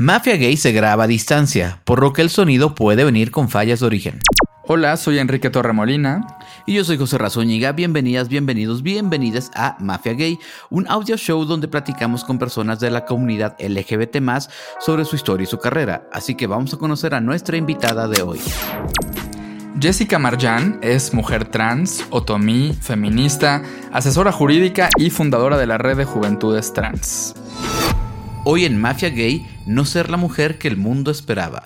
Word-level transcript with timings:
Mafia 0.00 0.36
Gay 0.36 0.56
se 0.56 0.70
graba 0.70 1.02
a 1.02 1.06
distancia, 1.08 1.80
por 1.82 2.00
lo 2.00 2.12
que 2.12 2.22
el 2.22 2.30
sonido 2.30 2.76
puede 2.76 3.02
venir 3.02 3.32
con 3.32 3.48
fallas 3.48 3.80
de 3.80 3.86
origen. 3.86 4.20
Hola, 4.68 4.96
soy 4.96 5.18
Enrique 5.18 5.50
Torremolina. 5.50 6.38
Y 6.66 6.74
yo 6.74 6.84
soy 6.84 6.96
José 6.96 7.18
Razúñiga. 7.18 7.72
Bienvenidas, 7.72 8.28
bienvenidos, 8.28 8.84
bienvenidas 8.84 9.50
a 9.56 9.76
Mafia 9.80 10.12
Gay, 10.12 10.38
un 10.70 10.86
audio 10.86 11.16
show 11.16 11.44
donde 11.44 11.66
platicamos 11.66 12.22
con 12.22 12.38
personas 12.38 12.78
de 12.78 12.92
la 12.92 13.04
comunidad 13.06 13.56
LGBT 13.58 14.18
sobre 14.78 15.04
su 15.04 15.16
historia 15.16 15.42
y 15.42 15.48
su 15.48 15.58
carrera. 15.58 16.08
Así 16.12 16.36
que 16.36 16.46
vamos 16.46 16.72
a 16.72 16.78
conocer 16.78 17.12
a 17.12 17.20
nuestra 17.20 17.56
invitada 17.56 18.06
de 18.06 18.22
hoy. 18.22 18.38
Jessica 19.80 20.20
Marjan 20.20 20.78
es 20.80 21.12
mujer 21.12 21.46
trans, 21.46 22.04
otomí, 22.10 22.72
feminista, 22.80 23.64
asesora 23.92 24.30
jurídica 24.30 24.90
y 24.96 25.10
fundadora 25.10 25.58
de 25.58 25.66
la 25.66 25.76
red 25.76 25.96
de 25.96 26.04
juventudes 26.04 26.72
trans. 26.72 27.34
Hoy 28.44 28.64
en 28.64 28.80
Mafia 28.80 29.10
Gay, 29.10 29.46
no 29.66 29.84
ser 29.84 30.10
la 30.10 30.16
mujer 30.16 30.58
que 30.58 30.68
el 30.68 30.76
mundo 30.76 31.10
esperaba. 31.10 31.64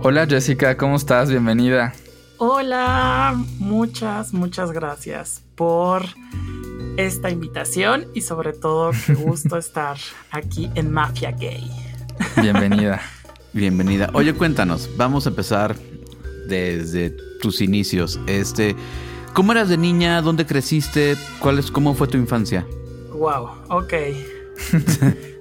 Hola 0.00 0.26
Jessica, 0.26 0.76
¿cómo 0.76 0.96
estás? 0.96 1.30
Bienvenida. 1.30 1.92
Hola, 2.38 3.36
muchas, 3.58 4.32
muchas 4.32 4.70
gracias 4.72 5.42
por 5.54 6.04
esta 6.96 7.30
invitación 7.30 8.06
y 8.14 8.20
sobre 8.20 8.52
todo 8.52 8.92
qué 9.06 9.14
gusto 9.14 9.56
estar 9.56 9.96
aquí 10.30 10.70
en 10.74 10.92
Mafia 10.92 11.32
Gay. 11.32 11.70
Bienvenida. 12.40 13.00
Bienvenida. 13.52 14.10
Oye, 14.12 14.32
cuéntanos, 14.34 14.90
vamos 14.96 15.26
a 15.26 15.30
empezar 15.30 15.76
desde 16.46 17.10
tus 17.40 17.60
inicios. 17.60 18.20
Este, 18.26 18.76
¿cómo 19.32 19.52
eras 19.52 19.68
de 19.68 19.76
niña? 19.76 20.22
¿Dónde 20.22 20.46
creciste? 20.46 21.16
¿Cuál 21.40 21.58
es, 21.58 21.70
cómo 21.70 21.94
fue 21.94 22.06
tu 22.06 22.16
infancia? 22.16 22.66
Wow, 23.12 23.48
ok. 23.70 23.94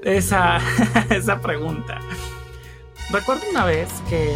Esa, 0.04 0.60
esa 1.10 1.42
pregunta. 1.42 2.00
Recuerdo 3.12 3.44
una 3.52 3.66
vez 3.66 3.90
que 4.10 4.36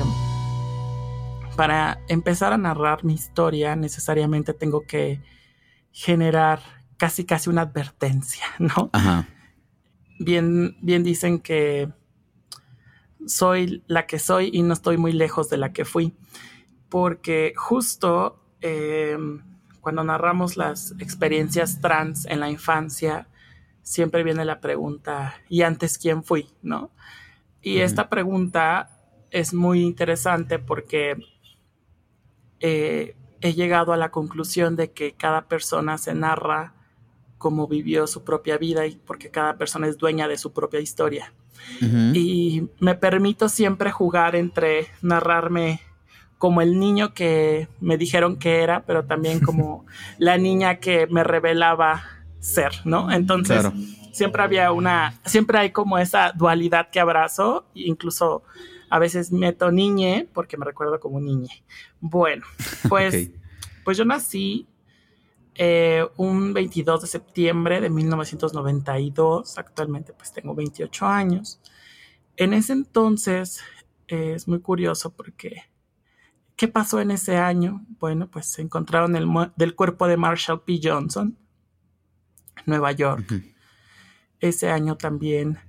para 1.55 1.99
empezar 2.08 2.53
a 2.53 2.58
narrar 2.58 3.03
mi 3.03 3.13
historia 3.13 3.75
necesariamente 3.75 4.53
tengo 4.53 4.81
que 4.81 5.22
generar 5.91 6.61
casi 6.97 7.25
casi 7.25 7.50
una 7.50 7.63
advertencia, 7.63 8.45
¿no? 8.59 8.89
Bien, 10.19 10.77
bien 10.81 11.03
dicen 11.03 11.39
que 11.39 11.89
soy 13.25 13.83
la 13.88 14.05
que 14.05 14.19
soy 14.19 14.50
y 14.53 14.61
no 14.61 14.73
estoy 14.73 14.97
muy 14.97 15.11
lejos 15.11 15.50
de 15.50 15.57
la 15.57 15.73
que 15.73 15.85
fui, 15.85 16.13
porque 16.89 17.53
justo 17.55 18.41
em, 18.61 19.41
cuando 19.81 20.03
narramos 20.03 20.57
las 20.57 20.94
experiencias 21.00 21.80
trans 21.81 22.25
en 22.25 22.39
la 22.39 22.50
infancia, 22.50 23.27
siempre 23.89 24.21
viene 24.21 24.45
la 24.45 24.59
pregunta, 24.59 25.41
¿y 25.49 25.63
antes 25.63 25.97
quién 25.97 26.23
fui? 26.23 26.47
¿No? 26.61 26.91
Y 27.59 27.79
esta 27.79 28.07
pregunta 28.07 28.91
es 29.31 29.51
muy 29.51 29.81
interesante 29.81 30.59
porque 30.59 31.17
eh, 32.59 33.15
he 33.41 33.53
llegado 33.53 33.91
a 33.91 33.97
la 33.97 34.11
conclusión 34.11 34.75
de 34.75 34.91
que 34.91 35.13
cada 35.13 35.47
persona 35.47 35.97
se 35.97 36.13
narra 36.13 36.75
como 37.39 37.67
vivió 37.67 38.05
su 38.05 38.23
propia 38.23 38.59
vida 38.59 38.85
y 38.85 38.95
porque 38.95 39.31
cada 39.31 39.57
persona 39.57 39.87
es 39.87 39.97
dueña 39.97 40.27
de 40.27 40.37
su 40.37 40.53
propia 40.53 40.79
historia. 40.79 41.33
Y 42.13 42.69
me 42.79 42.93
permito 42.93 43.49
siempre 43.49 43.91
jugar 43.91 44.35
entre 44.35 44.87
narrarme 45.01 45.81
como 46.37 46.61
el 46.61 46.79
niño 46.79 47.15
que 47.15 47.67
me 47.81 47.97
dijeron 47.97 48.37
que 48.37 48.61
era, 48.61 48.85
pero 48.85 49.05
también 49.05 49.39
como 49.39 49.87
la 50.19 50.37
niña 50.37 50.75
que 50.75 51.07
me 51.07 51.23
revelaba 51.23 52.19
ser, 52.39 52.71
¿no? 52.85 53.11
Entonces, 53.11 53.65
siempre 54.11 54.43
había 54.43 54.71
una, 54.71 55.19
siempre 55.25 55.59
hay 55.59 55.71
como 55.71 55.97
esa 55.97 56.31
dualidad 56.31 56.89
que 56.89 56.99
abrazo, 56.99 57.65
incluso 57.73 58.43
a 58.89 58.99
veces 58.99 59.31
meto 59.31 59.71
niñe 59.71 60.27
porque 60.33 60.57
me 60.57 60.65
recuerdo 60.65 60.99
como 60.99 61.19
niñe. 61.19 61.63
Bueno, 61.99 62.45
pues, 62.89 63.29
pues 63.83 63.97
yo 63.97 64.05
nací 64.05 64.67
eh, 65.55 66.07
un 66.17 66.53
22 66.53 67.01
de 67.01 67.07
septiembre 67.07 67.81
de 67.81 67.89
1992, 67.89 69.57
actualmente 69.57 70.13
pues 70.13 70.31
tengo 70.31 70.55
28 70.55 71.05
años. 71.05 71.59
En 72.38 72.53
ese 72.53 72.73
entonces 72.73 73.59
eh, 74.07 74.33
es 74.35 74.47
muy 74.47 74.61
curioso 74.61 75.11
porque 75.11 75.63
¿qué 76.55 76.67
pasó 76.67 76.99
en 76.99 77.11
ese 77.11 77.38
año? 77.38 77.85
Bueno, 77.99 78.28
pues 78.29 78.45
se 78.47 78.61
encontraron 78.61 79.16
el 79.16 79.28
del 79.55 79.75
cuerpo 79.75 80.07
de 80.07 80.17
Marshall 80.17 80.61
P. 80.61 80.79
Johnson, 80.81 81.38
Nueva 82.66 82.92
York. 82.92 83.44
Ese 84.40 84.70
año 84.70 84.96
también 84.96 85.59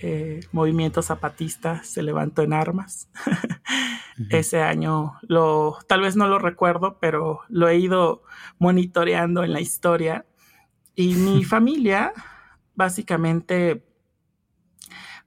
eh, 0.00 0.40
Movimiento 0.52 1.02
Zapatista 1.02 1.82
se 1.82 2.02
levantó 2.02 2.42
en 2.42 2.52
armas. 2.52 3.08
Ese 4.30 4.62
año 4.62 5.14
lo, 5.22 5.78
tal 5.86 6.00
vez 6.00 6.16
no 6.16 6.26
lo 6.26 6.38
recuerdo, 6.38 6.98
pero 7.00 7.40
lo 7.48 7.68
he 7.68 7.78
ido 7.78 8.22
monitoreando 8.58 9.44
en 9.44 9.52
la 9.52 9.60
historia. 9.60 10.26
Y 10.94 11.14
mi 11.14 11.44
familia 11.54 12.12
básicamente 12.74 13.84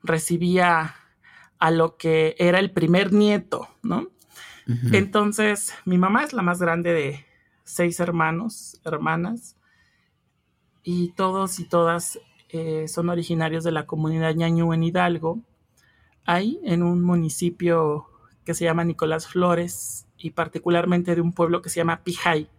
recibía 0.04 0.96
a 1.60 1.72
lo 1.72 1.98
que 1.98 2.36
era 2.40 2.60
el 2.60 2.72
primer 2.72 3.14
nieto, 3.14 3.68
¿no? 3.84 4.08
Entonces, 4.94 5.74
mi 5.84 5.98
mamá 5.98 6.24
es 6.24 6.32
la 6.32 6.42
más 6.44 6.62
grande 6.62 6.94
de 6.94 7.26
seis 7.66 8.00
hermanos, 8.00 8.80
hermanas, 8.86 9.58
y 10.84 11.10
todos 11.10 11.60
y 11.60 11.66
todas 11.66 12.20
eh, 12.50 12.88
son 12.88 13.10
originarios 13.10 13.64
de 13.64 13.72
la 13.72 13.86
comunidad 13.86 14.36
ñañú 14.36 14.74
en 14.74 14.84
Hidalgo, 14.84 15.40
ahí 16.26 16.60
en 16.64 16.84
un 16.84 17.02
municipio 17.02 18.08
que 18.46 18.54
se 18.54 18.66
llama 18.66 18.84
Nicolás 18.84 19.28
Flores 19.28 20.08
y 20.18 20.32
particularmente 20.32 21.16
de 21.16 21.22
un 21.22 21.34
pueblo 21.34 21.62
que 21.62 21.70
se 21.70 21.78
llama 21.78 22.04
Pijay, 22.04 22.50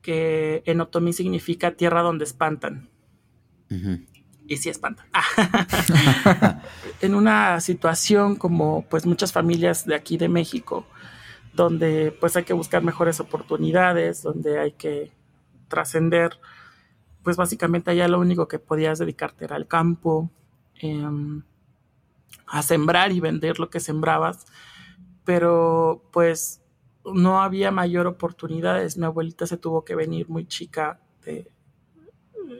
que 0.00 0.62
en 0.66 0.80
otomí 0.80 1.12
significa 1.12 1.72
tierra 1.72 2.02
donde 2.02 2.24
espantan. 2.24 2.88
Y 4.46 4.56
sí 4.58 4.68
espantan. 4.68 5.06
en 7.00 7.14
una 7.14 7.58
situación 7.60 8.36
como 8.36 8.84
pues 8.90 9.06
muchas 9.06 9.32
familias 9.32 9.86
de 9.86 9.94
aquí 9.94 10.18
de 10.18 10.28
México, 10.28 10.86
donde 11.54 12.14
pues 12.20 12.36
hay 12.36 12.44
que 12.44 12.52
buscar 12.52 12.82
mejores 12.82 13.20
oportunidades, 13.20 14.22
donde 14.22 14.58
hay 14.58 14.72
que 14.72 15.12
trascender 15.68 16.38
pues 17.22 17.36
básicamente 17.36 17.90
allá 17.90 18.08
lo 18.08 18.20
único 18.20 18.48
que 18.48 18.58
podías 18.58 18.98
dedicarte 18.98 19.44
era 19.44 19.56
al 19.56 19.66
campo, 19.66 20.30
em, 20.76 21.42
a 22.46 22.62
sembrar 22.62 23.12
y 23.12 23.20
vender 23.20 23.58
lo 23.58 23.70
que 23.70 23.80
sembrabas, 23.80 24.46
pero 25.24 26.02
pues 26.12 26.62
no 27.04 27.42
había 27.42 27.70
mayor 27.70 28.06
oportunidades. 28.06 28.96
Mi 28.96 29.06
abuelita 29.06 29.46
se 29.46 29.56
tuvo 29.56 29.84
que 29.84 29.94
venir 29.94 30.28
muy 30.28 30.46
chica 30.46 31.00
de, 31.24 31.50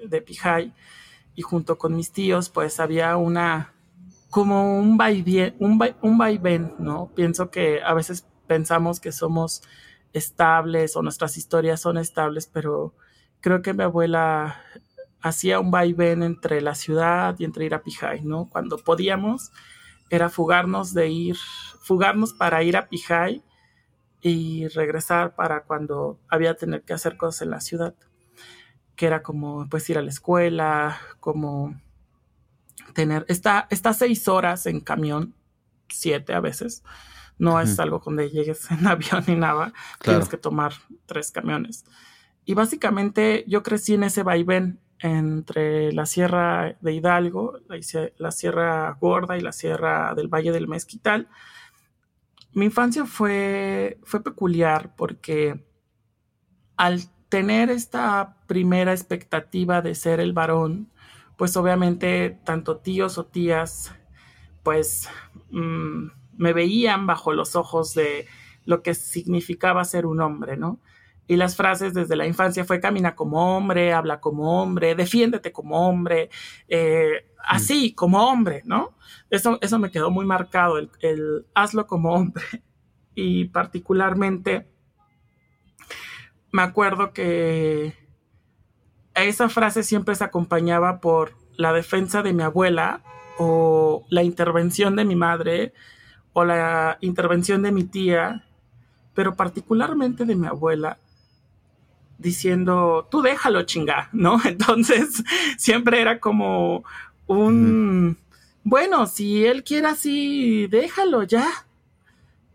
de 0.08 0.22
Pijay 0.22 0.72
y 1.34 1.42
junto 1.42 1.78
con 1.78 1.94
mis 1.94 2.12
tíos 2.12 2.48
pues 2.48 2.80
había 2.80 3.16
una 3.16 3.72
como 4.30 4.78
un 4.78 4.96
vaivén, 4.96 5.54
un, 5.58 5.78
un 6.00 6.18
vaivén, 6.18 6.74
¿no? 6.78 7.10
Pienso 7.14 7.50
que 7.50 7.82
a 7.82 7.92
veces 7.92 8.26
pensamos 8.46 8.98
que 8.98 9.12
somos 9.12 9.62
estables 10.14 10.96
o 10.96 11.02
nuestras 11.02 11.36
historias 11.36 11.80
son 11.80 11.98
estables, 11.98 12.46
pero 12.46 12.94
creo 13.42 13.60
que 13.60 13.75
mi 13.75 13.82
abuela 13.82 14.62
hacía 15.20 15.60
un 15.60 15.70
vaivén 15.70 16.22
entre 16.22 16.62
la 16.62 16.75
ciudad 16.75 17.36
y 17.38 17.44
entre 17.44 17.66
ir 17.66 17.75
a 17.75 17.82
Pijay, 17.82 18.22
¿no? 18.22 18.48
Cuando 18.48 18.78
podíamos 18.78 19.53
era 20.08 20.28
fugarnos 20.28 20.94
de 20.94 21.08
ir, 21.08 21.36
fugarnos 21.80 22.32
para 22.32 22.62
ir 22.62 22.76
a 22.76 22.88
Pijay 22.88 23.42
y 24.20 24.69
regresar 24.69 25.34
para 25.34 25.64
cuando 25.64 26.19
había 26.28 26.54
tener 26.54 26.82
que 26.82 26.92
hacer 26.92 27.16
cosas 27.16 27.42
en 27.42 27.50
la 27.50 27.60
ciudad, 27.60 27.94
que 28.94 29.06
era 29.06 29.22
como 29.22 29.69
pues 29.69 29.88
ir 29.91 29.98
a 29.98 30.03
la 30.03 30.10
escuela, 30.10 30.98
como 31.19 31.80
tener, 32.94 33.24
está, 33.28 33.66
está 33.70 33.92
seis 33.92 34.28
horas 34.28 34.66
en 34.66 34.80
camión, 34.80 35.34
siete 35.89 36.34
a 36.34 36.41
veces, 36.41 36.84
no 37.39 37.60
es 37.60 37.80
algo 37.80 38.00
donde 38.04 38.30
llegues 38.30 38.71
en 38.71 38.86
avión 38.86 39.24
ni 39.27 39.34
nada, 39.34 39.72
tienes 40.00 40.28
que 40.28 40.36
tomar 40.36 40.72
tres 41.06 41.33
camiones. 41.33 41.84
Y 42.44 42.54
básicamente 42.54 43.44
yo 43.47 43.62
crecí 43.62 43.94
en 43.94 44.04
ese 44.04 44.22
vaivén 44.22 44.80
entre 44.98 45.92
la 45.92 46.06
Sierra 46.06 46.77
de 46.80 46.92
Hidalgo, 46.92 47.59
la, 48.18 48.30
Sierra 48.30 48.97
Gorda 49.00 49.36
y 49.36 49.41
la 49.41 49.53
Sierra 49.53 50.15
del 50.15 50.28
Valle 50.28 50.53
del 50.53 50.68
Mezquital. 50.68 51.28
Mi 52.53 52.66
infancia 52.66 53.04
fue, 53.04 53.98
fue 54.04 54.22
peculiar 54.22 54.94
porque 54.97 55.65
al 56.77 57.03
tener 57.28 57.71
esta 57.71 58.36
primera 58.47 58.92
expectativa 58.92 59.83
de 59.83 59.94
ser 59.94 60.21
el 60.21 60.33
varón, 60.33 60.91
pues 61.36 61.56
obviamente 61.56 62.39
tanto 62.44 62.77
tíos 62.77 63.18
o 63.18 63.24
tías, 63.27 63.92
pues 64.62 65.09
mm, 65.50 66.06
me 66.36 66.53
veían 66.53 67.06
bajo 67.06 67.33
los 67.33 67.56
ojos 67.56 67.94
de 67.94 68.27
lo 68.65 68.83
que 68.83 68.94
significaba 68.94 69.84
ser 69.84 70.06
un 70.06 70.21
hombre, 70.21 70.56
¿no? 70.56 70.78
Y 71.32 71.36
las 71.36 71.56
frases 71.56 71.94
desde 71.94 72.14
la 72.14 72.26
infancia 72.26 72.62
fue 72.62 72.78
camina 72.78 73.14
como 73.14 73.56
hombre, 73.56 73.94
habla 73.94 74.20
como 74.20 74.60
hombre, 74.60 74.94
defiéndete 74.94 75.50
como 75.50 75.88
hombre, 75.88 76.28
eh, 76.68 77.24
así, 77.42 77.94
como 77.94 78.28
hombre, 78.28 78.60
¿no? 78.66 78.94
Eso, 79.30 79.56
eso 79.62 79.78
me 79.78 79.90
quedó 79.90 80.10
muy 80.10 80.26
marcado, 80.26 80.76
el, 80.76 80.90
el 81.00 81.46
hazlo 81.54 81.86
como 81.86 82.12
hombre. 82.12 82.44
Y 83.14 83.46
particularmente 83.46 84.66
me 86.50 86.62
acuerdo 86.62 87.12
que 87.12 87.94
esa 89.14 89.50
frase 89.50 89.82
siempre 89.82 90.14
se 90.14 90.24
acompañaba 90.24 90.98
por 91.00 91.32
la 91.56 91.74
defensa 91.74 92.22
de 92.22 92.32
mi 92.32 92.42
abuela 92.42 93.02
o 93.38 94.06
la 94.08 94.22
intervención 94.22 94.96
de 94.96 95.04
mi 95.04 95.14
madre 95.14 95.74
o 96.32 96.44
la 96.46 96.96
intervención 97.02 97.62
de 97.62 97.72
mi 97.72 97.84
tía, 97.84 98.46
pero 99.12 99.34
particularmente 99.34 100.24
de 100.24 100.36
mi 100.36 100.46
abuela, 100.46 100.98
diciendo, 102.22 103.07
tú 103.10 103.21
déjalo 103.21 103.63
chinga, 103.63 104.09
¿no? 104.13 104.41
Entonces 104.45 105.22
siempre 105.59 106.01
era 106.01 106.21
como 106.21 106.84
un, 107.27 108.16
bueno, 108.65 109.07
si 109.07 109.45
él 109.45 109.65
quiere 109.65 109.89
así, 109.89 110.66
déjalo 110.69 111.24
ya, 111.24 111.48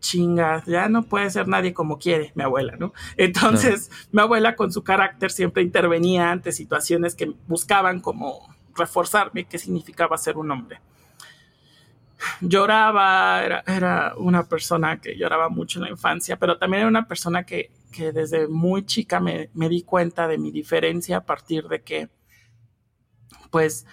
chinga, 0.00 0.62
ya 0.66 0.88
no 0.88 1.02
puede 1.02 1.30
ser 1.30 1.48
nadie 1.48 1.74
como 1.74 1.98
quiere, 1.98 2.32
mi 2.34 2.42
abuela, 2.42 2.76
¿no? 2.76 2.92
Entonces, 3.16 3.90
mi 4.12 4.20
abuela 4.22 4.56
con 4.56 4.72
su 4.72 4.82
carácter 4.82 5.30
siempre 5.30 5.62
intervenía 5.62 6.30
ante 6.30 6.52
situaciones 6.52 7.14
que 7.14 7.32
buscaban 7.46 8.00
como 8.00 8.54
reforzarme 8.76 9.44
qué 9.44 9.58
significaba 9.58 10.16
ser 10.16 10.36
un 10.36 10.50
hombre. 10.50 10.80
Lloraba, 12.40 13.42
era, 13.66 14.14
una 14.16 14.48
persona 14.48 15.00
que 15.00 15.16
lloraba 15.16 15.48
mucho 15.48 15.78
en 15.78 15.84
la 15.84 15.90
infancia, 15.90 16.38
pero 16.38 16.58
también 16.58 16.80
era 16.80 16.88
una 16.88 17.06
persona 17.06 17.44
que, 17.44 17.70
que 17.92 18.12
desde 18.12 18.48
muy 18.48 18.84
chica 18.84 19.20
me, 19.20 19.50
me 19.54 19.68
di 19.68 19.82
cuenta 19.82 20.28
de 20.28 20.38
mi 20.38 20.50
diferencia 20.50 21.18
a 21.18 21.26
partir 21.26 21.68
de 21.68 21.82
que, 21.82 22.08
pues, 23.50 23.86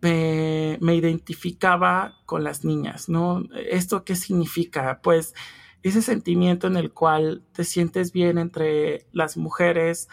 me, 0.00 0.94
identificaba 0.94 2.18
con 2.26 2.44
las 2.44 2.64
niñas, 2.64 3.08
¿no? 3.08 3.44
¿Esto 3.54 4.04
qué 4.04 4.16
significa? 4.16 5.00
Pues 5.02 5.34
ese 5.82 6.02
sentimiento 6.02 6.66
en 6.66 6.76
el 6.76 6.92
cual 6.92 7.44
te 7.52 7.64
sientes 7.64 8.12
bien 8.12 8.38
entre 8.38 9.06
las 9.12 9.36
mujeres 9.36 10.08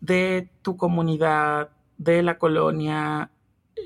de 0.00 0.50
tu 0.62 0.76
comunidad, 0.76 1.70
de 1.96 2.22
la 2.22 2.38
colonia, 2.38 3.30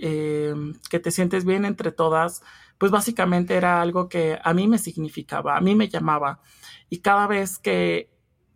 em, 0.00 0.74
que 0.90 1.00
te 1.00 1.10
sientes 1.10 1.44
bien 1.44 1.64
entre 1.64 1.92
todas, 1.92 2.42
pues 2.78 2.92
básicamente 2.92 3.54
era 3.54 3.80
algo 3.80 4.08
que 4.08 4.38
a 4.42 4.54
mí 4.54 4.68
me 4.68 4.78
significaba, 4.78 5.56
a 5.56 5.60
mí 5.60 5.74
me 5.74 5.88
llamaba. 5.88 6.40
Y 6.88 7.00
cada 7.00 7.26
vez 7.26 7.58
que, 7.58 8.10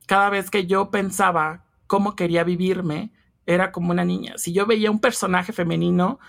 cada 0.07 0.31
vez 0.31 0.51
que 0.51 0.67
yo 0.67 0.91
pensaba 0.91 1.65
cómo 1.87 2.17
quería 2.17 2.45
vivirme, 2.45 3.13
era 3.47 3.73
como 3.73 3.91
una 3.91 4.05
niña. 4.05 4.35
Si 4.37 4.53
yo 4.53 4.67
veía 4.67 4.91
un 4.91 5.01
personaje 5.01 5.53
femenino, 5.53 6.21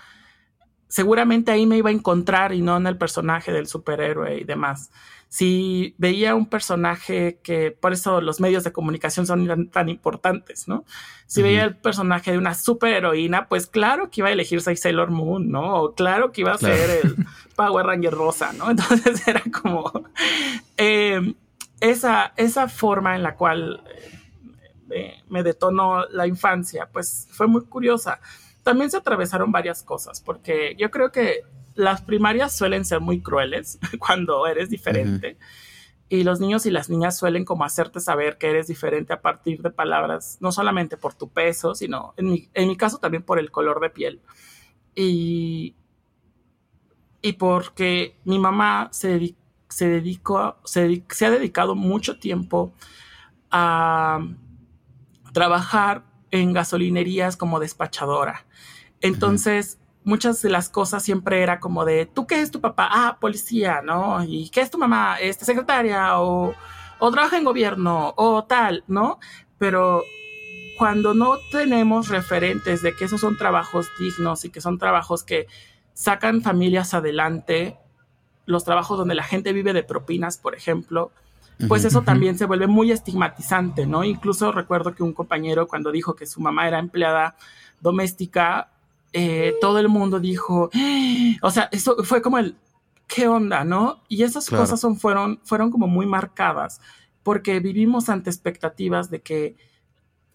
seguramente 0.88 1.52
ahí 1.52 1.66
me 1.66 1.76
iba 1.76 1.90
a 1.90 1.92
encontrar 1.92 2.52
y 2.52 2.62
no 2.62 2.76
en 2.76 2.86
el 2.86 2.98
personaje 2.98 3.52
del 3.52 3.66
superhéroe 3.66 4.38
y 4.40 4.44
demás. 4.44 4.90
Si 5.34 5.96
veía 5.98 6.36
un 6.36 6.46
personaje 6.46 7.40
que, 7.42 7.72
por 7.72 7.92
eso 7.92 8.20
los 8.20 8.40
medios 8.40 8.62
de 8.62 8.70
comunicación 8.70 9.26
son 9.26 9.68
tan, 9.68 9.88
importantes, 9.88 10.68
¿no? 10.68 10.84
Si 11.26 11.42
veía 11.42 11.64
el 11.64 11.74
personaje 11.74 12.30
de 12.30 12.38
una 12.38 12.54
superheroína, 12.54 13.48
pues 13.48 13.66
claro 13.66 14.12
que 14.12 14.20
iba 14.20 14.28
a 14.28 14.32
elegirse 14.32 14.76
Sailor 14.76 15.10
Moon, 15.10 15.50
¿no? 15.50 15.82
O 15.82 15.94
claro 15.96 16.30
que 16.30 16.42
iba 16.42 16.52
a 16.52 16.58
ser 16.58 17.00
el 17.02 17.16
Power 17.56 17.84
Ranger 17.84 18.14
rosa, 18.14 18.52
¿no? 18.52 18.70
Entonces 18.70 19.26
era 19.26 19.42
como 19.60 20.04
eh, 20.76 21.34
esa, 21.80 22.32
esa 22.36 22.68
forma 22.68 23.16
en 23.16 23.24
la 23.24 23.34
cual 23.34 23.82
me, 25.28 25.42
detonó 25.42 26.06
la 26.10 26.28
infancia, 26.28 26.88
pues 26.92 27.26
fue 27.32 27.48
muy 27.48 27.64
curiosa. 27.64 28.20
También 28.62 28.88
se 28.88 28.98
atravesaron 28.98 29.50
varias 29.50 29.82
cosas, 29.82 30.20
porque 30.20 30.76
yo 30.78 30.92
creo 30.92 31.10
que 31.10 31.40
las 31.74 32.02
primarias 32.02 32.56
suelen 32.56 32.84
ser 32.84 33.00
muy 33.00 33.20
crueles 33.20 33.78
cuando 33.98 34.46
eres 34.46 34.70
diferente. 34.70 35.38
Y 36.08 36.22
los 36.22 36.38
niños 36.38 36.66
y 36.66 36.70
las 36.70 36.90
niñas 36.90 37.16
suelen 37.16 37.44
como 37.44 37.64
hacerte 37.64 37.98
saber 37.98 38.36
que 38.38 38.50
eres 38.50 38.66
diferente 38.66 39.12
a 39.12 39.22
partir 39.22 39.62
de 39.62 39.70
palabras, 39.70 40.36
no 40.40 40.52
solamente 40.52 40.96
por 40.96 41.14
tu 41.14 41.30
peso, 41.30 41.74
sino 41.74 42.14
en 42.16 42.26
mi, 42.26 42.48
en 42.54 42.68
mi 42.68 42.76
caso 42.76 42.98
también 42.98 43.22
por 43.22 43.38
el 43.38 43.50
color 43.50 43.80
de 43.80 43.90
piel. 43.90 44.20
Y, 44.94 45.74
y 47.22 47.32
porque 47.32 48.16
mi 48.24 48.38
mamá 48.38 48.90
se, 48.92 49.34
se 49.68 49.88
dedicó, 49.88 50.58
se, 50.64 51.04
se 51.08 51.26
ha 51.26 51.30
dedicado 51.30 51.74
mucho 51.74 52.18
tiempo 52.18 52.74
a 53.50 54.20
trabajar 55.32 56.04
en 56.30 56.52
gasolinerías 56.52 57.36
como 57.36 57.60
despachadora. 57.60 58.46
Entonces, 59.00 59.78
muchas 60.04 60.40
de 60.42 60.50
las 60.50 60.68
cosas 60.68 61.02
siempre 61.02 61.42
era 61.42 61.58
como 61.58 61.84
de, 61.84 62.06
¿tú 62.06 62.26
qué 62.26 62.40
es 62.40 62.50
tu 62.50 62.60
papá? 62.60 62.88
Ah, 62.90 63.18
policía, 63.20 63.80
¿no? 63.82 64.22
¿Y 64.22 64.50
qué 64.50 64.60
es 64.60 64.70
tu 64.70 64.78
mamá? 64.78 65.16
Este, 65.20 65.44
secretaria 65.44 66.20
o, 66.20 66.54
o 66.98 67.10
trabaja 67.10 67.38
en 67.38 67.44
gobierno 67.44 68.12
o 68.16 68.44
tal, 68.44 68.84
¿no? 68.86 69.18
Pero 69.58 70.04
cuando 70.78 71.14
no 71.14 71.38
tenemos 71.50 72.08
referentes 72.08 72.82
de 72.82 72.94
que 72.94 73.04
esos 73.06 73.20
son 73.20 73.36
trabajos 73.36 73.88
dignos 73.98 74.44
y 74.44 74.50
que 74.50 74.60
son 74.60 74.78
trabajos 74.78 75.22
que 75.24 75.46
sacan 75.94 76.42
familias 76.42 76.94
adelante, 76.94 77.78
los 78.46 78.64
trabajos 78.64 78.98
donde 78.98 79.14
la 79.14 79.22
gente 79.22 79.52
vive 79.52 79.72
de 79.72 79.84
propinas, 79.84 80.36
por 80.36 80.54
ejemplo, 80.54 81.12
pues 81.68 81.84
eso 81.84 82.02
también 82.02 82.36
se 82.36 82.46
vuelve 82.46 82.66
muy 82.66 82.90
estigmatizante, 82.90 83.86
¿no? 83.86 84.02
Incluso 84.02 84.50
recuerdo 84.50 84.94
que 84.94 85.04
un 85.04 85.12
compañero 85.12 85.68
cuando 85.68 85.92
dijo 85.92 86.14
que 86.14 86.26
su 86.26 86.40
mamá 86.40 86.66
era 86.66 86.80
empleada 86.80 87.36
doméstica, 87.80 88.70
eh, 89.16 89.54
todo 89.60 89.78
el 89.78 89.88
mundo 89.88 90.18
dijo, 90.18 90.70
o 91.42 91.50
sea, 91.50 91.68
eso 91.70 92.02
fue 92.02 92.20
como 92.20 92.36
el, 92.38 92.56
¿qué 93.06 93.28
onda, 93.28 93.64
no? 93.64 94.02
Y 94.08 94.24
esas 94.24 94.50
cosas 94.50 94.80
son, 94.80 94.96
fueron, 94.96 95.40
fueron 95.44 95.70
como 95.70 95.86
muy 95.86 96.04
marcadas, 96.04 96.80
porque 97.22 97.60
vivimos 97.60 98.08
ante 98.08 98.28
expectativas 98.28 99.10
de 99.10 99.22
que 99.22 99.56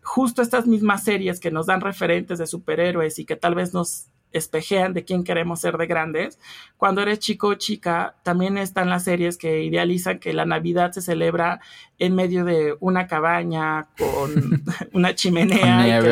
justo 0.01 0.41
estas 0.41 0.65
mismas 0.65 1.03
series 1.03 1.41
que 1.41 1.51
nos 1.51 1.65
dan 1.65 1.81
referentes 1.81 2.39
de 2.39 2.47
superhéroes 2.47 3.19
y 3.19 3.25
que 3.25 3.35
tal 3.35 3.53
vez 3.53 3.73
nos 3.73 4.07
espejean 4.31 4.93
de 4.93 5.05
quién 5.05 5.23
queremos 5.23 5.61
ser 5.61 5.77
de 5.77 5.87
grandes. 5.87 6.39
Cuando 6.77 7.01
eres 7.01 7.19
chico 7.19 7.47
o 7.47 7.55
chica, 7.55 8.15
también 8.23 8.57
están 8.57 8.89
las 8.89 9.03
series 9.03 9.37
que 9.37 9.63
idealizan 9.63 10.19
que 10.19 10.33
la 10.33 10.45
Navidad 10.45 10.91
se 10.91 11.01
celebra 11.01 11.59
en 11.97 12.15
medio 12.15 12.45
de 12.45 12.75
una 12.79 13.07
cabaña 13.07 13.87
con 13.97 14.63
una 14.93 15.15
chimenea 15.15 16.05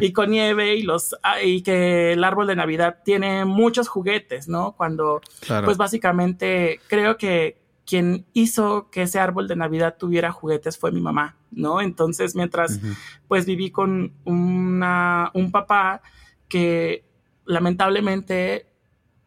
y, 0.00 0.12
con 0.12 0.30
nieve 0.30 0.76
y 0.76 0.82
los 0.82 1.16
ah, 1.22 1.40
y 1.42 1.62
que 1.62 2.12
el 2.12 2.24
árbol 2.24 2.46
de 2.46 2.56
Navidad 2.56 2.98
tiene 3.04 3.44
muchos 3.44 3.88
juguetes, 3.88 4.48
¿no? 4.48 4.72
Cuando 4.72 5.20
pues 5.64 5.76
básicamente 5.76 6.80
creo 6.88 7.16
que 7.16 7.62
quien 7.86 8.26
hizo 8.32 8.88
que 8.90 9.02
ese 9.02 9.18
árbol 9.18 9.48
de 9.48 9.56
Navidad 9.56 9.96
tuviera 9.98 10.32
juguetes 10.32 10.78
fue 10.78 10.92
mi 10.92 11.00
mamá, 11.00 11.36
¿no? 11.50 11.80
Entonces, 11.80 12.34
mientras 12.34 12.80
pues 13.28 13.44
viví 13.44 13.70
con 13.70 14.12
una, 14.24 15.30
un 15.34 15.50
papá 15.50 16.00
que 16.48 17.04
lamentablemente, 17.44 18.66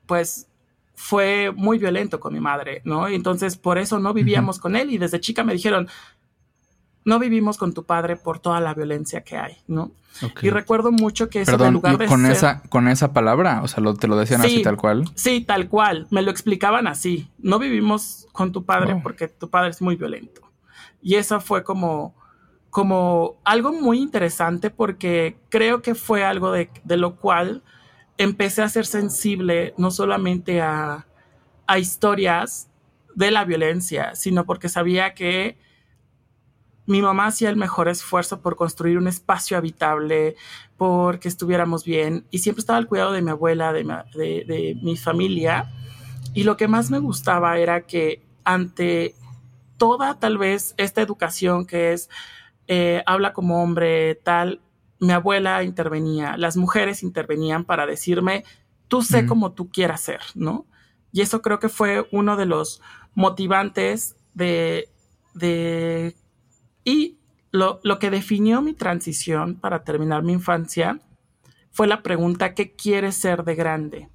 pues 0.05 0.47
fue 0.95 1.51
muy 1.55 1.77
violento 1.77 2.19
con 2.19 2.33
mi 2.33 2.39
madre, 2.39 2.81
¿no? 2.85 3.07
Entonces, 3.07 3.57
por 3.57 3.77
eso 3.77 3.99
no 3.99 4.13
vivíamos 4.13 4.59
con 4.59 4.75
él 4.75 4.91
y 4.91 4.97
desde 4.97 5.19
chica 5.19 5.43
me 5.43 5.53
dijeron, 5.53 5.89
no 7.03 7.19
vivimos 7.19 7.57
con 7.57 7.73
tu 7.73 7.85
padre 7.85 8.15
por 8.15 8.39
toda 8.39 8.59
la 8.59 8.73
violencia 8.73 9.23
que 9.23 9.37
hay, 9.37 9.57
¿no? 9.67 9.91
Y 10.41 10.49
recuerdo 10.49 10.91
mucho 10.91 11.29
que 11.29 11.41
eso 11.41 11.57
lugar 11.71 11.97
de 11.97 12.07
con 12.07 12.25
esa 12.25 12.63
con 12.69 12.87
esa 12.87 13.13
palabra, 13.13 13.61
o 13.61 13.67
sea, 13.67 13.83
te 13.99 14.07
lo 14.07 14.15
decían 14.15 14.41
así 14.41 14.63
tal 14.63 14.77
cual. 14.77 15.05
Sí, 15.13 15.41
tal 15.41 15.67
cual, 15.67 16.07
me 16.09 16.21
lo 16.21 16.31
explicaban 16.31 16.87
así. 16.87 17.29
No 17.37 17.59
vivimos 17.59 18.27
con 18.31 18.51
tu 18.51 18.65
padre 18.65 18.99
porque 19.03 19.27
tu 19.27 19.49
padre 19.49 19.69
es 19.69 19.81
muy 19.81 19.95
violento. 19.95 20.41
Y 21.01 21.15
eso 21.15 21.39
fue 21.41 21.63
como 21.63 22.15
como 22.69 23.35
algo 23.45 23.71
muy 23.71 23.99
interesante 23.99 24.69
porque 24.69 25.37
creo 25.49 25.81
que 25.81 25.95
fue 25.95 26.25
algo 26.25 26.51
de, 26.51 26.69
de 26.83 26.97
lo 26.97 27.15
cual 27.15 27.63
empecé 28.17 28.61
a 28.61 28.69
ser 28.69 28.85
sensible 28.85 29.73
no 29.77 29.91
solamente 29.91 30.61
a, 30.61 31.05
historias 31.77 32.69
de 33.15 33.31
la 33.31 33.43
violencia, 33.43 34.13
sino 34.13 34.45
porque 34.45 34.69
sabía 34.69 35.15
que 35.15 35.57
mi 36.85 37.01
mamá 37.01 37.25
hacía 37.25 37.49
el 37.49 37.55
mejor 37.55 37.87
esfuerzo 37.87 38.41
por 38.41 38.55
construir 38.55 38.99
un 38.99 39.07
espacio 39.07 39.57
habitable, 39.57 40.35
porque 40.77 41.27
estuviéramos 41.27 41.83
bien, 41.83 42.27
y 42.29 42.39
siempre 42.39 42.59
estaba 42.59 42.77
al 42.77 42.87
cuidado 42.87 43.13
de 43.13 43.23
mi 43.23 43.31
abuela, 43.31 43.73
de 43.73 44.77
mi, 44.79 44.95
familia, 44.95 45.71
y 46.35 46.43
lo 46.43 46.55
que 46.55 46.67
más 46.67 46.91
me 46.91 46.99
gustaba 46.99 47.57
era 47.57 47.81
que 47.81 48.21
ante 48.43 49.15
toda 49.77 50.19
tal 50.19 50.37
vez 50.37 50.75
esta 50.77 51.01
educación 51.01 51.65
que 51.65 51.93
es 51.93 52.09
eh, 52.67 53.01
habla 53.07 53.33
como 53.33 53.63
hombre, 53.63 54.15
tal, 54.15 54.61
mi 54.99 55.11
abuela 55.11 55.63
intervenía, 55.63 56.37
las 56.37 56.57
mujeres 56.57 57.03
intervenían 57.03 57.65
para 57.65 57.85
decirme, 57.85 58.43
tú 58.87 59.01
sé 59.01 59.25
como 59.25 59.53
tú 59.53 59.69
quieras 59.69 60.01
ser, 60.01 60.21
¿no? 60.35 60.65
Y 61.11 61.21
eso 61.21 61.41
creo 61.41 61.59
que 61.59 61.69
fue 61.69 62.07
uno 62.11 62.35
de 62.37 62.45
los 62.45 62.81
motivantes 63.13 64.15
de, 64.33 64.89
de 65.33 66.15
Y 66.83 67.17
lo, 67.51 67.79
lo 67.83 67.99
que 67.99 68.09
definió 68.09 68.61
mi 68.61 68.73
transición 68.73 69.55
para 69.55 69.83
terminar 69.83 70.23
mi 70.23 70.33
infancia 70.33 70.99
fue 71.71 71.87
la 71.87 72.03
pregunta, 72.03 72.53
¿qué 72.53 72.73
quieres 72.73 73.15
ser 73.15 73.43
de 73.43 73.55
grande? 73.55 74.09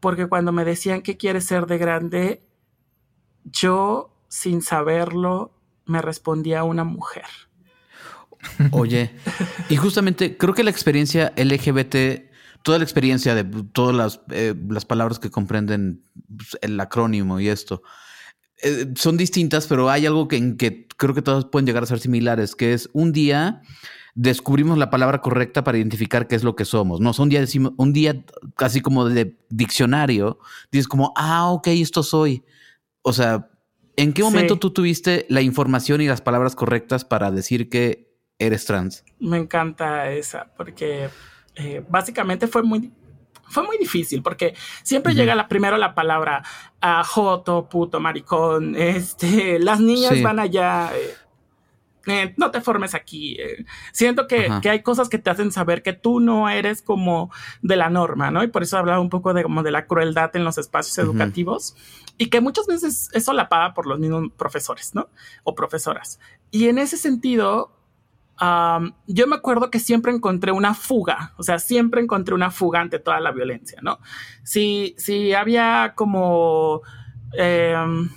Porque 0.00 0.26
cuando 0.26 0.52
me 0.52 0.64
decían 0.64 1.02
qué 1.02 1.16
quieres 1.16 1.44
ser 1.44 1.66
de 1.66 1.78
grande, 1.78 2.42
yo, 3.44 4.14
sin 4.28 4.62
saberlo, 4.62 5.52
me 5.84 6.02
respondía 6.02 6.64
una 6.64 6.84
mujer. 6.84 7.26
Oye, 8.70 9.10
y 9.68 9.76
justamente 9.76 10.36
creo 10.36 10.54
que 10.54 10.64
la 10.64 10.70
experiencia 10.70 11.32
LGBT, 11.36 12.30
toda 12.62 12.78
la 12.78 12.84
experiencia 12.84 13.34
de 13.34 13.44
todas 13.72 13.94
las, 13.94 14.20
eh, 14.30 14.54
las 14.68 14.84
palabras 14.84 15.18
que 15.18 15.30
comprenden 15.30 16.02
pues, 16.36 16.56
el 16.62 16.78
acrónimo 16.80 17.40
y 17.40 17.48
esto, 17.48 17.82
eh, 18.62 18.92
son 18.96 19.16
distintas, 19.16 19.66
pero 19.66 19.90
hay 19.90 20.06
algo 20.06 20.28
que, 20.28 20.36
en 20.36 20.56
que 20.56 20.86
creo 20.96 21.14
que 21.14 21.22
todas 21.22 21.44
pueden 21.46 21.66
llegar 21.66 21.82
a 21.82 21.86
ser 21.86 22.00
similares, 22.00 22.54
que 22.54 22.72
es 22.72 22.88
un 22.92 23.12
día 23.12 23.62
descubrimos 24.18 24.76
la 24.78 24.90
palabra 24.90 25.20
correcta 25.20 25.62
para 25.62 25.78
identificar 25.78 26.26
qué 26.26 26.34
es 26.34 26.42
lo 26.42 26.56
que 26.56 26.64
somos. 26.64 27.00
No, 27.00 27.12
un 27.16 27.28
día 27.28 27.38
decimos, 27.38 27.72
un 27.76 27.92
día 27.92 28.24
casi 28.56 28.80
como 28.80 29.08
de 29.08 29.38
diccionario, 29.48 30.40
dices 30.72 30.88
como, 30.88 31.12
ah, 31.14 31.52
ok, 31.52 31.68
esto 31.68 32.02
soy. 32.02 32.42
O 33.02 33.12
sea, 33.12 33.48
¿en 33.96 34.12
qué 34.12 34.24
momento 34.24 34.58
tú 34.58 34.72
tuviste 34.72 35.24
la 35.28 35.40
información 35.40 36.00
y 36.00 36.08
las 36.08 36.20
palabras 36.20 36.56
correctas 36.56 37.04
para 37.04 37.30
decir 37.30 37.68
que 37.68 38.07
eres 38.38 38.64
trans? 38.64 39.04
Me 39.18 39.38
encanta 39.38 40.10
esa, 40.10 40.50
porque 40.56 41.08
eh, 41.54 41.84
básicamente 41.88 42.46
fue 42.46 42.62
muy, 42.62 42.92
fue 43.48 43.64
muy 43.64 43.78
difícil 43.78 44.22
porque 44.22 44.54
siempre 44.82 45.14
llega 45.14 45.34
la, 45.34 45.48
primero 45.48 45.76
la 45.76 45.94
palabra 45.94 46.42
a 46.80 47.02
joto, 47.04 47.68
puto, 47.68 48.00
maricón, 48.00 48.74
este, 48.78 49.58
las 49.58 49.80
niñas 49.80 50.22
van 50.22 50.38
allá, 50.38 50.90
eh, 50.94 51.14
eh, 52.08 52.34
no 52.36 52.50
te 52.50 52.60
formes 52.60 52.94
aquí. 52.94 53.36
Eh. 53.38 53.64
Siento 53.92 54.26
que, 54.26 54.48
hay 54.64 54.82
cosas 54.82 55.08
que 55.08 55.18
te 55.18 55.30
hacen 55.30 55.52
saber 55.52 55.82
que 55.82 55.92
tú 55.92 56.20
no 56.20 56.48
eres 56.48 56.80
como 56.82 57.30
de 57.60 57.76
la 57.76 57.90
norma, 57.90 58.30
¿no? 58.30 58.42
Y 58.42 58.48
por 58.48 58.62
eso 58.62 58.78
hablaba 58.78 59.00
un 59.00 59.10
poco 59.10 59.34
de 59.34 59.42
como 59.42 59.62
de 59.62 59.70
la 59.70 59.86
crueldad 59.86 60.34
en 60.34 60.44
los 60.44 60.58
espacios 60.58 60.96
educativos 60.98 61.76
y 62.16 62.30
que 62.30 62.40
muchas 62.40 62.66
veces 62.66 63.10
eso 63.12 63.32
la 63.32 63.48
paga 63.48 63.74
por 63.74 63.86
los 63.86 63.98
mismos 63.98 64.30
profesores, 64.36 64.94
¿no? 64.94 65.08
O 65.44 65.54
profesoras. 65.54 66.18
Y 66.50 66.68
en 66.68 66.78
ese 66.78 66.96
sentido, 66.96 67.77
yo 69.06 69.26
me 69.26 69.36
acuerdo 69.36 69.70
que 69.70 69.80
siempre 69.80 70.12
encontré 70.12 70.52
una 70.52 70.74
fuga, 70.74 71.34
o 71.36 71.42
sea, 71.42 71.58
siempre 71.58 72.00
encontré 72.00 72.34
una 72.34 72.50
fuga 72.50 72.80
ante 72.80 72.98
toda 72.98 73.20
la 73.20 73.32
violencia, 73.32 73.80
¿no? 73.82 73.98
Si, 74.42 74.94
si 74.98 75.34
había 75.34 75.92
como... 75.96 76.82
Em, 77.34 78.08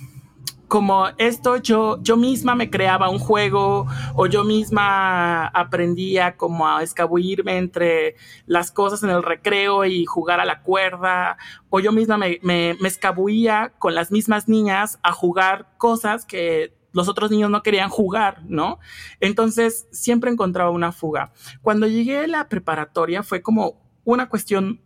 como 0.72 1.08
esto 1.18 1.58
yo, 1.58 1.98
yo 2.02 2.16
misma 2.16 2.54
me 2.54 2.70
creaba 2.70 3.10
un 3.10 3.18
juego 3.18 3.86
o 4.14 4.26
yo 4.26 4.42
misma 4.42 5.48
aprendía 5.48 6.38
como 6.38 6.66
a 6.66 6.82
escabullirme 6.82 7.58
entre 7.58 8.16
las 8.46 8.70
cosas 8.70 9.02
en 9.02 9.10
el 9.10 9.22
recreo 9.22 9.84
y 9.84 10.06
jugar 10.06 10.40
a 10.40 10.46
la 10.46 10.62
cuerda 10.62 11.36
o 11.68 11.78
yo 11.80 11.92
misma 11.92 12.16
me, 12.16 12.38
me, 12.40 12.74
me 12.80 12.88
escabullía 12.88 13.74
con 13.78 13.94
las 13.94 14.10
mismas 14.10 14.48
niñas 14.48 14.98
a 15.02 15.12
jugar 15.12 15.68
cosas 15.76 16.24
que 16.24 16.72
los 16.92 17.08
otros 17.08 17.30
niños 17.30 17.50
no 17.50 17.62
querían 17.62 17.88
jugar, 17.88 18.42
¿no? 18.46 18.78
Entonces 19.20 19.88
siempre 19.92 20.30
encontraba 20.30 20.70
una 20.70 20.92
fuga. 20.92 21.32
Cuando 21.62 21.86
llegué 21.86 22.18
a 22.18 22.26
la 22.26 22.48
preparatoria 22.48 23.22
fue 23.22 23.42
como 23.42 23.80
una 24.04 24.28
cuestión 24.28 24.80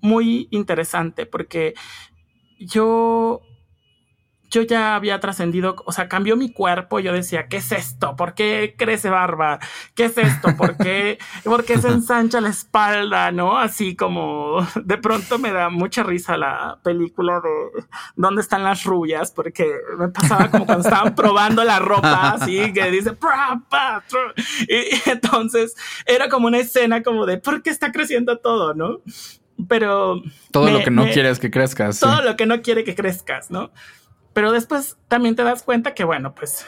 muy 0.00 0.48
interesante 0.50 1.26
porque 1.26 1.74
yo 2.58 3.42
yo 4.52 4.60
ya 4.62 4.94
había 4.94 5.18
trascendido, 5.18 5.76
o 5.86 5.92
sea, 5.92 6.08
cambió 6.08 6.36
mi 6.36 6.52
cuerpo. 6.52 7.00
Yo 7.00 7.12
decía, 7.12 7.48
¿qué 7.48 7.56
es 7.56 7.72
esto? 7.72 8.14
¿Por 8.16 8.34
qué 8.34 8.74
crece 8.76 9.08
barba? 9.08 9.58
¿Qué 9.94 10.04
es 10.04 10.18
esto? 10.18 10.54
¿Por 10.56 10.76
qué, 10.76 11.18
¿por 11.44 11.64
qué 11.64 11.78
se 11.78 11.88
ensancha 11.88 12.40
la 12.42 12.50
espalda? 12.50 13.32
¿No? 13.32 13.58
Así 13.58 13.96
como 13.96 14.58
de 14.84 14.98
pronto 14.98 15.38
me 15.38 15.52
da 15.52 15.70
mucha 15.70 16.02
risa 16.02 16.36
la 16.36 16.78
película 16.84 17.40
de 17.40 17.82
¿Dónde 18.14 18.42
están 18.42 18.62
las 18.62 18.84
rubias? 18.84 19.32
Porque 19.32 19.66
me 19.98 20.08
pasaba 20.08 20.50
como 20.50 20.66
cuando 20.66 20.86
estaban 20.86 21.14
probando 21.16 21.64
la 21.64 21.78
ropa, 21.78 22.32
así 22.32 22.72
que 22.74 22.90
dice, 22.90 23.16
y 24.68 25.10
entonces 25.10 25.74
era 26.04 26.28
como 26.28 26.48
una 26.48 26.58
escena 26.58 27.02
como 27.02 27.24
de, 27.24 27.38
¿por 27.38 27.62
qué 27.62 27.70
está 27.70 27.90
creciendo 27.90 28.38
todo? 28.38 28.74
¿No? 28.74 29.00
Pero... 29.66 30.22
Todo 30.50 30.70
lo 30.70 30.82
que 30.84 30.90
no 30.90 31.04
quieres 31.08 31.38
que 31.38 31.50
crezcas. 31.50 32.00
Todo 32.00 32.22
lo 32.22 32.36
que 32.36 32.44
no 32.44 32.60
quiere 32.60 32.84
que 32.84 32.94
crezcas, 32.94 33.50
¿no? 33.50 33.70
Pero 34.32 34.52
después 34.52 34.96
también 35.08 35.36
te 35.36 35.42
das 35.42 35.62
cuenta 35.62 35.94
que, 35.94 36.04
bueno, 36.04 36.34
pues 36.34 36.64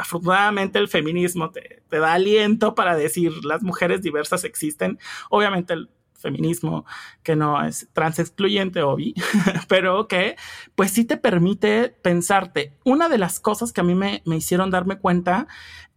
afortunadamente 0.00 0.78
el 0.78 0.88
feminismo 0.88 1.50
te, 1.50 1.82
da 1.90 2.14
aliento 2.14 2.74
para 2.74 2.96
decir 2.96 3.44
las 3.44 3.62
mujeres 3.62 4.02
diversas 4.02 4.44
existen. 4.44 4.98
Obviamente 5.28 5.74
el 5.74 5.90
feminismo 6.14 6.84
que 7.22 7.36
no 7.36 7.64
es 7.64 7.88
trans 7.92 8.18
excluyente, 8.18 8.82
obvio, 8.82 9.14
pero 9.68 10.06
que 10.06 10.36
pues 10.74 10.90
sí 10.90 11.04
te 11.04 11.16
permite 11.16 11.88
pensarte. 12.02 12.74
Una 12.84 13.08
de 13.08 13.18
las 13.18 13.40
cosas 13.40 13.72
que 13.72 13.80
a 13.80 13.84
mí 13.84 13.94
me, 13.94 14.22
me 14.26 14.36
hicieron 14.36 14.70
darme 14.70 14.98
cuenta 14.98 15.46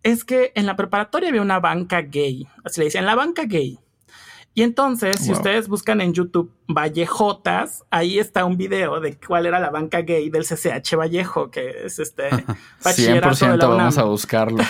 es 0.01 0.25
que 0.25 0.51
en 0.55 0.65
la 0.65 0.75
preparatoria 0.75 1.29
había 1.29 1.41
una 1.41 1.59
banca 1.59 2.01
gay, 2.01 2.47
así 2.65 2.81
le 2.81 2.85
decían, 2.85 3.05
la 3.05 3.15
banca 3.15 3.43
gay. 3.43 3.79
Y 4.55 4.61
entonces, 4.61 5.19
si 5.19 5.31
ustedes 5.31 5.67
buscan 5.67 5.99
en 5.99 6.13
YouTube 6.13 6.51
Vallejotas, 6.67 7.83
ahí 7.89 8.19
está 8.19 8.45
un 8.45 8.55
video 8.55 8.99
de 8.99 9.17
cuál 9.17 9.47
era 9.47 9.59
la 9.59 9.71
banca 9.71 10.01
gay 10.01 10.29
del 10.29 10.43
CCH 10.43 10.95
Vallejo, 10.95 11.49
que 11.49 11.85
es 11.85 11.97
este 11.97 12.29
100% 12.83 13.57
vamos 13.57 13.97
a 13.97 14.03
buscarlo. 14.03 14.63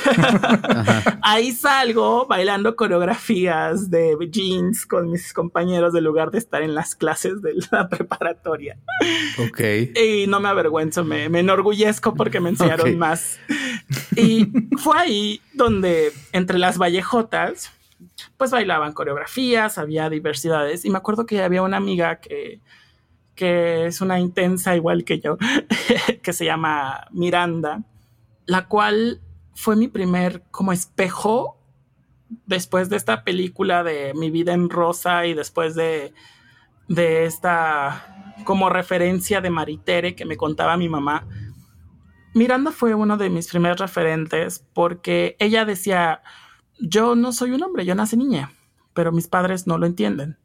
ahí 1.21 1.51
salgo 1.51 2.25
bailando 2.27 2.77
coreografías 2.77 3.91
de 3.91 4.15
jeans 4.31 4.85
con 4.85 5.11
mis 5.11 5.33
compañeros 5.33 5.91
de 5.91 5.99
lugar 5.99 6.31
de 6.31 6.37
estar 6.37 6.61
en 6.61 6.75
las 6.75 6.95
clases 6.95 7.41
de 7.41 7.53
la 7.71 7.89
preparatoria. 7.89 8.77
Ok. 9.49 9.59
Y 9.95 10.27
no 10.27 10.39
me 10.39 10.47
avergüenzo, 10.47 11.03
me, 11.03 11.25
enorgullezco 11.25 12.13
porque 12.13 12.39
me 12.39 12.49
enseñaron 12.49 12.97
más. 12.97 13.37
Y 14.15 14.47
fue 14.77 14.97
ahí 14.97 15.41
donde, 15.53 16.13
entre 16.31 16.57
las 16.57 16.77
Vallejotas, 16.77 17.71
pues 18.37 18.51
bailaban 18.51 18.93
coreografías, 18.93 19.77
había 19.77 20.09
diversidades. 20.09 20.85
Y 20.85 20.89
me 20.89 20.97
acuerdo 20.97 21.25
que 21.25 21.41
había 21.41 21.61
una 21.61 21.77
amiga 21.77 22.19
que, 22.19 22.61
que 23.35 23.85
es 23.87 24.01
una 24.01 24.19
intensa 24.19 24.75
igual 24.75 25.03
que 25.03 25.19
yo, 25.19 25.37
que 26.21 26.33
se 26.33 26.45
llama 26.45 27.07
Miranda, 27.11 27.83
la 28.45 28.67
cual 28.67 29.21
fue 29.55 29.75
mi 29.75 29.87
primer 29.87 30.43
como 30.51 30.71
espejo 30.71 31.57
después 32.45 32.89
de 32.89 32.97
esta 32.97 33.23
película 33.23 33.83
de 33.83 34.13
Mi 34.15 34.31
vida 34.31 34.53
en 34.53 34.69
rosa 34.69 35.25
y 35.25 35.33
después 35.33 35.75
de, 35.75 36.13
de 36.87 37.25
esta 37.25 38.33
como 38.45 38.69
referencia 38.69 39.41
de 39.41 39.49
Maritere 39.49 40.15
que 40.15 40.25
me 40.25 40.37
contaba 40.37 40.77
mi 40.77 40.89
mamá. 40.89 41.27
Miranda 42.33 42.71
fue 42.71 42.95
uno 42.95 43.17
de 43.17 43.29
mis 43.29 43.47
primeros 43.47 43.79
referentes 43.79 44.65
porque 44.73 45.35
ella 45.39 45.65
decía, 45.65 46.21
yo 46.79 47.15
no 47.15 47.31
soy 47.31 47.51
un 47.51 47.63
hombre, 47.63 47.85
yo 47.85 47.95
nací 47.95 48.17
niña, 48.17 48.51
pero 48.93 49.11
mis 49.11 49.27
padres 49.27 49.67
no 49.67 49.77
lo 49.77 49.85
entienden. 49.85 50.37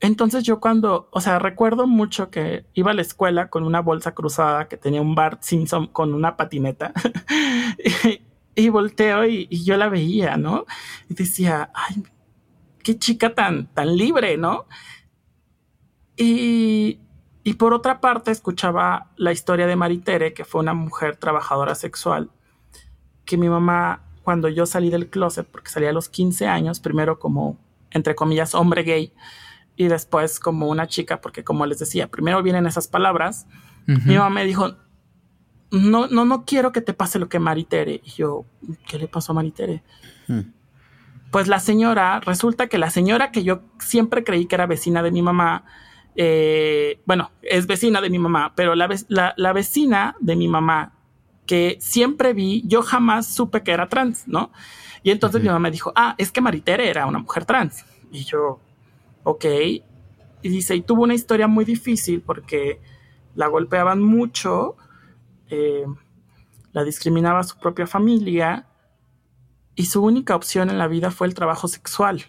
Entonces 0.00 0.44
yo 0.44 0.60
cuando, 0.60 1.08
o 1.12 1.20
sea, 1.20 1.38
recuerdo 1.38 1.86
mucho 1.86 2.30
que 2.30 2.64
iba 2.72 2.90
a 2.90 2.94
la 2.94 3.02
escuela 3.02 3.50
con 3.50 3.64
una 3.64 3.80
bolsa 3.80 4.14
cruzada 4.14 4.66
que 4.66 4.78
tenía 4.78 5.02
un 5.02 5.14
Bart 5.14 5.42
Simpson 5.42 5.88
con 5.88 6.14
una 6.14 6.38
patineta 6.38 6.94
y, 8.54 8.68
volteo 8.70 9.26
y, 9.26 9.46
yo 9.62 9.76
la 9.76 9.90
veía, 9.90 10.38
¿no? 10.38 10.64
Y 11.10 11.14
decía, 11.14 11.70
ay, 11.74 12.02
qué 12.82 12.98
chica 12.98 13.34
tan, 13.34 13.66
tan 13.74 13.94
libre, 13.94 14.38
¿no? 14.38 14.66
Y, 16.16 17.00
y 17.44 17.54
por 17.54 17.74
otra 17.74 18.00
parte 18.00 18.30
escuchaba 18.30 19.10
la 19.16 19.32
historia 19.32 19.66
de 19.66 19.76
Maritere, 19.76 20.32
que 20.32 20.46
fue 20.46 20.62
una 20.62 20.72
mujer 20.72 21.16
trabajadora 21.16 21.74
sexual, 21.74 22.30
que 23.26 23.36
mi 23.36 23.50
mamá 23.50 24.09
cuando 24.22 24.48
yo 24.48 24.66
salí 24.66 24.90
del 24.90 25.08
closet, 25.08 25.46
porque 25.46 25.70
salí 25.70 25.86
a 25.86 25.92
los 25.92 26.08
15 26.08 26.46
años, 26.46 26.80
primero 26.80 27.18
como, 27.18 27.58
entre 27.90 28.14
comillas, 28.14 28.54
hombre 28.54 28.82
gay, 28.82 29.12
y 29.76 29.88
después 29.88 30.40
como 30.40 30.68
una 30.68 30.86
chica, 30.86 31.20
porque 31.20 31.42
como 31.42 31.66
les 31.66 31.78
decía, 31.78 32.08
primero 32.08 32.42
vienen 32.42 32.66
esas 32.66 32.88
palabras, 32.88 33.46
mi 33.86 34.14
mamá 34.14 34.30
me 34.30 34.44
dijo, 34.44 34.76
no, 35.70 36.06
no, 36.08 36.24
no 36.24 36.44
quiero 36.44 36.72
que 36.72 36.80
te 36.80 36.94
pase 36.94 37.18
lo 37.18 37.28
que 37.28 37.38
Maritere. 37.38 38.00
Y 38.04 38.10
yo, 38.10 38.44
¿qué 38.86 38.98
le 38.98 39.08
pasó 39.08 39.32
a 39.32 39.34
Maritere? 39.36 39.82
Hmm. 40.28 40.52
Pues 41.30 41.48
la 41.48 41.60
señora, 41.60 42.20
resulta 42.20 42.66
que 42.68 42.78
la 42.78 42.90
señora 42.90 43.30
que 43.30 43.42
yo 43.42 43.62
siempre 43.78 44.24
creí 44.24 44.46
que 44.46 44.56
era 44.56 44.66
vecina 44.66 45.02
de 45.02 45.10
mi 45.10 45.22
mamá, 45.22 45.64
eh, 46.16 47.00
bueno, 47.06 47.30
es 47.42 47.66
vecina 47.66 48.00
de 48.00 48.10
mi 48.10 48.18
mamá, 48.18 48.52
pero 48.54 48.74
la, 48.74 48.88
la, 49.08 49.34
la 49.36 49.52
vecina 49.52 50.16
de 50.20 50.36
mi 50.36 50.48
mamá 50.48 50.92
que 51.50 51.78
siempre 51.80 52.32
vi, 52.32 52.62
yo 52.64 52.80
jamás 52.80 53.26
supe 53.26 53.64
que 53.64 53.72
era 53.72 53.88
trans, 53.88 54.28
¿no? 54.28 54.52
Y 55.02 55.10
entonces 55.10 55.42
mi 55.42 55.48
mamá 55.48 55.58
me 55.58 55.72
dijo, 55.72 55.92
ah, 55.96 56.14
es 56.16 56.30
que 56.30 56.40
Maritere 56.40 56.88
era 56.88 57.06
una 57.06 57.18
mujer 57.18 57.44
trans. 57.44 57.84
Y 58.12 58.22
yo, 58.22 58.60
ok. 59.24 59.44
Y 60.42 60.48
dice, 60.48 60.76
y 60.76 60.82
tuvo 60.82 61.02
una 61.02 61.14
historia 61.14 61.48
muy 61.48 61.64
difícil 61.64 62.20
porque 62.20 62.80
la 63.34 63.48
golpeaban 63.48 64.00
mucho, 64.00 64.76
eh, 65.48 65.86
la 66.70 66.84
discriminaba 66.84 67.42
su 67.42 67.58
propia 67.58 67.88
familia 67.88 68.68
y 69.74 69.86
su 69.86 70.04
única 70.04 70.36
opción 70.36 70.70
en 70.70 70.78
la 70.78 70.86
vida 70.86 71.10
fue 71.10 71.26
el 71.26 71.34
trabajo 71.34 71.66
sexual. 71.66 72.26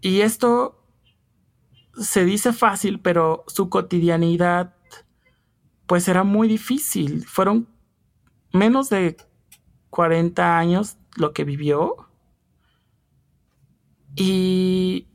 Y 0.00 0.22
esto 0.22 0.84
se 1.96 2.24
dice 2.24 2.52
fácil, 2.52 2.98
pero 2.98 3.44
su 3.46 3.68
cotidianidad 3.68 4.74
pues 5.92 6.08
era 6.08 6.24
muy 6.24 6.48
difícil. 6.48 7.26
Fueron 7.26 7.68
menos 8.50 8.88
de 8.88 9.18
40 9.90 10.56
años 10.56 10.96
lo 11.16 11.34
que 11.34 11.44
vivió. 11.44 12.08
Y 14.16 15.06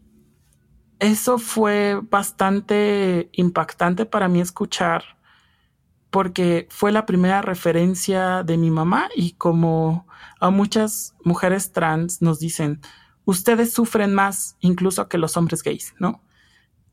eso 0.99 1.39
fue 1.39 1.99
bastante 2.11 3.31
impactante 3.31 4.05
para 4.05 4.27
mí 4.27 4.39
escuchar 4.39 5.03
porque 6.11 6.67
fue 6.69 6.91
la 6.91 7.07
primera 7.07 7.41
referencia 7.41 8.43
de 8.43 8.57
mi 8.57 8.69
mamá 8.69 9.09
y 9.15 9.31
como 9.31 10.05
a 10.39 10.51
muchas 10.51 11.15
mujeres 11.23 11.71
trans 11.71 12.21
nos 12.21 12.37
dicen, 12.37 12.81
ustedes 13.25 13.73
sufren 13.73 14.13
más 14.13 14.57
incluso 14.59 15.09
que 15.09 15.17
los 15.17 15.37
hombres 15.37 15.63
gays, 15.63 15.95
¿no? 15.97 16.21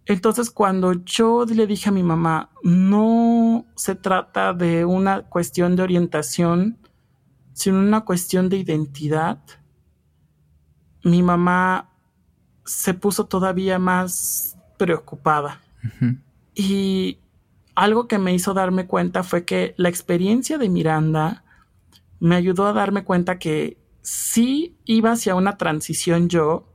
Entonces 0.07 0.51
cuando 0.51 0.93
yo 1.05 1.45
le 1.47 1.67
dije 1.67 1.89
a 1.89 1.93
mi 1.93 2.03
mamá, 2.03 2.51
no 2.63 3.65
se 3.75 3.95
trata 3.95 4.53
de 4.53 4.85
una 4.85 5.23
cuestión 5.23 5.77
de 5.77 5.83
orientación, 5.83 6.79
sino 7.55 7.79
una 7.79 8.03
cuestión 8.03 8.49
de 8.49 8.59
identidad, 8.59 9.39
mi 11.05 11.23
mamá 11.23 11.91
se 12.65 12.95
puso 12.95 13.27
todavía 13.27 13.79
más 13.79 14.59
preocupada. 14.79 15.61
Y 16.55 17.19
algo 17.75 18.09
que 18.09 18.19
me 18.19 18.35
hizo 18.35 18.55
darme 18.55 18.87
cuenta 18.87 19.23
fue 19.23 19.45
que 19.45 19.75
la 19.77 19.89
experiencia 19.89 20.59
de 20.59 20.69
Miranda 20.69 21.45
me 22.21 22.37
ayudó 22.37 22.67
a 22.67 22.73
darme 22.73 23.05
cuenta 23.05 23.39
que 23.39 23.79
sí 24.03 24.77
iba 24.85 25.13
hacia 25.13 25.35
una 25.35 25.57
transición 25.57 26.29
yo, 26.29 26.74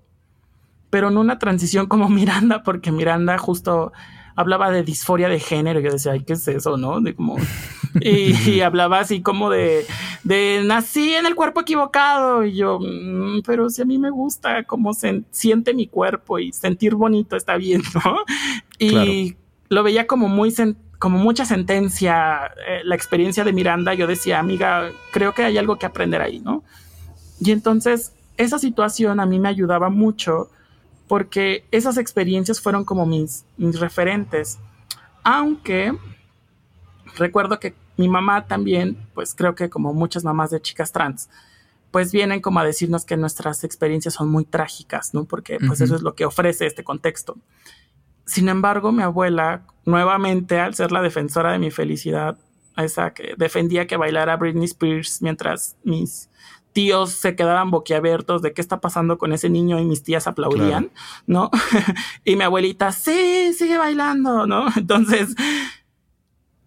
pero 0.89 1.12
no 1.12 1.22
una 1.22 1.39
transición 1.39 1.88
como 1.88 2.10
Miranda, 2.10 2.63
porque 2.63 2.91
Miranda 2.91 3.38
justo 3.38 3.91
hablaba 4.36 4.72
de 4.72 4.84
disforia 4.84 5.27
de 5.27 5.39
género. 5.39 5.81
Yo 5.81 5.91
decía, 5.91 6.13
ay, 6.13 6.24
¿qué 6.24 6.34
es 6.34 6.48
eso? 6.48 6.77
¿No? 6.77 7.01
De 7.01 7.13
como, 7.13 7.36
y, 8.01 8.62
hablaba 8.62 9.00
así 9.00 9.22
como 9.22 9.50
de, 9.50 9.86
de 10.24 10.62
nací 10.65 11.13
en 11.13 11.25
el 11.25 11.36
cuerpo 11.36 11.62
equivocado. 11.62 12.46
Y 12.46 12.55
yo, 12.55 12.79
mm, 12.79 13.41
pero 13.46 13.69
si 13.69 13.81
a 13.81 13.86
mí 13.86 13.98
me 13.98 14.10
gusta 14.10 14.63
cómo 14.63 14.93
se 14.93 15.24
siente 15.31 15.74
mi 15.74 15.88
cuerpo 15.88 16.39
y 16.39 16.53
sentir 16.53 16.96
bonito 16.96 17.36
está 17.36 17.58
bien, 17.58 17.81
¿no? 17.93 18.19
Y 18.77 19.36
lo 19.67 19.84
veía 19.84 20.08
como 20.08 20.29
muy, 20.29 20.53
como 21.00 21.17
mucha 21.17 21.43
sentencia, 21.43 22.51
eh, 22.65 22.81
la 22.86 22.96
experiencia 22.96 23.43
de 23.43 23.51
Miranda. 23.51 23.93
Yo 23.93 24.08
decía, 24.08 24.39
amiga, 24.39 24.89
creo 25.12 25.34
que 25.34 25.43
hay 25.43 25.58
algo 25.58 25.77
que 25.77 25.86
aprender 25.86 26.22
ahí, 26.22 26.39
¿no? 26.39 26.63
Y 27.41 27.51
entonces 27.51 28.13
esa 28.38 28.58
situación 28.58 29.19
a 29.19 29.25
mí 29.25 29.38
me 29.38 29.50
ayudaba 29.50 29.89
mucho 29.89 30.50
porque 31.10 31.66
esas 31.72 31.98
experiencias 31.98 32.62
fueron 32.62 32.86
como 32.86 33.08
mis, 33.08 33.44
mis 33.58 33.80
referentes. 33.80 34.60
Aunque 35.24 35.98
recuerdo 37.18 37.60
que 37.60 37.74
mi 37.98 38.08
mamá 38.08 38.46
también, 38.46 38.96
pues 39.16 39.34
creo 39.34 39.56
que 39.56 39.72
como 39.72 39.92
muchas 39.92 40.24
mamás 40.24 40.51
de 40.51 40.62
chicas 40.62 40.92
trans, 40.92 41.28
pues 41.89 42.12
vienen 42.12 42.42
como 42.42 42.60
a 42.60 42.63
decirnos 42.63 43.06
que 43.06 43.18
nuestras 43.18 43.63
experiencias 43.63 44.13
son 44.13 44.30
muy 44.30 44.46
trágicas, 44.46 45.16
¿no? 45.16 45.25
Porque 45.25 45.58
pues 45.66 45.82
eso 45.82 45.96
es 45.96 46.04
lo 46.04 46.13
que 46.13 46.25
ofrece 46.25 46.68
este 46.68 46.84
contexto. 46.84 47.38
Sin 48.25 48.48
embargo, 48.48 48.92
mi 48.92 49.01
abuela, 49.01 49.63
nuevamente, 49.86 50.60
al 50.60 50.75
ser 50.75 50.92
la 50.92 51.01
defensora 51.01 51.51
de 51.51 51.58
mi 51.58 51.72
felicidad, 51.72 52.38
esa 52.78 53.16
que 53.16 53.34
defendía 53.36 53.88
que 53.88 53.98
bailara 53.98 54.38
Britney 54.38 54.66
Spears 54.66 55.24
mientras 55.24 55.75
mis 55.84 56.28
tíos 56.74 57.12
se 57.12 57.36
quedaban 57.36 57.72
boquiabiertos 57.72 58.42
de 58.42 58.54
qué 58.54 58.62
está 58.62 58.80
pasando 58.80 59.18
con 59.18 59.34
ese 59.34 59.50
niño 59.50 59.80
y 59.80 59.86
mis 59.86 60.04
tías 60.04 60.28
aplaudían, 60.28 60.92
¿no? 61.28 61.50
y 62.26 62.36
mi 62.36 62.44
abuelita, 62.44 62.92
sí, 62.92 63.54
sigue 63.54 63.78
bailando, 63.78 64.46
¿no? 64.46 64.68
Entonces, 64.76 65.36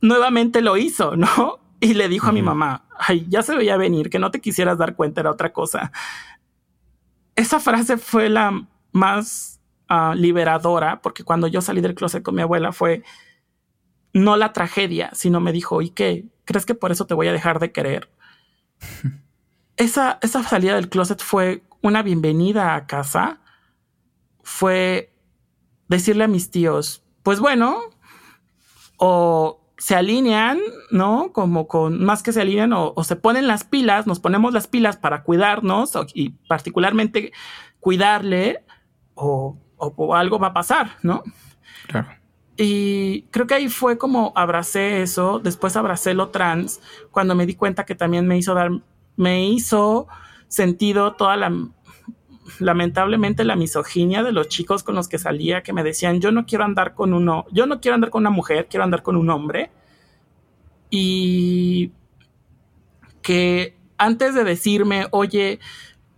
nuevamente 0.01 0.61
lo 0.61 0.77
hizo, 0.77 1.17
¿no? 1.17 1.59
Y 1.81 1.95
le 1.95 2.09
dijo 2.09 2.29
a 2.29 2.33
mi 2.33 2.43
mamá, 2.43 2.85
ay, 2.99 3.27
ya 3.29 3.43
se 3.43 3.57
veía 3.57 3.77
venir, 3.77 4.11
que 4.11 4.19
no 4.19 4.31
te 4.31 4.41
quisieras 4.41 4.79
dar 4.79 4.95
cuenta, 4.95 5.21
era 5.21 5.31
otra 5.31 5.53
cosa. 5.53 5.91
Esa 7.35 7.59
frase 7.59 7.97
fue 7.97 8.29
la 8.29 8.67
más 8.93 9.61
ah, 9.89 10.15
liberadora, 10.17 11.01
porque 11.03 11.25
cuando 11.25 11.49
yo 11.49 11.61
salí 11.61 11.81
del 11.81 11.95
closet 11.95 12.23
con 12.23 12.37
mi 12.37 12.43
abuela 12.43 12.73
fue 12.73 13.03
no 14.13 14.37
la 14.37 14.53
tragedia, 14.53 15.11
sino 15.15 15.41
me 15.41 15.53
dijo, 15.53 15.83
¿y 15.83 15.91
qué? 15.91 16.27
¿Crees 16.45 16.67
que 16.67 16.75
por 16.75 16.93
eso 16.93 17.07
te 17.07 17.15
voy 17.15 17.29
a 17.29 17.33
dejar 17.33 17.59
de 17.59 17.73
querer? 17.73 18.11
esa, 19.77 20.19
salida 20.49 20.75
del 20.75 20.89
closet 20.89 21.21
fue 21.21 21.63
una 21.81 22.03
bienvenida 22.03 22.75
a 22.75 22.87
casa. 22.87 23.41
Fue 24.43 25.13
decirle 25.89 26.25
a 26.25 26.29
mis 26.29 26.51
tíos, 26.51 27.05
pues 27.23 27.39
bueno, 27.39 27.81
o 28.97 29.61
se 29.77 29.95
alinean, 29.95 30.59
¿no? 30.91 31.33
Como 31.33 31.69
con 31.69 32.03
más 32.05 32.23
que 32.23 32.33
se 32.33 32.41
alinean 32.41 32.73
o, 32.73 32.95
se 33.05 33.17
ponen 33.17 33.47
las 33.47 33.65
pilas, 33.65 34.07
nos 34.07 34.21
ponemos 34.21 34.53
las 34.53 34.67
pilas 34.67 34.97
para 34.97 35.23
cuidarnos 35.23 35.93
y 36.15 36.31
particularmente 36.49 37.33
cuidarle 37.81 38.65
o, 39.15 39.59
o, 39.77 40.15
algo 40.15 40.39
va 40.39 40.49
a 40.49 40.55
pasar, 40.55 40.97
¿no? 41.03 41.23
Claro. 41.89 42.09
Y 42.57 43.23
creo 43.31 43.47
que 43.47 43.55
ahí 43.55 43.69
fue 43.69 43.99
como 43.99 44.33
abracé 44.37 45.03
eso, 45.03 45.41
después 45.41 45.77
abracé 45.77 46.15
lo 46.15 46.29
trans, 46.29 46.81
cuando 47.11 47.35
me 47.35 47.47
di 47.47 47.55
cuenta 47.55 47.85
que 47.85 47.95
también 47.95 48.27
me 48.27 48.39
hizo 48.39 48.55
dar 48.55 48.71
me 49.17 49.47
hizo 49.47 50.09
sentido 50.49 51.15
toda 51.15 51.37
la 51.37 51.51
lamentablemente 52.59 53.45
la 53.45 53.57
misoginia 53.57 54.23
de 54.23 54.33
los 54.33 54.49
chicos 54.49 54.83
con 54.83 54.95
los 54.95 55.09
que 55.09 55.19
salía 55.19 55.63
que 55.63 55.73
me 55.73 55.83
decían 55.83 56.21
yo 56.21 56.33
no 56.33 56.45
quiero 56.47 56.65
andar 56.65 56.95
con 56.95 57.15
uno, 57.15 57.47
yo 57.51 57.67
no 57.67 57.81
quiero 57.81 57.95
andar 57.95 58.11
con 58.11 58.23
una 58.23 58.31
mujer, 58.31 58.67
quiero 58.69 58.85
andar 58.85 59.03
con 59.03 59.17
un 59.17 59.31
hombre. 59.31 59.71
Y 60.91 61.93
que 63.23 63.79
antes 63.97 64.35
de 64.35 64.45
decirme, 64.45 65.07
oye, 65.11 65.59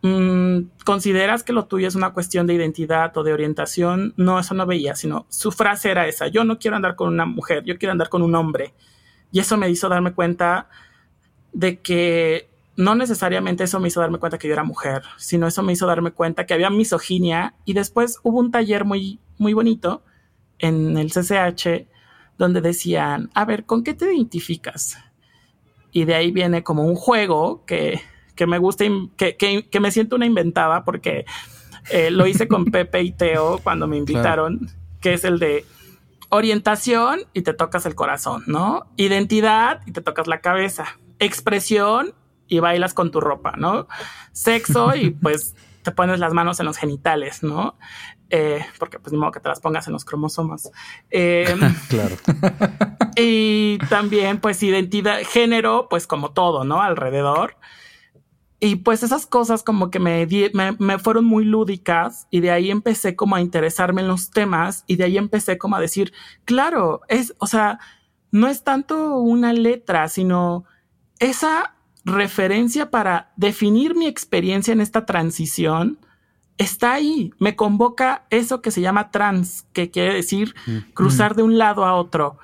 mm, 0.03 0.61
¿consideras 0.85 1.45
que 1.45 1.53
lo 1.53 1.67
tuyo 1.67 1.87
es 1.87 1.95
una 1.95 2.13
cuestión 2.13 2.47
de 2.47 2.55
identidad 2.55 3.17
o 3.17 3.23
de 3.23 3.33
orientación? 3.33 4.15
No, 4.17 4.39
eso 4.41 4.55
no 4.55 4.67
veía, 4.67 4.97
sino 4.97 5.27
su 5.29 5.53
frase 5.53 5.91
era 5.91 6.09
esa, 6.09 6.27
yo 6.29 6.45
no 6.45 6.59
quiero 6.59 6.77
andar 6.77 6.97
con 6.97 7.09
una 7.09 7.27
mujer, 7.27 7.63
yo 7.65 7.79
quiero 7.79 7.93
andar 7.93 8.09
con 8.09 8.23
un 8.23 8.35
hombre. 8.35 8.75
Y 9.31 9.41
eso 9.41 9.57
me 9.57 9.69
hizo 9.71 9.89
darme 9.89 10.13
cuenta 10.15 10.69
de 11.53 11.81
que 11.81 12.51
no 12.77 12.95
necesariamente 12.95 13.65
eso 13.65 13.79
me 13.81 13.89
hizo 13.89 14.01
darme 14.01 14.19
cuenta 14.19 14.39
que 14.39 14.49
yo 14.49 14.55
era 14.55 14.65
mujer, 14.65 15.03
sino 15.17 15.47
eso 15.47 15.63
me 15.63 15.73
hizo 15.73 15.87
darme 15.87 16.11
cuenta 16.11 16.47
que 16.47 16.55
había 16.55 16.71
misoginia 16.71 17.55
y 17.65 17.73
después 17.73 18.19
hubo 18.23 18.41
un 18.41 18.51
taller 18.51 18.85
muy, 18.85 19.21
muy 19.39 19.53
bonito 19.53 20.03
en 20.59 20.99
el 20.99 21.13
CCH 21.13 21.87
donde 22.37 22.61
decían, 22.61 23.31
a 23.35 23.45
ver, 23.45 23.65
¿con 23.65 23.85
qué 23.85 23.95
te 23.95 24.13
identificas? 24.13 24.99
Y 25.93 26.05
de 26.05 26.15
ahí 26.17 26.33
viene 26.33 26.65
como 26.65 26.85
un 26.85 26.97
juego 26.97 27.65
que, 27.65 28.01
me 28.47 28.59
gusta, 28.59 28.85
que, 29.17 29.37
que, 29.37 29.81
me 29.81 29.93
siento 29.93 30.17
una 30.17 30.27
inventada 30.27 30.85
porque 30.85 31.25
eh, 31.91 32.11
lo 32.11 32.27
hice 32.27 32.49
con 32.49 32.65
Pepe 32.73 33.03
y 33.03 33.13
Teo 33.13 33.61
cuando 33.63 33.87
me 33.87 33.97
invitaron, 33.97 34.69
que 35.01 35.15
es 35.15 35.25
el 35.25 35.39
de 35.39 35.65
orientación 36.31 37.21
y 37.33 37.43
te 37.43 37.55
tocas 37.55 37.87
el 37.87 37.95
corazón, 37.95 38.43
¿no? 38.49 38.87
Identidad 38.97 39.83
y 39.87 39.93
te 39.93 40.01
tocas 40.01 40.27
la 40.27 40.41
cabeza. 40.41 40.99
Expresión 41.21 42.15
y 42.49 42.59
bailas 42.59 42.95
con 42.95 43.11
tu 43.11 43.21
ropa, 43.21 43.55
¿no? 43.57 43.87
Sexo 44.33 44.95
y 44.95 45.11
pues 45.23 45.55
te 45.83 45.93
pones 45.93 46.19
las 46.19 46.33
manos 46.33 46.59
en 46.61 46.67
los 46.67 46.77
genitales, 46.77 47.43
¿no? 47.43 47.77
Eh, 48.31 48.65
porque 48.79 48.99
pues 48.99 49.13
ni 49.13 49.19
modo 49.19 49.33
que 49.33 49.41
te 49.41 49.49
las 49.49 49.61
pongas 49.61 49.87
en 49.87 49.93
los 49.93 50.05
cromosomas. 50.05 50.71
Em, 51.11 51.61
claro. 51.89 52.17
y 53.17 53.79
también 53.89 54.41
pues 54.41 54.63
identidad, 54.63 55.21
género, 55.25 55.89
pues 55.89 56.07
como 56.07 56.33
todo, 56.33 56.65
¿no? 56.65 56.83
Alrededor. 56.83 57.57
Y 58.61 58.77
pues 58.77 59.03
esas 59.03 59.27
cosas 59.27 59.63
como 59.63 59.91
que 59.91 59.99
me, 59.99 60.27
me, 60.55 60.73
me, 60.79 60.99
fueron 60.99 61.27
muy 61.27 61.45
lúdicas 61.45 62.27
y 62.31 62.41
de 62.41 62.51
ahí 62.51 62.71
empecé 62.71 63.15
como 63.15 63.37
a 63.37 63.43
interesarme 63.43 64.01
en 64.01 64.09
los 64.09 64.31
temas 64.31 64.85
y 64.87 64.97
de 64.97 65.05
ahí 65.05 65.19
empecé 65.19 65.59
como 65.59 65.77
a 65.77 65.81
decir, 65.81 66.15
claro, 66.47 67.03
es, 67.09 67.35
o 67.39 67.47
sea, 67.47 67.79
no 68.31 68.49
es 68.49 68.65
tanto 68.65 69.19
una 69.19 69.53
letra, 69.53 70.09
sino 70.09 70.65
esa 71.19 71.75
referencia 72.05 72.91
para 72.91 73.33
definir 73.37 73.95
mi 73.95 74.07
experiencia 74.07 74.73
en 74.73 74.81
esta 74.81 75.07
transición 75.07 75.99
está 76.59 76.93
ahí. 76.93 77.33
Me 77.39 77.57
convoca 77.57 78.27
eso 78.31 78.63
que 78.63 78.71
se 78.71 78.81
llama 78.81 79.11
trans, 79.11 79.67
que 79.73 79.91
quiere 79.91 80.15
decir 80.15 80.55
cruzar 80.95 81.35
de 81.35 81.43
un 81.43 81.59
lado 81.59 81.85
a 81.85 81.95
otro. 81.95 82.39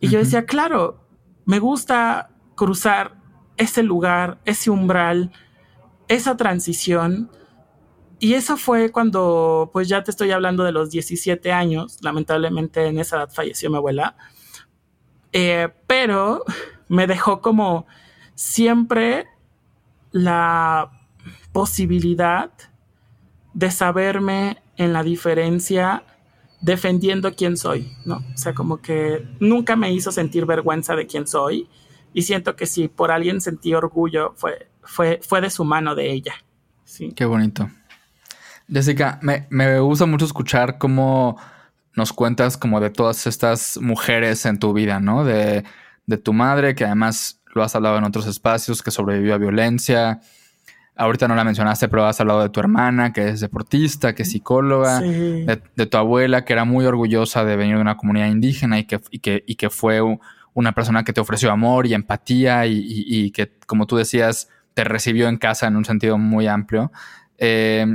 Y 0.00 0.08
yo 0.08 0.18
decía, 0.18 0.44
claro, 0.44 1.06
me 1.46 1.58
gusta 1.58 2.30
cruzar 2.54 3.16
ese 3.56 3.82
lugar, 3.82 4.38
ese 4.44 4.70
umbral, 4.70 5.32
esa 6.08 6.36
transición. 6.36 7.30
Y 8.18 8.34
eso 8.34 8.56
fue 8.56 8.90
cuando, 8.90 9.70
pues 9.72 9.88
ya 9.88 10.02
te 10.02 10.10
estoy 10.10 10.30
hablando 10.30 10.64
de 10.64 10.72
los 10.72 10.90
17 10.90 11.52
años, 11.52 11.98
lamentablemente 12.02 12.86
en 12.86 12.98
esa 12.98 13.16
edad 13.16 13.30
falleció 13.32 13.70
mi 13.70 13.76
abuela, 13.76 14.16
eh, 15.32 15.68
pero 15.86 16.44
me 16.88 17.06
dejó 17.06 17.40
como 17.40 17.86
siempre 18.34 19.26
la 20.10 20.90
posibilidad 21.52 22.50
de 23.52 23.70
saberme 23.70 24.62
en 24.76 24.92
la 24.92 25.02
diferencia 25.02 26.04
defendiendo 26.60 27.34
quién 27.34 27.56
soy, 27.56 27.92
¿no? 28.04 28.16
O 28.16 28.36
sea, 28.36 28.54
como 28.54 28.78
que 28.78 29.28
nunca 29.38 29.76
me 29.76 29.92
hizo 29.92 30.10
sentir 30.10 30.46
vergüenza 30.46 30.96
de 30.96 31.06
quién 31.06 31.26
soy 31.26 31.68
y 32.12 32.22
siento 32.22 32.56
que 32.56 32.66
si 32.66 32.88
por 32.88 33.10
alguien 33.10 33.40
sentí 33.40 33.74
orgullo 33.74 34.32
fue, 34.36 34.68
fue, 34.82 35.20
fue 35.22 35.40
de 35.40 35.50
su 35.50 35.64
mano 35.64 35.94
de 35.94 36.10
ella. 36.12 36.34
Sí. 36.84 37.12
Qué 37.14 37.24
bonito. 37.24 37.68
Jessica, 38.66 39.18
me, 39.20 39.46
me 39.50 39.78
gusta 39.80 40.06
mucho 40.06 40.24
escuchar 40.24 40.78
cómo 40.78 41.36
nos 41.94 42.12
cuentas 42.12 42.56
como 42.56 42.80
de 42.80 42.90
todas 42.90 43.26
estas 43.26 43.78
mujeres 43.80 44.46
en 44.46 44.58
tu 44.58 44.72
vida, 44.72 45.00
¿no? 45.00 45.24
De, 45.24 45.64
de 46.06 46.16
tu 46.16 46.32
madre, 46.32 46.74
que 46.74 46.84
además 46.84 47.42
lo 47.54 47.62
has 47.62 47.74
hablado 47.74 47.98
en 47.98 48.04
otros 48.04 48.26
espacios, 48.26 48.82
que 48.82 48.90
sobrevivió 48.90 49.34
a 49.34 49.38
violencia. 49.38 50.20
Ahorita 50.96 51.26
no 51.26 51.34
la 51.34 51.44
mencionaste, 51.44 51.88
pero 51.88 52.06
has 52.06 52.20
hablado 52.20 52.42
de 52.42 52.50
tu 52.50 52.60
hermana, 52.60 53.12
que 53.12 53.28
es 53.28 53.40
deportista, 53.40 54.14
que 54.14 54.22
es 54.22 54.30
psicóloga, 54.30 55.00
de, 55.00 55.86
tu 55.86 55.96
abuela, 55.96 56.44
que 56.44 56.52
era 56.52 56.64
muy 56.64 56.86
orgullosa 56.86 57.44
de 57.44 57.56
venir 57.56 57.76
de 57.76 57.82
una 57.82 57.96
comunidad 57.96 58.28
indígena 58.28 58.78
y 58.78 58.84
que, 58.84 59.00
y 59.10 59.18
que, 59.18 59.42
y 59.46 59.56
que 59.56 59.70
fue 59.70 60.00
una 60.54 60.72
persona 60.72 61.02
que 61.02 61.12
te 61.12 61.20
ofreció 61.20 61.50
amor 61.50 61.86
y 61.86 61.94
empatía 61.94 62.66
y, 62.66 63.30
que, 63.32 63.52
como 63.66 63.86
tú 63.86 63.96
decías, 63.96 64.48
te 64.74 64.84
recibió 64.84 65.28
en 65.28 65.36
casa 65.36 65.66
en 65.66 65.76
un 65.76 65.84
sentido 65.84 66.16
muy 66.16 66.46
amplio. 66.46 66.92
Eh, 67.38 67.86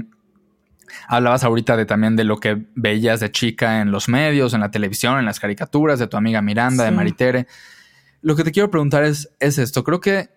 hablabas 1.07 1.43
ahorita 1.43 1.77
de 1.77 1.85
también 1.85 2.17
de 2.17 2.25
lo 2.25 2.37
que 2.37 2.65
veías 2.75 3.21
de 3.21 3.31
chica 3.31 3.81
en 3.81 3.91
los 3.91 4.09
medios, 4.09 4.53
en 4.53 4.59
la 4.59 4.71
televisión, 4.71 5.17
en 5.19 5.25
las 5.25 5.39
caricaturas, 5.39 5.99
de 5.99 6.07
tu 6.07 6.17
amiga 6.17 6.41
Miranda, 6.41 6.83
de 6.83 6.91
Maritere. 6.91 7.47
Lo 8.21 8.35
que 8.35 8.43
te 8.43 8.51
quiero 8.51 8.69
preguntar 8.69 9.03
es, 9.03 9.29
es 9.39 9.57
esto. 9.57 9.83
Creo 9.83 9.99
que 9.99 10.29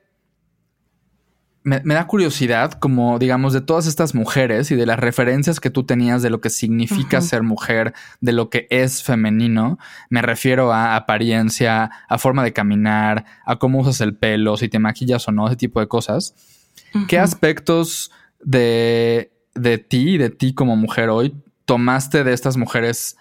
me, 1.65 1.95
da 1.95 2.07
curiosidad, 2.07 2.73
como 2.73 3.19
digamos, 3.19 3.53
de 3.53 3.61
todas 3.61 3.87
estas 3.87 4.15
mujeres 4.15 4.71
y 4.71 4.77
de 4.77 4.87
las 4.87 4.99
referencias 4.99 5.61
que 5.61 5.71
tú 5.71 5.85
tenías 5.85 6.23
de 6.23 6.31
lo 6.31 6.41
que 6.41 6.51
significa 6.51 7.21
ser 7.21 7.43
mujer, 7.43 7.95
de 8.21 8.33
lo 8.33 8.51
que 8.51 8.67
es 8.71 9.03
femenino. 9.03 9.79
Me 10.11 10.23
refiero 10.23 10.73
a 10.73 10.97
apariencia, 10.97 11.91
a 12.09 12.19
forma 12.19 12.43
de 12.43 12.53
caminar, 12.53 13.25
a 13.45 13.57
cómo 13.57 13.81
usas 13.81 14.01
el 14.01 14.17
pelo, 14.17 14.57
si 14.57 14.69
te 14.69 14.79
maquillas 14.79 15.27
o 15.29 15.33
no, 15.33 15.47
ese 15.47 15.57
tipo 15.57 15.81
de 15.81 15.89
cosas. 15.89 16.35
¿Qué 17.09 17.19
aspectos 17.19 18.11
de, 18.41 19.33
de 19.55 19.79
ti, 19.79 20.19
de 20.19 20.31
ti 20.31 20.55
como 20.55 20.77
mujer 20.77 21.11
hoy, 21.11 21.35
tomaste 21.65 22.25
de 22.25 22.33
estas 22.33 22.57
mujeres 22.57 23.17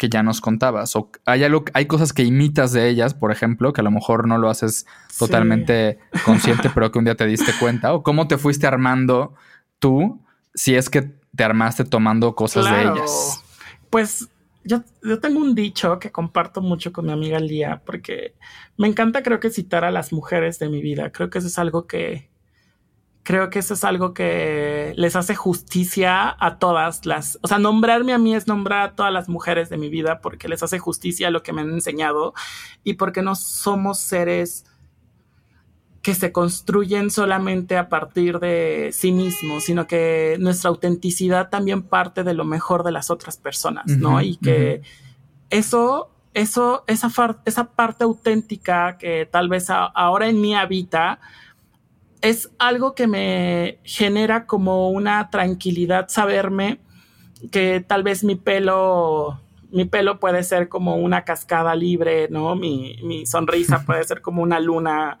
que 0.00 0.08
ya 0.08 0.22
nos 0.22 0.40
contabas? 0.40 0.96
¿O 0.96 1.10
hay, 1.26 1.44
algo, 1.44 1.62
hay 1.74 1.84
cosas 1.84 2.14
que 2.14 2.22
imitas 2.22 2.72
de 2.72 2.88
ellas, 2.88 3.12
por 3.12 3.30
ejemplo, 3.32 3.74
que 3.74 3.82
a 3.82 3.84
lo 3.84 3.90
mejor 3.90 4.26
no 4.26 4.38
lo 4.38 4.48
haces 4.48 4.86
totalmente 5.18 5.98
consciente, 6.24 6.70
pero 6.74 6.90
que 6.90 6.98
un 6.98 7.04
día 7.04 7.16
te 7.16 7.26
diste 7.26 7.52
cuenta? 7.60 7.92
¿O 7.92 8.02
cómo 8.02 8.26
te 8.26 8.38
fuiste 8.38 8.66
armando 8.66 9.34
tú 9.78 10.24
si 10.54 10.74
es 10.74 10.88
que 10.88 11.02
te 11.36 11.44
armaste 11.44 11.84
tomando 11.84 12.34
cosas 12.34 12.64
de 12.64 12.80
ellas? 12.80 13.44
Pues 13.90 14.30
yo, 14.64 14.82
yo, 15.02 15.20
tengo 15.20 15.38
un 15.38 15.54
dicho 15.54 15.98
que 15.98 16.10
comparto 16.10 16.62
mucho 16.62 16.94
con 16.94 17.04
mi 17.04 17.12
amiga 17.12 17.38
Lía, 17.38 17.82
porque 17.84 18.32
me 18.78 18.88
encanta 18.88 19.22
creo 19.22 19.38
que 19.38 19.50
citar 19.50 19.84
a 19.84 19.90
las 19.90 20.14
mujeres 20.14 20.58
de 20.58 20.70
mi 20.70 20.80
vida. 20.80 21.12
Creo 21.12 21.28
que 21.28 21.40
eso 21.40 21.48
es 21.48 21.58
algo 21.58 21.86
que, 21.86 22.29
creo 23.22 23.50
que 23.50 23.58
eso 23.58 23.74
es 23.74 23.84
algo 23.84 24.14
que 24.14 24.94
les 24.96 25.14
hace 25.14 25.34
justicia 25.34 26.36
a 26.38 26.58
todas 26.58 27.04
las, 27.04 27.38
o 27.42 27.48
sea, 27.48 27.58
nombrarme 27.58 28.12
a 28.12 28.18
mí 28.18 28.34
es 28.34 28.46
nombrar 28.46 28.82
a 28.82 28.94
todas 28.94 29.12
las 29.12 29.28
mujeres 29.28 29.68
de 29.68 29.76
mi 29.76 29.88
vida 29.88 30.20
porque 30.20 30.48
les 30.48 30.62
hace 30.62 30.78
justicia 30.78 31.28
a 31.28 31.30
lo 31.30 31.42
que 31.42 31.52
me 31.52 31.60
han 31.60 31.70
enseñado 31.70 32.34
y 32.82 32.94
porque 32.94 33.22
no 33.22 33.34
somos 33.34 33.98
seres 33.98 34.64
que 36.02 36.14
se 36.14 36.32
construyen 36.32 37.10
solamente 37.10 37.76
a 37.76 37.90
partir 37.90 38.38
de 38.38 38.90
sí 38.92 39.12
mismos, 39.12 39.64
sino 39.64 39.86
que 39.86 40.36
nuestra 40.40 40.70
autenticidad 40.70 41.50
también 41.50 41.82
parte 41.82 42.24
de 42.24 42.32
lo 42.32 42.46
mejor 42.46 42.84
de 42.84 42.92
las 42.92 43.10
otras 43.10 43.36
personas, 43.36 43.86
¿no? 43.86 44.22
Y 44.22 44.38
que 44.38 44.80
eso, 45.50 46.10
eso, 46.32 46.84
esa, 46.86 47.10
esa 47.44 47.64
parte 47.72 48.04
auténtica 48.04 48.96
que 48.96 49.28
tal 49.30 49.50
vez 49.50 49.66
ahora 49.68 50.28
en 50.28 50.40
mí 50.40 50.54
habita, 50.54 51.20
es 52.22 52.50
algo 52.58 52.94
que 52.94 53.06
me 53.06 53.78
genera 53.82 54.46
como 54.46 54.90
una 54.90 55.30
tranquilidad 55.30 56.08
saberme 56.08 56.80
que 57.50 57.82
tal 57.86 58.02
vez 58.02 58.22
mi 58.22 58.34
pelo, 58.34 59.40
mi 59.70 59.86
pelo 59.86 60.20
puede 60.20 60.42
ser 60.42 60.68
como 60.68 60.96
una 60.96 61.24
cascada 61.24 61.74
libre, 61.74 62.28
¿no? 62.30 62.54
Mi, 62.54 63.24
sonrisa 63.26 63.82
puede 63.86 64.04
ser 64.04 64.20
como 64.20 64.42
una 64.42 64.60
luna, 64.60 65.18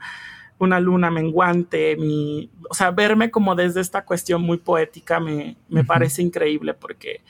una 0.58 0.80
luna 0.80 1.10
menguante, 1.10 1.96
mi, 1.96 2.50
o 2.68 2.74
sea, 2.74 2.90
verme 2.90 3.30
como 3.30 3.54
desde 3.54 3.80
esta 3.80 4.04
cuestión 4.04 4.42
muy 4.42 4.58
poética 4.58 5.20
me, 5.20 5.56
me 5.68 5.84
parece 5.84 6.22
increíble 6.22 6.74
porque, 6.74 7.22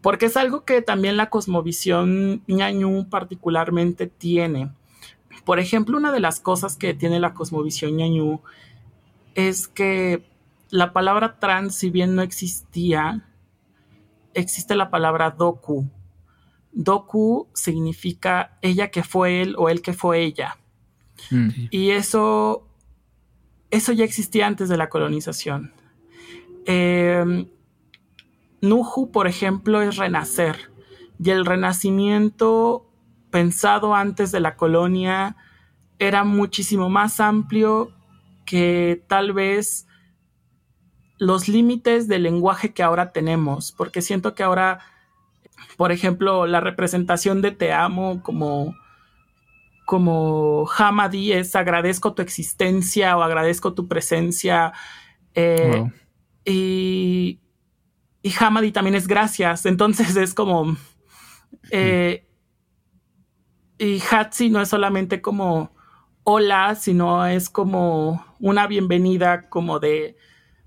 porque 0.00 0.26
es 0.26 0.36
algo 0.36 0.64
que 0.64 0.82
también 0.82 1.16
la 1.16 1.30
cosmovisión 1.30 2.42
ñañú 2.46 3.08
particularmente 3.08 4.06
tiene. 4.06 4.70
Por 5.44 5.58
ejemplo, 5.58 5.96
una 5.96 6.12
de 6.12 6.20
las 6.20 6.40
cosas 6.40 6.76
que 6.76 6.94
tiene 6.94 7.18
la 7.20 7.34
cosmovisión 7.34 7.96
ñañú 7.96 8.40
es 9.36 9.68
que 9.68 10.24
la 10.70 10.92
palabra 10.92 11.38
trans, 11.38 11.76
si 11.76 11.90
bien 11.90 12.16
no 12.16 12.22
existía, 12.22 13.28
existe 14.34 14.74
la 14.74 14.90
palabra 14.90 15.30
doku. 15.30 15.88
Doku 16.72 17.46
significa 17.54 18.58
ella 18.62 18.90
que 18.90 19.04
fue 19.04 19.42
él 19.42 19.54
o 19.58 19.68
él 19.68 19.82
que 19.82 19.92
fue 19.92 20.22
ella. 20.22 20.56
Mm. 21.30 21.48
Y 21.70 21.90
eso, 21.90 22.66
eso 23.70 23.92
ya 23.92 24.04
existía 24.04 24.46
antes 24.46 24.68
de 24.68 24.76
la 24.78 24.88
colonización. 24.88 25.72
Em, 26.64 27.46
Nuhu, 28.62 29.10
por 29.12 29.26
ejemplo, 29.26 29.82
es 29.82 29.96
renacer. 29.96 30.70
Y 31.22 31.30
el 31.30 31.44
renacimiento 31.44 32.90
pensado 33.30 33.94
antes 33.94 34.32
de 34.32 34.40
la 34.40 34.56
colonia 34.56 35.36
era 35.98 36.24
muchísimo 36.24 36.88
más 36.88 37.20
amplio 37.20 37.95
que 38.46 39.02
tal 39.08 39.32
vez 39.34 39.86
los 41.18 41.48
límites 41.48 42.08
del 42.08 42.22
lenguaje 42.22 42.72
que 42.72 42.82
ahora 42.82 43.12
tenemos, 43.12 43.72
porque 43.72 44.00
siento 44.00 44.34
que 44.34 44.42
ahora, 44.42 44.80
por 45.76 45.92
ejemplo, 45.92 46.46
la 46.46 46.60
representación 46.60 47.42
de 47.42 47.50
te 47.50 47.72
amo 47.72 48.22
como 48.22 48.74
como 49.86 50.68
Hamadi 50.76 51.32
es 51.32 51.54
agradezco 51.54 52.12
tu 52.12 52.20
existencia 52.20 53.16
o 53.16 53.22
agradezco 53.22 53.72
tu 53.72 53.86
presencia. 53.86 54.72
Eh, 55.32 55.88
y, 56.44 57.40
y 58.20 58.34
Hamadi 58.38 58.72
también 58.72 58.96
es 58.96 59.06
gracias. 59.06 59.64
Entonces 59.64 60.16
es 60.16 60.34
como. 60.34 60.76
Eh, 61.70 62.26
y 63.78 64.02
Hatsi 64.10 64.50
no 64.50 64.60
es 64.60 64.68
solamente 64.68 65.22
como 65.22 65.75
hola, 66.28 66.74
sino 66.74 67.24
es 67.24 67.48
como 67.48 68.26
una 68.40 68.66
bienvenida 68.66 69.48
como 69.48 69.78
de, 69.78 70.16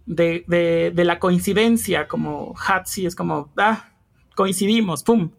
de, 0.05 0.93
la 0.95 1.19
coincidencia, 1.19 2.07
como 2.07 2.55
Hatsi 2.57 3.05
es 3.05 3.13
como, 3.13 3.51
ah, 3.57 3.89
coincidimos, 4.37 5.03
¡pum! 5.03 5.31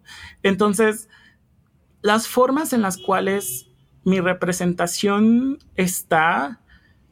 Entonces, 0.43 1.09
las 2.03 2.27
formas 2.27 2.71
en 2.71 2.83
las 2.83 2.99
cuales 2.99 3.65
mi 4.03 4.19
representación 4.19 5.57
está, 5.75 6.61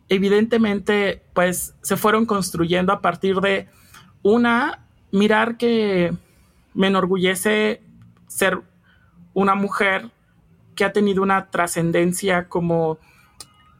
evidentemente, 0.07 1.23
pues 1.33 1.73
se 1.81 1.97
fueron 1.97 2.27
construyendo 2.27 2.93
a 2.93 3.01
partir 3.01 3.41
de 3.41 3.69
una, 4.21 4.85
mirar 5.11 5.57
que 5.57 6.13
me 6.75 6.87
enorgullece 6.87 7.81
ser 8.27 8.61
una 9.33 9.55
mujer 9.55 10.11
que 10.79 10.85
ha 10.85 10.93
tenido 10.93 11.21
una 11.21 11.49
trascendencia 11.49 12.47
como 12.47 12.99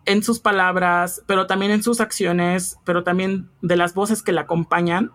en 0.06 0.22
sus 0.22 0.42
palabras, 0.42 1.24
pero 1.28 1.48
también 1.48 1.72
en 1.72 1.82
sus 1.82 2.02
acciones, 2.02 2.78
pero 2.84 3.06
también 3.06 3.50
de 3.62 3.78
las 3.78 3.94
voces 3.94 4.22
que 4.22 4.34
la 4.34 4.42
acompañan. 4.42 5.10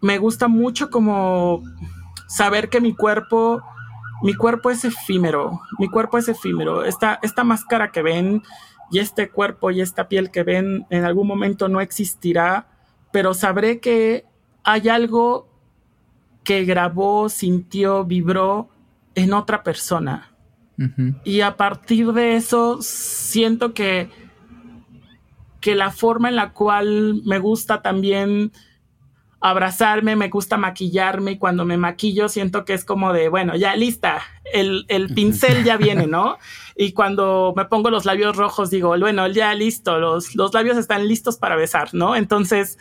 Me 0.00 0.16
gusta 0.16 0.48
mucho 0.48 0.88
como 0.88 1.62
saber 2.26 2.70
que 2.70 2.80
mi 2.80 2.94
cuerpo, 2.94 3.60
mi 4.22 4.32
cuerpo 4.32 4.70
es 4.70 4.82
efímero, 4.86 5.60
mi 5.78 5.90
cuerpo 5.90 6.16
es 6.16 6.26
efímero. 6.26 6.86
Esta, 6.86 7.18
esta 7.20 7.44
máscara 7.44 7.92
que 7.92 8.00
ven 8.00 8.42
y 8.90 9.00
este 9.00 9.28
cuerpo 9.28 9.70
y 9.70 9.82
esta 9.82 10.08
piel 10.08 10.30
que 10.30 10.42
ven 10.42 10.86
en 10.88 11.04
algún 11.04 11.26
momento 11.26 11.68
no 11.68 11.82
existirá, 11.82 12.66
pero 13.12 13.34
sabré 13.34 13.78
que 13.78 14.24
hay 14.64 14.88
algo 14.88 15.50
que 16.44 16.64
grabó, 16.64 17.28
sintió, 17.28 18.06
vibró 18.06 18.70
en 19.14 19.34
otra 19.34 19.62
persona. 19.62 20.29
Y 21.24 21.42
a 21.42 21.56
partir 21.56 22.12
de 22.12 22.36
eso, 22.36 22.78
siento 22.80 23.74
que, 23.74 24.08
que 25.60 25.74
la 25.74 25.90
forma 25.90 26.28
en 26.28 26.36
la 26.36 26.52
cual 26.52 27.20
me 27.24 27.38
gusta 27.38 27.82
también 27.82 28.52
abrazarme, 29.40 30.16
me 30.16 30.28
gusta 30.28 30.58
maquillarme 30.58 31.32
y 31.32 31.38
cuando 31.38 31.64
me 31.64 31.78
maquillo 31.78 32.28
siento 32.28 32.64
que 32.64 32.74
es 32.74 32.84
como 32.84 33.12
de, 33.12 33.28
bueno, 33.28 33.56
ya 33.56 33.74
lista, 33.74 34.22
el, 34.52 34.84
el 34.88 35.14
pincel 35.14 35.64
ya 35.64 35.76
viene, 35.78 36.06
¿no? 36.06 36.36
Y 36.76 36.92
cuando 36.92 37.54
me 37.56 37.64
pongo 37.64 37.90
los 37.90 38.04
labios 38.04 38.36
rojos 38.36 38.70
digo, 38.70 38.96
bueno, 38.98 39.26
ya 39.28 39.54
listo, 39.54 39.98
los, 39.98 40.34
los 40.34 40.52
labios 40.52 40.76
están 40.76 41.08
listos 41.08 41.38
para 41.38 41.56
besar, 41.56 41.88
¿no? 41.94 42.16
Entonces, 42.16 42.78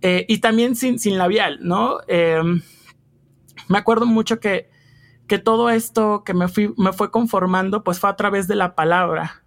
eh, 0.00 0.24
y 0.28 0.38
también 0.38 0.76
sin, 0.76 0.98
sin 0.98 1.18
labial, 1.18 1.58
¿no? 1.60 1.98
Em, 2.08 2.62
me 3.68 3.78
acuerdo 3.78 4.06
mucho 4.06 4.40
que, 4.40 4.70
que 5.28 5.38
todo 5.38 5.70
esto 5.70 6.24
que 6.24 6.34
me, 6.34 6.48
fui, 6.48 6.74
me 6.76 6.92
fue 6.92 7.10
conformando, 7.10 7.84
pues 7.84 8.00
fue 8.00 8.10
a 8.10 8.16
través 8.16 8.48
de 8.48 8.56
la 8.56 8.74
palabra, 8.74 9.44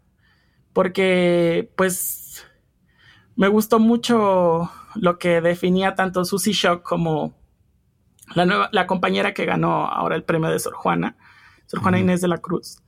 porque 0.74 1.72
pues 1.76 2.46
me 3.36 3.48
gustó 3.48 3.80
mucho 3.80 4.72
lo 4.96 5.18
que 5.18 5.42
definía 5.42 5.96
tanto 5.96 6.24
Susie 6.24 6.54
Shock 6.54 6.84
como 6.84 7.36
la, 8.36 8.46
nueva, 8.46 8.70
la 8.72 8.88
compañera 8.88 9.34
que 9.34 9.46
ganó 9.46 9.88
ahora 9.88 10.16
el 10.16 10.24
premio 10.24 10.50
de 10.50 10.60
Sor 10.60 10.76
Juana, 10.76 11.18
Sor 11.66 11.82
Juana 11.82 12.00
Inés 12.00 12.22
de 12.22 12.28
la 12.28 12.38
Cruz. 12.38 12.82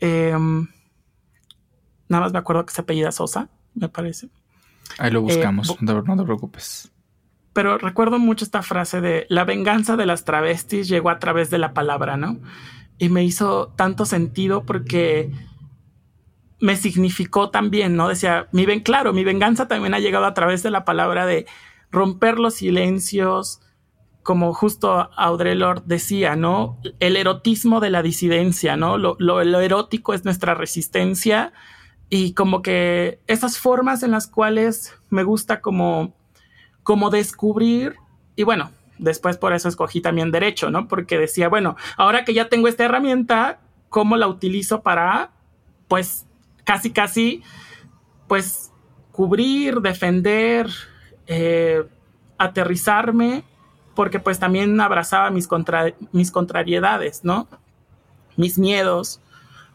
Em, 0.00 0.66
nada 2.08 2.24
más 2.24 2.32
me 2.32 2.38
acuerdo 2.38 2.66
que 2.66 2.74
se 2.74 2.80
apellida 2.80 3.12
Sosa, 3.12 3.48
me 3.74 3.88
parece. 3.88 4.28
Ahí 4.98 5.10
lo 5.10 5.22
buscamos, 5.22 5.70
eh, 5.70 5.76
no 5.80 6.16
te 6.16 6.24
preocupes. 6.24 6.90
Pero 7.58 7.76
recuerdo 7.76 8.20
mucho 8.20 8.44
esta 8.44 8.62
frase 8.62 9.00
de 9.00 9.26
la 9.28 9.42
venganza 9.42 9.96
de 9.96 10.06
las 10.06 10.24
travestis 10.24 10.86
llegó 10.86 11.10
a 11.10 11.18
través 11.18 11.50
de 11.50 11.58
la 11.58 11.74
palabra, 11.74 12.16
¿no? 12.16 12.38
Y 12.98 13.08
me 13.08 13.24
hizo 13.24 13.74
tanto 13.74 14.04
sentido 14.04 14.62
porque 14.62 15.32
me 16.60 16.76
significó 16.76 17.50
también, 17.50 17.96
¿no? 17.96 18.06
Decía, 18.06 18.46
mi 18.52 18.64
ven, 18.64 18.78
claro, 18.78 19.12
mi 19.12 19.24
venganza 19.24 19.66
también 19.66 19.92
ha 19.92 19.98
llegado 19.98 20.26
a 20.26 20.34
través 20.34 20.62
de 20.62 20.70
la 20.70 20.84
palabra 20.84 21.26
de 21.26 21.46
romper 21.90 22.38
los 22.38 22.54
silencios, 22.54 23.60
como 24.22 24.54
justo 24.54 25.10
Audre 25.16 25.56
Lorde 25.56 25.82
decía, 25.84 26.36
¿no? 26.36 26.78
El 27.00 27.16
erotismo 27.16 27.80
de 27.80 27.90
la 27.90 28.02
disidencia, 28.02 28.76
¿no? 28.76 28.98
Lo, 28.98 29.16
lo, 29.18 29.42
lo, 29.42 29.58
erótico 29.58 30.14
es 30.14 30.24
nuestra 30.24 30.54
resistencia 30.54 31.52
y 32.08 32.34
como 32.34 32.62
que 32.62 33.18
esas 33.26 33.58
formas 33.58 34.04
en 34.04 34.12
las 34.12 34.28
cuales 34.28 34.94
me 35.10 35.24
gusta 35.24 35.60
como, 35.60 36.17
como 36.88 37.10
descubrir 37.10 37.96
y 38.34 38.44
bueno, 38.44 38.70
después 38.96 39.36
por 39.36 39.52
eso 39.52 39.68
escogí 39.68 40.00
también 40.00 40.30
derecho, 40.30 40.70
¿no? 40.70 40.88
Porque 40.88 41.18
decía, 41.18 41.50
bueno, 41.50 41.76
ahora 41.98 42.24
que 42.24 42.32
ya 42.32 42.48
tengo 42.48 42.66
esta 42.66 42.86
herramienta, 42.86 43.60
¿cómo 43.90 44.16
la 44.16 44.26
utilizo 44.26 44.80
para, 44.80 45.32
pues, 45.86 46.24
casi, 46.64 46.90
casi, 46.90 47.42
pues, 48.26 48.72
cubrir, 49.12 49.82
defender, 49.82 50.70
eh, 51.26 51.86
aterrizarme, 52.38 53.44
porque 53.94 54.18
pues 54.18 54.38
también 54.38 54.80
abrazaba 54.80 55.28
mis, 55.28 55.46
contra 55.46 55.92
mis 56.12 56.30
contrariedades, 56.30 57.22
¿no? 57.22 57.48
Mis 58.38 58.58
miedos, 58.58 59.20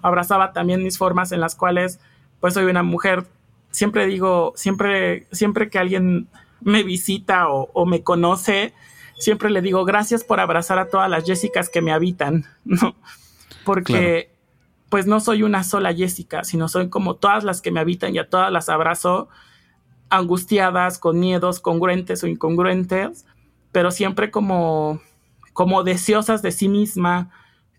abrazaba 0.01 0.51
también 0.51 0.81
mis 0.81 0.97
formas 0.97 1.31
en 1.31 1.41
las 1.41 1.53
cuales, 1.53 1.99
pues, 2.39 2.55
soy 2.55 2.65
una 2.65 2.81
mujer. 2.81 3.27
Siempre 3.69 4.07
digo, 4.07 4.53
siempre, 4.55 5.27
siempre 5.31 5.69
que 5.69 5.77
alguien 5.77 6.27
me 6.63 6.83
visita 6.83 7.49
o, 7.49 7.69
o 7.73 7.85
me 7.85 8.03
conoce, 8.03 8.73
siempre 9.17 9.49
le 9.49 9.61
digo 9.61 9.85
gracias 9.85 10.23
por 10.23 10.39
abrazar 10.39 10.79
a 10.79 10.89
todas 10.89 11.09
las 11.09 11.25
Jessicas 11.25 11.69
que 11.69 11.81
me 11.81 11.91
habitan, 11.91 12.45
¿no? 12.65 12.95
Porque 13.65 14.33
pues 14.89 15.07
no 15.07 15.19
soy 15.19 15.41
una 15.41 15.63
sola 15.63 15.93
Jessica, 15.93 16.43
sino 16.43 16.67
soy 16.67 16.89
como 16.89 17.15
todas 17.15 17.43
las 17.43 17.61
que 17.61 17.71
me 17.71 17.79
habitan 17.79 18.13
y 18.13 18.19
a 18.19 18.29
todas 18.29 18.51
las 18.51 18.69
abrazo 18.69 19.27
angustiadas, 20.09 20.99
con 20.99 21.19
miedos, 21.19 21.59
congruentes 21.59 22.23
o 22.23 22.27
incongruentes, 22.27 23.25
pero 23.71 23.89
siempre 23.89 24.29
como, 24.29 25.01
como 25.53 25.83
deseosas 25.83 26.43
de 26.43 26.51
sí 26.51 26.69
misma, 26.69 27.31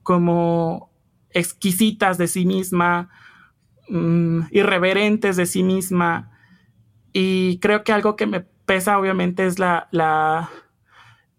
como 0.03 0.90
exquisitas 1.31 2.18
de 2.18 2.27
sí 2.27 2.47
misma, 2.47 3.11
mmm, 3.88 4.40
irreverentes 4.51 5.37
de 5.37 5.47
sí 5.47 5.62
misma. 5.62 6.33
Y 7.12 7.59
creo 7.59 7.85
que 7.85 7.92
algo 7.92 8.16
que 8.16 8.27
me 8.27 8.44
pesa 8.66 8.98
obviamente 8.98 9.46
es 9.46 9.59
la, 9.59 9.88
la, 9.90 10.50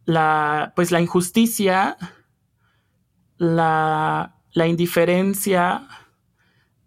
la 0.06 0.74
pues 0.76 0.92
la 0.92 1.02
injusticia, 1.02 1.98
la 3.38 4.36
la 4.56 4.68
indiferencia 4.68 5.88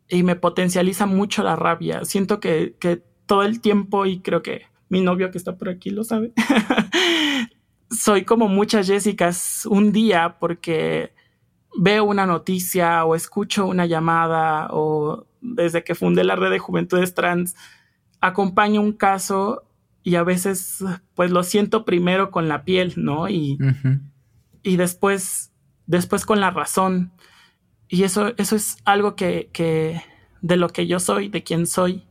y 0.09 0.25
me 0.25 0.35
potencializa 0.35 1.07
mucho 1.07 1.45
la 1.45 1.55
rabia. 1.55 2.05
Siento 2.05 2.41
que, 2.41 2.75
que 2.81 3.05
todo 3.27 3.45
el 3.45 3.61
tiempo, 3.61 4.07
y 4.07 4.21
creo 4.21 4.43
que 4.43 4.63
mi 4.89 5.03
novio 5.03 5.31
que 5.31 5.39
está 5.39 5.57
por 5.57 5.69
aquí 5.69 5.91
lo 5.91 6.03
sabe, 6.03 6.33
soy 7.91 8.25
como 8.25 8.49
muchas 8.49 8.87
Jessicas 8.89 9.67
un 9.67 9.93
día 9.93 10.39
porque 10.41 11.13
veo 11.79 12.05
una 12.05 12.25
noticia 12.25 13.05
o 13.05 13.15
escucho 13.15 13.67
una 13.67 13.85
llamada 13.85 14.69
o 14.71 15.27
desde 15.43 15.85
que 15.85 15.95
fundé 15.95 16.25
la 16.25 16.37
red 16.37 16.51
de 16.51 16.59
juventudes 16.59 17.13
trans, 17.13 17.55
acompaño 18.21 18.81
un 18.81 18.93
caso 18.93 19.68
y 20.09 20.17
a 20.17 20.23
veces 20.23 20.83
pues 21.15 21.31
lo 21.31 21.43
siento 21.43 21.85
primero 21.85 22.31
con 22.31 22.49
la 22.49 22.65
piel, 22.65 22.95
¿no? 22.97 23.29
Y, 23.29 23.59
uh 23.61 23.67
-huh. 23.67 24.01
y 24.63 24.79
después, 24.79 25.53
después 25.87 26.25
con 26.25 26.41
la 26.41 26.51
razón. 26.51 27.13
Y 27.89 28.05
eso, 28.05 28.33
eso 28.39 28.57
es 28.57 28.79
algo 28.87 29.17
que, 29.17 29.51
que 29.53 30.01
de 30.41 30.57
lo 30.57 30.71
que 30.71 30.87
yo 30.87 30.99
soy, 30.99 31.29
de 31.29 31.43
quién 31.43 31.67
soy. 31.67 32.05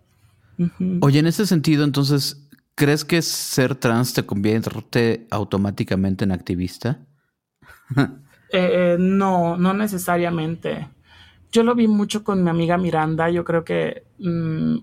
Uh 0.59 0.65
-huh. 0.65 0.99
Oye, 1.01 1.17
en 1.17 1.25
ese 1.25 1.47
sentido, 1.47 1.83
entonces, 1.83 2.47
¿crees 2.75 3.03
que 3.03 3.19
ser 3.23 3.73
trans 3.73 4.13
te 4.13 4.23
convierte 4.27 5.25
automáticamente 5.31 6.23
en 6.23 6.33
activista? 6.33 6.99
eh, 8.53 8.95
no, 8.99 9.57
no 9.57 9.73
necesariamente. 9.73 10.87
Yo 11.51 11.63
lo 11.63 11.73
vi 11.73 11.87
mucho 11.87 12.23
con 12.23 12.43
mi 12.43 12.51
amiga 12.51 12.77
Miranda. 12.77 13.31
Yo 13.31 13.43
creo 13.43 13.63
que 13.63 14.03
mmm, 14.19 14.77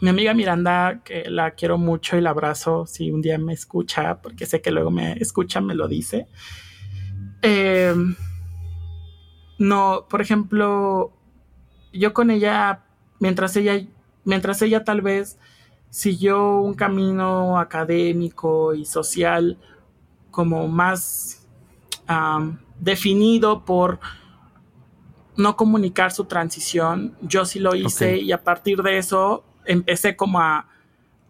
mi 0.00 0.10
amiga 0.10 0.34
Miranda, 0.34 1.00
que 1.04 1.28
la 1.28 1.52
quiero 1.52 1.76
mucho 1.76 2.16
y 2.16 2.20
la 2.20 2.30
abrazo 2.30 2.86
si 2.86 3.10
un 3.10 3.20
día 3.20 3.38
me 3.38 3.52
escucha, 3.52 4.20
porque 4.22 4.46
sé 4.46 4.60
que 4.60 4.70
luego 4.70 4.90
me 4.90 5.14
escucha, 5.14 5.60
me 5.60 5.74
lo 5.74 5.88
dice. 5.88 6.28
Eh, 7.42 7.94
no, 9.58 10.06
por 10.08 10.20
ejemplo, 10.20 11.12
yo 11.92 12.14
con 12.14 12.30
ella, 12.30 12.84
mientras 13.18 13.56
ella, 13.56 13.84
mientras 14.24 14.62
ella 14.62 14.84
tal 14.84 15.00
vez 15.00 15.38
siguió 15.90 16.60
un 16.60 16.74
camino 16.74 17.58
académico 17.58 18.74
y 18.74 18.84
social 18.84 19.58
como 20.30 20.68
más 20.68 21.46
um, 22.08 22.56
definido 22.78 23.64
por 23.64 23.98
no 25.36 25.56
comunicar 25.56 26.12
su 26.12 26.24
transición, 26.24 27.16
yo 27.22 27.44
sí 27.44 27.58
lo 27.58 27.74
hice 27.74 28.14
okay. 28.14 28.24
y 28.24 28.32
a 28.32 28.42
partir 28.42 28.82
de 28.82 28.98
eso 28.98 29.44
empecé 29.68 30.16
como 30.16 30.40
a, 30.40 30.66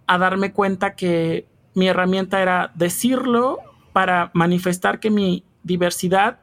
a 0.07 0.19
darme 0.19 0.53
cuenta 0.53 0.95
que 0.95 1.47
mi 1.75 1.89
herramienta 1.89 2.41
era 2.41 2.73
decirlo 2.75 3.59
para 3.93 4.31
manifestar 4.33 5.01
que 5.01 5.11
mi 5.11 5.45
diversidad 5.63 6.41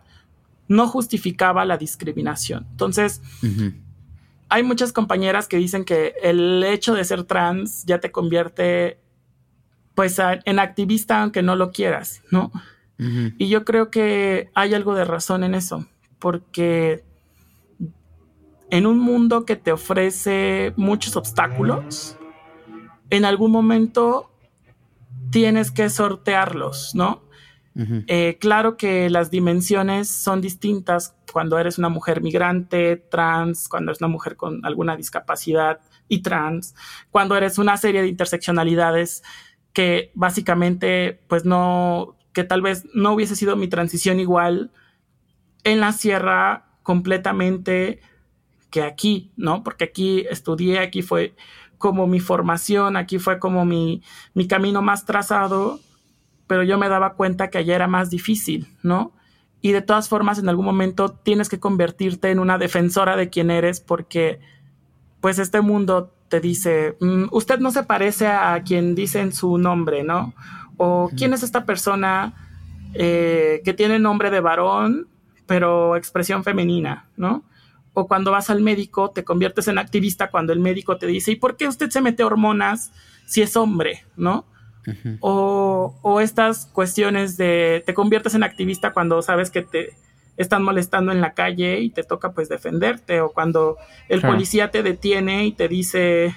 no 0.67 0.87
justificaba 0.87 1.65
la 1.65 1.77
discriminación. 1.77 2.67
Entonces, 2.71 3.21
uh 3.41 3.45
-huh. 3.47 3.73
hay 4.49 4.63
muchas 4.63 4.91
compañeras 4.91 5.47
que 5.47 5.57
dicen 5.57 5.83
que 5.85 6.13
el 6.21 6.63
hecho 6.63 6.93
de 6.93 7.03
ser 7.03 7.23
trans 7.23 7.85
ya 7.85 7.99
te 7.99 8.11
convierte 8.11 8.99
pues 9.93 10.19
a, 10.19 10.39
en 10.43 10.59
activista 10.59 11.21
aunque 11.21 11.41
no 11.41 11.55
lo 11.55 11.71
quieras, 11.71 12.21
¿no? 12.31 12.51
Uh 12.99 13.03
-huh. 13.03 13.35
Y 13.37 13.47
yo 13.49 13.63
creo 13.63 13.89
que 13.89 14.49
hay 14.53 14.73
algo 14.73 14.95
de 14.95 15.05
razón 15.05 15.43
en 15.43 15.55
eso, 15.55 15.87
porque 16.19 17.03
en 18.69 18.85
un 18.85 18.99
mundo 18.99 19.45
que 19.45 19.55
te 19.55 19.71
ofrece 19.71 20.73
muchos 20.75 21.15
obstáculos, 21.15 22.17
en 23.09 23.25
algún 23.25 23.51
momento 23.51 24.31
tienes 25.31 25.71
que 25.71 25.89
sortearlos, 25.89 26.95
¿no? 26.95 27.23
Uh 27.75 27.81
-huh. 27.81 28.03
eh, 28.07 28.37
claro 28.39 28.77
que 28.77 29.09
las 29.09 29.29
dimensiones 29.31 30.07
son 30.07 30.39
distintas 30.39 31.13
cuando 31.31 31.59
eres 31.59 31.77
una 31.77 31.89
mujer 31.89 32.21
migrante, 32.21 32.95
trans, 32.95 33.67
cuando 33.67 33.91
eres 33.91 33.99
una 33.99 34.07
mujer 34.07 34.37
con 34.37 34.65
alguna 34.65 34.95
discapacidad 34.95 35.81
y 36.07 36.21
trans, 36.21 36.73
cuando 37.11 37.35
eres 37.35 37.57
una 37.57 37.75
serie 37.75 38.01
de 38.01 38.07
interseccionalidades 38.07 39.21
que 39.73 40.11
básicamente, 40.13 41.19
pues 41.27 41.43
no, 41.43 42.15
que 42.31 42.45
tal 42.45 42.61
vez 42.61 42.85
no 42.93 43.11
hubiese 43.11 43.35
sido 43.35 43.57
mi 43.57 43.67
transición 43.67 44.21
igual 44.21 44.71
en 45.65 45.81
la 45.81 45.91
sierra 45.91 46.65
completamente 46.83 47.99
que 48.69 48.83
aquí, 48.83 49.31
¿no? 49.37 49.63
Porque 49.63 49.85
aquí 49.85 50.25
estudié, 50.29 50.79
aquí 50.79 51.01
fue 51.01 51.35
como 51.77 52.07
mi 52.07 52.19
formación, 52.19 52.97
aquí 52.97 53.19
fue 53.19 53.39
como 53.39 53.65
mi, 53.65 54.01
mi 54.33 54.47
camino 54.47 54.81
más 54.81 55.05
trazado 55.05 55.79
pero 56.47 56.63
yo 56.63 56.77
me 56.77 56.89
daba 56.89 57.13
cuenta 57.13 57.49
que 57.49 57.57
allá 57.57 57.75
era 57.75 57.87
más 57.87 58.09
difícil, 58.09 58.67
¿no? 58.83 59.11
Y 59.61 59.71
de 59.71 59.81
todas 59.81 60.09
formas, 60.09 60.37
en 60.37 60.47
algún 60.47 60.65
momento 60.65 61.09
tienes 61.09 61.49
que 61.49 61.59
convertirte 61.59 62.29
en 62.29 62.39
una 62.39 62.57
defensora 62.57 63.15
de 63.15 63.29
quien 63.29 63.49
eres 63.49 63.79
porque, 63.79 64.39
pues, 65.21 65.39
este 65.39 65.61
mundo 65.61 66.13
te 66.29 66.39
dice, 66.39 66.97
mm, 66.99 67.25
usted 67.31 67.59
no 67.59 67.71
se 67.71 67.83
parece 67.83 68.27
a 68.27 68.61
quien 68.63 68.93
dice 68.93 69.21
en 69.21 69.33
su 69.33 69.57
nombre, 69.57 70.03
¿no? 70.03 70.33
O 70.77 71.09
quién 71.15 71.33
es 71.33 71.41
esta 71.41 71.65
persona 71.65 72.33
eh, 72.93 73.61
que 73.63 73.73
tiene 73.73 73.97
nombre 73.97 74.29
de 74.29 74.39
varón, 74.39 75.07
pero 75.47 75.95
expresión 75.95 76.43
femenina, 76.43 77.07
¿no? 77.17 77.43
O 77.95 78.07
cuando 78.07 78.29
vas 78.31 78.51
al 78.51 78.61
médico, 78.61 79.09
te 79.09 79.23
conviertes 79.23 79.67
en 79.67 79.79
activista 79.79 80.29
cuando 80.29 80.53
el 80.53 80.59
médico 80.59 80.97
te 80.97 81.07
dice, 81.07 81.31
¿y 81.31 81.35
por 81.35 81.57
qué 81.57 81.67
usted 81.67 81.89
se 81.89 82.01
mete 82.01 82.23
hormonas 82.23 82.91
si 83.25 83.41
es 83.41 83.57
hombre, 83.57 84.05
¿no? 84.15 84.45
o, 85.19 85.95
o, 86.03 86.21
estas 86.21 86.67
cuestiones 86.67 87.37
de 87.37 87.81
te 87.87 87.95
conviertes 87.95 88.35
en 88.35 88.43
activista 88.43 88.93
cuando 88.93 89.19
sabes 89.23 89.49
que 89.49 89.63
te 89.63 89.95
están 90.37 90.61
molestando 90.61 91.11
en 91.11 91.21
la 91.21 91.33
calle 91.33 91.79
y 91.79 91.89
te 91.89 92.03
toca 92.03 92.33
pues 92.33 92.49
defenderte 92.49 93.19
o 93.21 93.31
cuando 93.31 93.77
el 94.09 94.21
policía 94.21 94.69
te 94.69 94.83
detiene 94.83 95.45
y 95.45 95.53
te 95.53 95.67
dice 95.67 96.35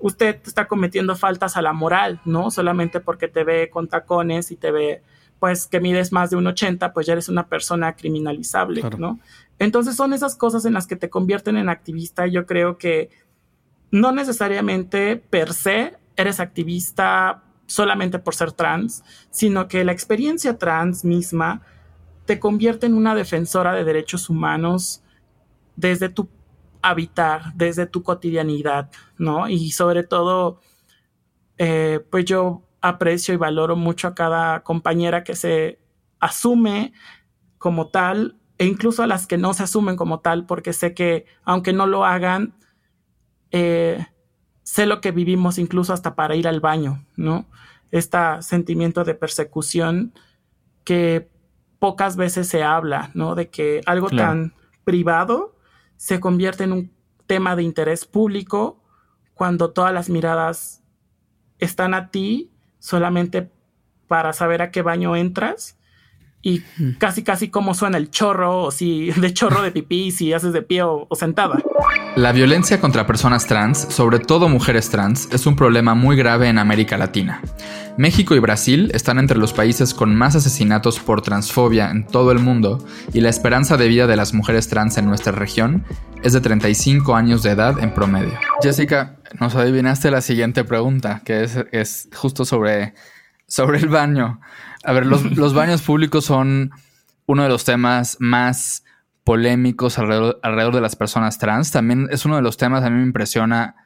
usted 0.00 0.40
está 0.46 0.66
cometiendo 0.66 1.14
faltas 1.14 1.56
a 1.56 1.62
la 1.62 1.72
moral, 1.72 2.20
¿no? 2.24 2.50
Solamente 2.50 3.00
porque 3.00 3.28
te 3.28 3.44
ve 3.44 3.70
con 3.70 3.88
tacones 3.88 4.50
y 4.50 4.56
te 4.56 4.70
ve 4.70 5.02
pues 5.40 5.66
que 5.66 5.80
mides 5.80 6.12
más 6.12 6.30
de 6.30 6.36
un 6.36 6.46
80, 6.46 6.92
pues 6.92 7.06
ya 7.06 7.14
eres 7.14 7.28
una 7.28 7.48
persona 7.48 7.96
criminalizable, 7.96 8.82
¿no? 8.98 9.18
Entonces 9.58 9.96
son 9.96 10.12
esas 10.12 10.36
cosas 10.36 10.66
en 10.66 10.74
las 10.74 10.86
que 10.86 10.96
te 10.96 11.10
convierten 11.10 11.56
en 11.56 11.70
activista. 11.70 12.26
Yo 12.26 12.46
creo 12.46 12.76
que 12.78 13.10
no 13.90 14.12
necesariamente 14.12 15.16
per 15.16 15.54
se 15.54 15.96
eres 16.16 16.40
activista 16.40 17.42
solamente 17.66 18.18
por 18.18 18.34
ser 18.34 18.52
trans, 18.52 19.02
sino 19.30 19.66
que 19.66 19.84
la 19.84 19.92
experiencia 19.92 20.58
trans 20.58 21.04
misma 21.04 21.62
te 22.26 22.38
convierte 22.38 22.86
en 22.86 22.94
una 22.94 23.14
defensora 23.14 23.74
de 23.74 23.84
derechos 23.84 24.28
humanos 24.28 25.02
desde 25.76 26.10
tu 26.10 26.28
habitar, 26.82 27.54
desde 27.54 27.86
tu 27.86 28.02
cotidianidad, 28.02 28.90
¿no? 29.18 29.48
Y 29.48 29.70
sobre 29.70 30.04
todo, 30.04 30.60
eh, 31.58 32.00
pues 32.10 32.24
yo 32.26 32.62
aprecio 32.80 33.34
y 33.34 33.36
valoro 33.36 33.76
mucho 33.76 34.08
a 34.08 34.14
cada 34.14 34.62
compañera 34.62 35.24
que 35.24 35.34
se 35.34 35.78
asume 36.18 36.92
como 37.58 37.88
tal 37.88 38.36
e 38.58 38.66
incluso 38.66 39.02
a 39.02 39.06
las 39.06 39.26
que 39.26 39.38
no 39.38 39.54
se 39.54 39.62
asumen 39.62 39.96
como 39.96 40.20
tal, 40.20 40.46
porque 40.46 40.72
sé 40.72 40.94
que 40.94 41.26
aunque 41.44 41.72
no 41.72 41.86
lo 41.86 42.04
hagan, 42.04 42.54
eh, 43.50 44.06
sé 44.62 44.86
lo 44.86 45.00
que 45.00 45.12
vivimos 45.12 45.58
incluso 45.58 45.92
hasta 45.92 46.14
para 46.14 46.36
ir 46.36 46.46
al 46.46 46.60
baño, 46.60 47.04
¿no? 47.16 47.46
Este 47.90 48.18
sentimiento 48.40 49.02
de 49.04 49.14
persecución 49.14 50.12
que 50.84 51.28
pocas 51.78 52.16
veces 52.16 52.48
se 52.48 52.62
habla, 52.62 53.10
¿no? 53.14 53.34
De 53.34 53.48
que 53.48 53.80
algo 53.86 54.10
tan 54.10 54.54
privado 54.84 55.56
se 55.96 56.20
convierte 56.20 56.64
en 56.64 56.72
un 56.72 56.92
tema 57.26 57.56
de 57.56 57.62
interés 57.62 58.04
público 58.04 58.82
cuando 59.34 59.70
todas 59.70 59.92
las 59.94 60.10
miradas 60.10 60.82
están 61.58 61.94
a 61.94 62.10
ti 62.10 62.50
solamente 62.80 63.48
para 64.08 64.32
saber 64.32 64.60
a 64.60 64.72
qué 64.72 64.82
baño 64.82 65.14
entras 65.14 65.76
y 66.42 66.62
casi 66.98 67.22
casi 67.22 67.48
cómo 67.48 67.74
suena 67.74 67.98
el 67.98 68.10
chorro 68.10 68.64
o 68.64 68.70
si 68.70 69.10
de 69.10 69.32
chorro 69.34 69.62
de 69.62 69.70
pipí 69.70 70.10
si 70.10 70.32
haces 70.32 70.52
de 70.52 70.62
pie 70.62 70.82
o, 70.82 71.06
sentada. 71.12 71.62
La 72.16 72.32
violencia 72.32 72.80
contra 72.80 73.06
personas 73.06 73.46
trans, 73.46 73.78
sobre 73.78 74.18
todo 74.18 74.48
mujeres 74.48 74.90
trans, 74.90 75.28
es 75.32 75.46
un 75.46 75.54
problema 75.54 75.94
muy 75.94 76.16
grave 76.16 76.48
en 76.48 76.58
América 76.58 76.96
Latina. 76.96 77.42
México 77.98 78.34
y 78.34 78.38
Brasil 78.38 78.90
están 78.94 79.18
entre 79.18 79.38
los 79.38 79.52
países 79.52 79.92
con 79.92 80.16
más 80.16 80.34
asesinatos 80.34 80.98
por 80.98 81.20
transfobia 81.22 81.90
en 81.90 82.06
todo 82.06 82.32
el 82.32 82.38
mundo 82.38 82.84
y 83.12 83.20
la 83.20 83.28
esperanza 83.28 83.76
de 83.76 83.88
vida 83.88 84.06
de 84.06 84.16
las 84.16 84.32
mujeres 84.32 84.68
trans 84.68 84.96
en 84.96 85.06
nuestra 85.06 85.32
región 85.32 85.84
es 86.22 86.32
de 86.32 86.40
35 86.40 87.14
años 87.14 87.42
de 87.42 87.50
edad 87.50 87.78
en 87.78 87.92
promedio. 87.92 88.38
Jessica, 88.62 89.19
nos 89.38 89.54
adivinaste 89.54 90.10
la 90.10 90.20
siguiente 90.20 90.64
pregunta, 90.64 91.22
que 91.24 91.44
es, 91.44 91.56
es 91.72 92.08
justo 92.14 92.44
sobre, 92.44 92.94
sobre 93.46 93.78
el 93.78 93.88
baño. 93.88 94.40
A 94.82 94.92
ver, 94.92 95.06
los, 95.06 95.54
baños 95.54 95.82
públicos 95.82 96.24
son 96.24 96.70
uno 97.26 97.42
de 97.42 97.48
los 97.48 97.64
temas 97.64 98.16
más 98.18 98.84
polémicos 99.24 99.98
alrededor, 99.98 100.74
de 100.74 100.80
las 100.80 100.96
personas 100.96 101.38
trans. 101.38 101.70
También 101.70 102.08
es 102.10 102.24
uno 102.24 102.36
de 102.36 102.42
los 102.42 102.56
temas, 102.56 102.82
a 102.82 102.90
mí 102.90 102.96
me 102.96 103.04
impresiona, 103.04 103.76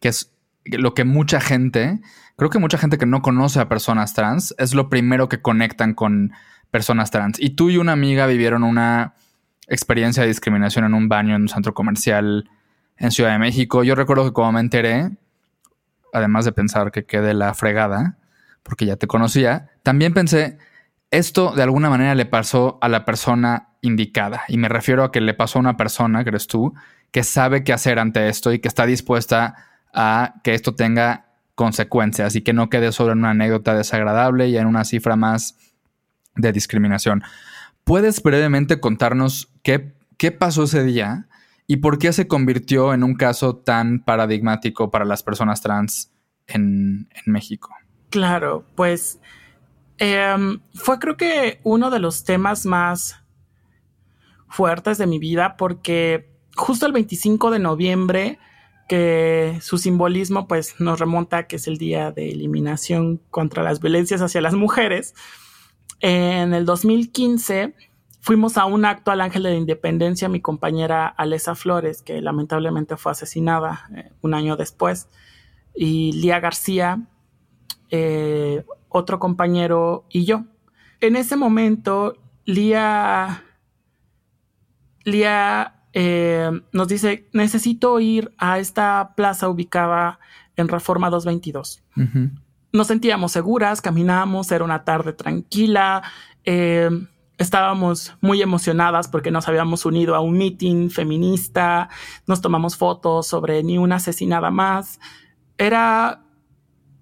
que 0.00 0.08
es 0.08 0.32
lo 0.64 0.94
que 0.94 1.04
mucha 1.04 1.40
gente, 1.40 2.00
creo 2.36 2.50
que 2.50 2.58
mucha 2.58 2.78
gente 2.78 2.98
que 2.98 3.06
no 3.06 3.22
conoce 3.22 3.60
a 3.60 3.68
personas 3.68 4.14
trans, 4.14 4.54
es 4.58 4.74
lo 4.74 4.88
primero 4.88 5.28
que 5.28 5.40
conectan 5.40 5.94
con 5.94 6.32
personas 6.70 7.10
trans. 7.10 7.38
Y 7.40 7.50
tú 7.50 7.70
y 7.70 7.76
una 7.76 7.92
amiga 7.92 8.26
vivieron 8.26 8.64
una 8.64 9.14
experiencia 9.68 10.22
de 10.22 10.28
discriminación 10.28 10.84
en 10.84 10.94
un 10.94 11.08
baño 11.08 11.36
en 11.36 11.42
un 11.42 11.48
centro 11.48 11.72
comercial 11.72 12.50
en 12.96 13.10
Ciudad 13.10 13.32
de 13.32 13.38
México. 13.38 13.84
Yo 13.84 13.94
recuerdo 13.94 14.24
que 14.24 14.32
como 14.32 14.52
me 14.52 14.60
enteré, 14.60 15.10
además 16.12 16.44
de 16.44 16.52
pensar 16.52 16.92
que 16.92 17.04
quedé 17.04 17.34
la 17.34 17.54
fregada, 17.54 18.16
porque 18.62 18.86
ya 18.86 18.96
te 18.96 19.06
conocía, 19.06 19.70
también 19.82 20.14
pensé, 20.14 20.58
esto 21.10 21.52
de 21.54 21.62
alguna 21.62 21.90
manera 21.90 22.14
le 22.14 22.26
pasó 22.26 22.78
a 22.80 22.88
la 22.88 23.04
persona 23.04 23.68
indicada. 23.82 24.42
Y 24.48 24.58
me 24.58 24.68
refiero 24.68 25.04
a 25.04 25.12
que 25.12 25.20
le 25.20 25.34
pasó 25.34 25.58
a 25.58 25.60
una 25.60 25.76
persona, 25.76 26.22
eres 26.22 26.46
tú, 26.46 26.74
que 27.10 27.22
sabe 27.22 27.62
qué 27.62 27.72
hacer 27.72 27.98
ante 27.98 28.28
esto 28.28 28.52
y 28.52 28.58
que 28.58 28.68
está 28.68 28.86
dispuesta 28.86 29.54
a 29.92 30.34
que 30.42 30.54
esto 30.54 30.74
tenga 30.74 31.26
consecuencias 31.54 32.34
y 32.34 32.42
que 32.42 32.52
no 32.52 32.68
quede 32.68 32.90
solo 32.90 33.12
en 33.12 33.18
una 33.18 33.30
anécdota 33.30 33.74
desagradable 33.74 34.48
y 34.48 34.56
en 34.56 34.66
una 34.66 34.84
cifra 34.84 35.14
más 35.14 35.56
de 36.34 36.52
discriminación. 36.52 37.22
¿Puedes 37.84 38.22
brevemente 38.22 38.80
contarnos 38.80 39.52
qué, 39.62 39.94
qué 40.16 40.32
pasó 40.32 40.64
ese 40.64 40.82
día 40.82 41.28
y 41.66 41.76
por 41.78 41.98
qué 41.98 42.12
se 42.12 42.28
convirtió 42.28 42.92
en 42.92 43.02
un 43.02 43.14
caso 43.14 43.56
tan 43.56 44.04
paradigmático 44.04 44.90
para 44.90 45.04
las 45.04 45.22
personas 45.22 45.60
trans 45.62 46.12
en, 46.46 47.08
México? 47.26 47.70
Claro, 48.10 48.64
pues 48.74 49.18
em, 49.98 50.60
fue 50.74 50.98
creo 50.98 51.16
que 51.16 51.60
uno 51.64 51.90
de 51.90 52.00
los 52.00 52.24
temas 52.24 52.66
más 52.66 53.16
fuertes 54.48 54.98
de 54.98 55.06
mi 55.06 55.18
vida 55.18 55.56
porque 55.56 56.30
justo 56.54 56.86
el 56.86 56.92
25 56.92 57.50
de 57.50 57.58
noviembre, 57.58 58.38
que 58.88 59.58
su 59.62 59.78
simbolismo 59.78 60.46
pues 60.46 60.78
nos 60.78 61.00
remonta 61.00 61.46
que 61.46 61.56
es 61.56 61.66
el 61.66 61.78
día 61.78 62.12
de 62.12 62.30
eliminación 62.30 63.20
contra 63.30 63.62
las 63.62 63.80
violencias 63.80 64.20
hacia 64.20 64.42
las 64.42 64.54
mujeres, 64.54 65.14
en 66.00 66.52
el 66.52 66.66
2015 66.66 67.74
fuimos 68.24 68.56
a 68.56 68.64
un 68.64 68.86
acto 68.86 69.10
al 69.10 69.20
Ángel 69.20 69.42
de 69.42 69.50
la 69.50 69.56
Independencia, 69.56 70.30
mi 70.30 70.40
compañera 70.40 71.06
Alesa 71.06 71.54
Flores, 71.54 72.00
que 72.00 72.22
lamentablemente 72.22 72.96
fue 72.96 73.12
asesinada 73.12 73.86
eh, 73.94 74.12
un 74.22 74.32
año 74.32 74.56
después, 74.56 75.08
y 75.74 76.12
Lía 76.12 76.40
García, 76.40 77.02
eh, 77.90 78.64
otro 78.88 79.18
compañero 79.18 80.06
y 80.08 80.24
yo. 80.24 80.44
En 81.02 81.16
ese 81.16 81.36
momento, 81.36 82.16
Lía, 82.46 83.44
Lía 85.04 85.82
eh, 85.92 86.50
nos 86.72 86.88
dice, 86.88 87.28
necesito 87.34 88.00
ir 88.00 88.32
a 88.38 88.58
esta 88.58 89.12
plaza 89.16 89.50
ubicada 89.50 90.18
en 90.56 90.68
Reforma 90.68 91.10
222. 91.10 91.82
Nos 92.72 92.86
sentíamos 92.86 93.32
seguras, 93.32 93.82
caminábamos, 93.82 94.50
era 94.50 94.64
una 94.64 94.82
tarde 94.82 95.12
tranquila, 95.12 96.02
eh, 96.46 96.88
estábamos 97.38 98.14
muy 98.20 98.42
emocionadas 98.42 99.08
porque 99.08 99.30
nos 99.30 99.48
habíamos 99.48 99.84
unido 99.84 100.14
a 100.14 100.20
un 100.20 100.38
meeting 100.38 100.90
feminista, 100.90 101.88
nos 102.26 102.40
tomamos 102.40 102.76
fotos 102.76 103.26
sobre 103.26 103.62
ni 103.62 103.78
una 103.78 103.96
asesinada 103.96 104.50
más. 104.50 105.00
Era 105.58 106.22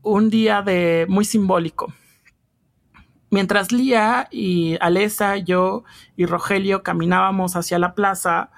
un 0.03 0.31
día 0.31 0.63
de 0.63 1.07
muy 1.09 1.25
simbólico. 1.25 1.93
Mientras 3.31 3.73
Lía 3.73 4.29
y 4.31 4.77
Alesa, 4.81 5.39
yo 5.39 5.85
y 6.17 6.27
Rogelio 6.27 6.83
caminábamos 6.83 7.57
hacia 7.57 7.79
la 7.79 7.95
plaza, 7.95 8.51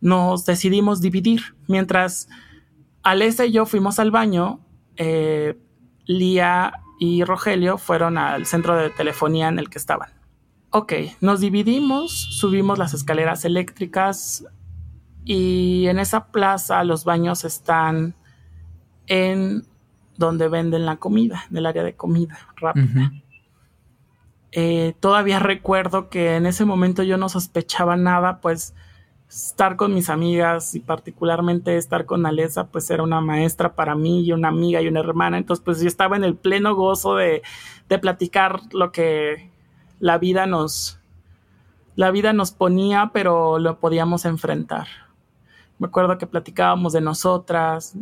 nos 0.00 0.44
decidimos 0.44 1.00
dividir. 1.00 1.56
Mientras 1.66 2.28
Alesa 3.02 3.46
y 3.46 3.52
yo 3.52 3.64
fuimos 3.64 3.98
al 3.98 4.10
baño, 4.10 4.60
eh, 4.96 5.58
Lía 6.04 6.74
y 6.98 7.24
Rogelio 7.24 7.78
fueron 7.78 8.18
al 8.18 8.44
centro 8.44 8.76
de 8.76 8.90
telefonía 8.90 9.48
en 9.48 9.58
el 9.58 9.70
que 9.70 9.78
estaban. 9.78 10.17
Ok, 10.70 10.92
nos 11.20 11.40
dividimos, 11.40 12.12
subimos 12.12 12.78
las 12.78 12.92
escaleras 12.92 13.44
eléctricas 13.46 14.44
y 15.24 15.86
en 15.86 15.98
esa 15.98 16.26
plaza 16.26 16.84
los 16.84 17.04
baños 17.04 17.44
están 17.44 18.14
en 19.06 19.64
donde 20.18 20.48
venden 20.48 20.84
la 20.84 20.96
comida, 20.96 21.44
del 21.48 21.64
área 21.64 21.82
de 21.82 21.94
comida 21.94 22.38
rápida. 22.56 23.12
Eh, 24.52 24.94
todavía 25.00 25.38
recuerdo 25.38 26.10
que 26.10 26.36
en 26.36 26.44
ese 26.44 26.66
momento 26.66 27.02
yo 27.02 27.16
no 27.16 27.28
sospechaba 27.28 27.96
nada, 27.96 28.40
pues 28.40 28.74
estar 29.28 29.76
con 29.76 29.94
mis 29.94 30.10
amigas 30.10 30.74
y 30.74 30.80
particularmente 30.80 31.76
estar 31.76 32.06
con 32.06 32.26
Alesa, 32.26 32.68
pues 32.68 32.90
era 32.90 33.02
una 33.02 33.20
maestra 33.20 33.74
para 33.74 33.94
mí 33.94 34.22
y 34.22 34.32
una 34.32 34.48
amiga 34.48 34.82
y 34.82 34.88
una 34.88 35.00
hermana. 35.00 35.38
Entonces, 35.38 35.62
pues 35.64 35.80
yo 35.80 35.88
estaba 35.88 36.16
en 36.16 36.24
el 36.24 36.34
pleno 36.34 36.74
gozo 36.74 37.16
de, 37.16 37.42
de 37.88 37.98
platicar 37.98 38.60
lo 38.72 38.90
que 38.92 39.50
la 40.00 40.18
vida 40.18 40.46
nos, 40.46 41.00
la 41.96 42.10
vida 42.10 42.32
nos 42.32 42.52
ponía, 42.52 43.10
pero 43.12 43.58
lo 43.58 43.78
podíamos 43.80 44.24
enfrentar. 44.24 44.86
Me 45.78 45.86
acuerdo 45.86 46.18
que 46.18 46.26
platicábamos 46.26 46.92
de 46.92 47.00
nosotras, 47.00 47.94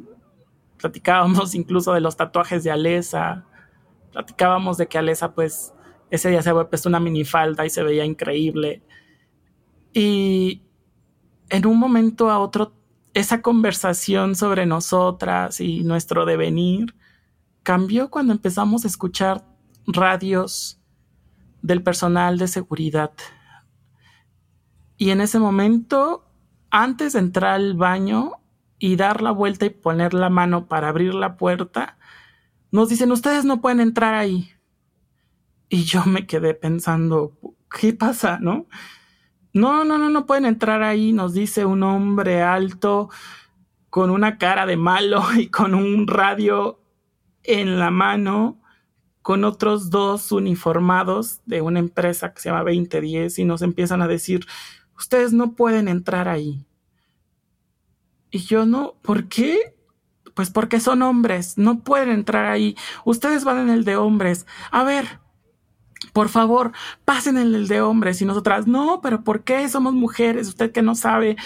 platicábamos 0.78 1.55
incluso 1.57 1.92
de 1.92 2.01
los 2.01 2.16
tatuajes 2.16 2.64
de 2.64 2.70
Alesa, 2.70 3.44
platicábamos 4.12 4.76
de 4.76 4.86
que 4.86 4.99
Alesa, 4.99 5.34
pues, 5.34 5.72
ese 6.11 6.30
día 6.30 6.42
se 6.42 6.51
había 6.51 6.68
puesto 6.68 6.88
una 6.88 7.01
minifalda 7.01 7.66
y 7.66 7.70
se 7.70 7.82
veía 7.82 8.05
increíble. 8.05 8.82
Y 9.92 10.62
en 11.49 11.66
un 11.66 11.78
momento 11.78 12.30
a 12.30 12.38
otro, 12.38 12.72
esa 13.14 13.40
conversación 13.40 14.34
sobre 14.34 14.66
nosotras 14.66 15.61
y 15.61 15.82
nuestro 15.84 16.26
devenir 16.26 16.94
cambió 17.62 18.11
cuando 18.11 18.32
empezamos 18.32 18.84
a 18.84 18.88
escuchar 18.88 19.44
radios 19.86 20.80
del 21.67 21.83
personal 21.83 22.39
de 22.39 22.47
seguridad. 22.49 23.12
Y 24.97 25.11
en 25.11 25.21
ese 25.21 25.39
momento, 25.39 26.25
antes 26.71 27.14
de 27.14 27.19
entrar 27.19 27.55
al 27.55 27.75
baño 27.75 28.33
y 28.79 28.97
dar 28.97 29.21
la 29.21 29.33
vuelta 29.33 29.67
y 29.67 29.71
poner 29.71 30.14
la 30.14 30.31
mano 30.31 30.69
para 30.69 30.89
abrir 30.89 31.14
la 31.14 31.37
puerta, 31.37 31.99
nos 32.71 32.89
dicen, 32.89 33.11
ustedes 33.11 33.45
no 33.45 33.61
pueden 33.61 33.81
entrar 33.81 34.14
ahí. 34.14 34.51
Y 35.69 35.85
yo 35.85 36.05
me 36.07 36.27
quedé 36.27 36.55
pensando, 36.55 37.37
¿qué 37.69 37.93
pasa, 37.93 38.39
no? 38.41 38.67
No, 39.53 39.85
no, 39.85 39.99
no, 39.99 40.09
no 40.09 40.27
pueden 40.27 40.45
entrar 40.45 40.83
ahí, 40.83 41.12
nos 41.12 41.35
dice 41.35 41.64
un 41.64 41.83
hombre 41.83 42.43
alto 42.43 43.09
con 43.91 44.11
una 44.11 44.39
cara 44.39 44.67
de 44.67 44.77
malo 44.77 45.25
y 45.37 45.49
con 45.49 45.75
un 45.75 46.07
radio 46.07 46.81
en 47.43 47.79
la 47.79 47.91
mano, 47.91 48.61
con 49.27 49.43
otros 49.43 49.91
dos 49.91 50.31
uniformados 50.31 51.41
de 51.47 51.61
una 51.61 51.81
empresa 51.81 52.33
que 52.33 52.41
se 52.41 52.49
llama 52.49 52.61
2010 52.61 53.41
y 53.41 53.45
nos 53.45 53.61
empiezan 53.61 54.01
a 54.01 54.07
decir, 54.07 54.47
ustedes 54.97 55.33
no 55.33 55.57
pueden 55.57 55.89
entrar 55.89 56.29
ahí. 56.29 56.64
Y 58.31 58.39
yo 58.39 58.66
no, 58.66 58.95
¿por 59.03 59.27
qué? 59.27 59.74
Pues 60.35 60.51
porque 60.51 60.79
son 60.79 61.03
hombres, 61.03 61.59
no 61.59 61.81
pueden 61.81 62.11
entrar 62.11 62.45
ahí. 62.45 62.77
Ustedes 63.05 63.43
van 63.43 63.59
en 63.59 63.70
el 63.70 63.85
de 63.85 63.97
hombres. 63.97 64.47
A 64.70 64.85
ver, 64.85 65.18
por 66.12 66.29
favor, 66.29 66.70
pasen 67.05 67.37
en 67.37 67.53
el 67.53 67.66
de 67.66 67.81
hombres. 67.81 68.22
Y 68.22 68.27
nosotras, 68.27 68.68
no, 68.68 69.01
pero 69.01 69.24
¿por 69.24 69.43
qué 69.43 69.68
somos 69.68 69.93
mujeres? 69.93 70.47
Usted 70.47 70.70
que 70.70 70.83
no 70.83 70.95
sabe 70.95 71.37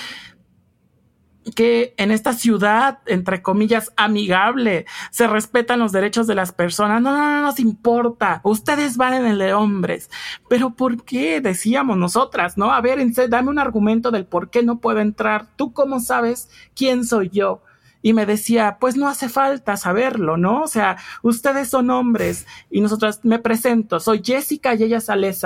que 1.54 1.94
en 1.96 2.10
esta 2.10 2.32
ciudad, 2.32 2.98
entre 3.06 3.42
comillas, 3.42 3.92
amigable, 3.96 4.86
se 5.10 5.26
respetan 5.26 5.78
los 5.78 5.92
derechos 5.92 6.26
de 6.26 6.34
las 6.34 6.52
personas. 6.52 7.00
No, 7.00 7.16
no, 7.16 7.18
no 7.18 7.42
nos 7.42 7.60
importa. 7.60 8.40
Ustedes 8.44 8.96
van 8.96 9.14
en 9.14 9.26
el 9.26 9.38
de 9.38 9.54
hombres. 9.54 10.10
Pero 10.48 10.70
¿por 10.70 11.04
qué? 11.04 11.40
Decíamos 11.40 11.96
nosotras, 11.96 12.58
¿no? 12.58 12.72
A 12.72 12.80
ver, 12.80 12.98
dame 13.28 13.50
un 13.50 13.58
argumento 13.58 14.10
del 14.10 14.26
por 14.26 14.50
qué 14.50 14.62
no 14.62 14.78
puedo 14.80 15.00
entrar. 15.00 15.46
¿Tú 15.56 15.72
cómo 15.72 16.00
sabes 16.00 16.50
quién 16.74 17.04
soy 17.04 17.30
yo? 17.30 17.62
Y 18.02 18.12
me 18.12 18.26
decía, 18.26 18.78
pues 18.80 18.96
no 18.96 19.08
hace 19.08 19.28
falta 19.28 19.76
saberlo, 19.76 20.36
¿no? 20.36 20.62
O 20.62 20.68
sea, 20.68 20.96
ustedes 21.22 21.68
son 21.68 21.90
hombres 21.90 22.46
y 22.70 22.80
nosotras 22.80 23.20
me 23.22 23.38
presento, 23.38 24.00
soy 24.00 24.22
Jessica 24.24 24.74
y 24.74 24.84
ella 24.84 24.98
es. 24.98 25.44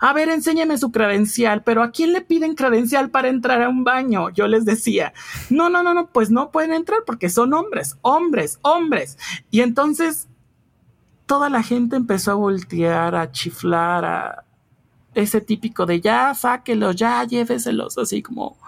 A 0.00 0.12
ver, 0.12 0.28
enséñeme 0.28 0.78
su 0.78 0.90
credencial, 0.90 1.62
pero 1.62 1.82
¿a 1.82 1.90
quién 1.90 2.12
le 2.12 2.20
piden 2.20 2.54
credencial 2.54 3.10
para 3.10 3.28
entrar 3.28 3.62
a 3.62 3.68
un 3.68 3.84
baño? 3.84 4.30
Yo 4.30 4.46
les 4.46 4.64
decía, 4.64 5.12
no, 5.50 5.68
no, 5.68 5.82
no, 5.82 5.94
no, 5.94 6.08
pues 6.08 6.30
no 6.30 6.50
pueden 6.50 6.72
entrar 6.72 7.00
porque 7.06 7.28
son 7.28 7.52
hombres, 7.54 7.96
hombres, 8.02 8.58
hombres. 8.62 9.18
Y 9.50 9.60
entonces 9.60 10.28
toda 11.26 11.48
la 11.50 11.62
gente 11.62 11.96
empezó 11.96 12.32
a 12.32 12.34
voltear, 12.34 13.14
a 13.14 13.30
chiflar, 13.30 14.04
a 14.04 14.44
ese 15.14 15.40
típico 15.40 15.86
de 15.86 16.00
ya, 16.00 16.34
sáquelos, 16.34 16.94
ya, 16.96 17.24
lléveselos, 17.24 17.96
así 17.98 18.22
como 18.22 18.58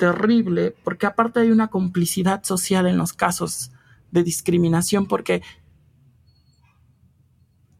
terrible, 0.00 0.74
porque 0.82 1.04
aparte 1.04 1.40
hay 1.40 1.50
una 1.50 1.68
complicidad 1.68 2.42
social 2.42 2.86
en 2.86 2.96
los 2.96 3.12
casos 3.12 3.70
de 4.10 4.22
discriminación, 4.22 5.06
porque 5.06 5.42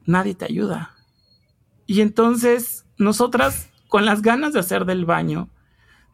nadie 0.04 0.34
te 0.34 0.44
ayuda. 0.44 0.94
Y 1.86 2.02
entonces 2.02 2.84
nosotras, 2.98 3.70
con 3.88 4.04
las 4.04 4.20
ganas 4.20 4.52
de 4.52 4.60
hacer 4.60 4.84
del 4.84 5.06
baño, 5.06 5.48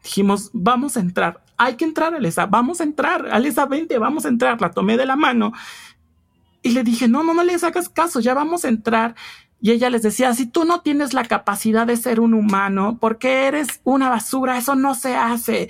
dijimos, 0.01 0.49
vamos 0.53 0.95
a 0.95 1.01
entrar, 1.01 1.43
hay 1.57 1.75
que 1.75 1.83
entrar, 1.83 2.15
Alesa, 2.15 2.45
vamos 2.45 2.79
a 2.79 2.85
entrar, 2.85 3.27
Alesa, 3.27 3.65
vente, 3.65 3.97
vamos 3.97 4.23
a 4.23 4.29
entrar. 4.29 4.61
La 4.61 4.71
tomé 4.71 4.95
de 4.95 5.05
la 5.05 5.17
mano 5.17 5.51
y 6.61 6.69
le 6.69 6.83
dije, 6.83 7.09
no, 7.09 7.21
no, 7.21 7.33
no 7.33 7.43
le 7.43 7.55
hagas 7.55 7.89
caso, 7.89 8.21
ya 8.21 8.33
vamos 8.33 8.63
a 8.63 8.69
entrar. 8.69 9.13
Y 9.59 9.71
ella 9.71 9.89
les 9.89 10.03
decía, 10.03 10.33
si 10.33 10.45
tú 10.45 10.65
no 10.65 10.81
tienes 10.81 11.13
la 11.13 11.25
capacidad 11.25 11.87
de 11.87 11.97
ser 11.97 12.19
un 12.19 12.33
humano, 12.33 12.97
porque 12.99 13.47
eres 13.47 13.81
una 13.83 14.09
basura, 14.09 14.57
eso 14.57 14.75
no 14.75 14.93
se 14.93 15.15
hace. 15.15 15.69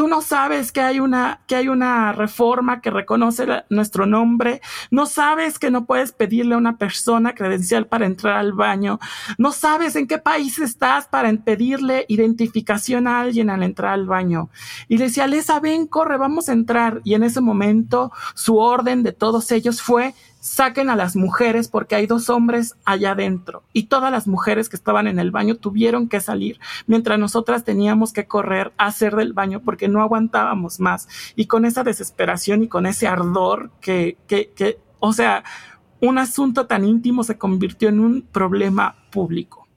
Tú 0.00 0.08
no 0.08 0.22
sabes 0.22 0.72
que 0.72 0.80
hay 0.80 0.98
una, 0.98 1.42
que 1.46 1.56
hay 1.56 1.68
una 1.68 2.12
reforma 2.12 2.80
que 2.80 2.90
reconoce 2.90 3.46
nuestro 3.68 4.06
nombre. 4.06 4.62
No 4.90 5.04
sabes 5.04 5.58
que 5.58 5.70
no 5.70 5.84
puedes 5.84 6.12
pedirle 6.12 6.54
a 6.54 6.56
una 6.56 6.78
persona 6.78 7.34
credencial 7.34 7.86
para 7.86 8.06
entrar 8.06 8.38
al 8.38 8.54
baño. 8.54 8.98
No 9.36 9.52
sabes 9.52 9.96
en 9.96 10.06
qué 10.06 10.16
país 10.16 10.58
estás 10.58 11.06
para 11.06 11.30
pedirle 11.32 12.06
identificación 12.08 13.06
a 13.06 13.20
alguien 13.20 13.50
al 13.50 13.62
entrar 13.62 13.92
al 13.92 14.06
baño. 14.06 14.48
Y 14.88 14.96
decía, 14.96 15.26
Lesa, 15.26 15.60
ven, 15.60 15.86
corre, 15.86 16.16
vamos 16.16 16.48
a 16.48 16.54
entrar. 16.54 17.02
Y 17.04 17.12
en 17.12 17.22
ese 17.22 17.42
momento 17.42 18.10
su 18.34 18.56
orden 18.56 19.02
de 19.02 19.12
todos 19.12 19.52
ellos 19.52 19.82
fue 19.82 20.14
saquen 20.40 20.90
a 20.90 20.96
las 20.96 21.16
mujeres 21.16 21.68
porque 21.68 21.94
hay 21.94 22.06
dos 22.06 22.30
hombres 22.30 22.74
allá 22.84 23.12
adentro. 23.12 23.62
Y 23.72 23.84
todas 23.84 24.10
las 24.10 24.26
mujeres 24.26 24.68
que 24.68 24.76
estaban 24.76 25.06
en 25.06 25.18
el 25.18 25.30
baño 25.30 25.56
tuvieron 25.56 26.08
que 26.08 26.20
salir, 26.20 26.58
mientras 26.86 27.18
nosotras 27.18 27.64
teníamos 27.64 28.12
que 28.12 28.26
correr 28.26 28.72
a 28.78 28.86
hacer 28.86 29.14
del 29.14 29.32
baño 29.32 29.60
porque 29.60 29.88
no 29.88 30.02
aguantábamos 30.02 30.80
más. 30.80 31.08
Y 31.36 31.46
con 31.46 31.64
esa 31.64 31.84
desesperación 31.84 32.62
y 32.62 32.68
con 32.68 32.86
ese 32.86 33.06
ardor 33.06 33.70
que, 33.80 34.16
que, 34.26 34.50
que 34.50 34.78
o 34.98 35.12
sea, 35.12 35.44
un 36.00 36.18
asunto 36.18 36.66
tan 36.66 36.84
íntimo 36.84 37.22
se 37.24 37.38
convirtió 37.38 37.90
en 37.90 38.00
un 38.00 38.22
problema 38.22 38.96
público, 39.10 39.68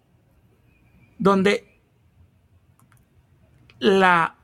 donde 1.17 1.81
la 3.79 4.37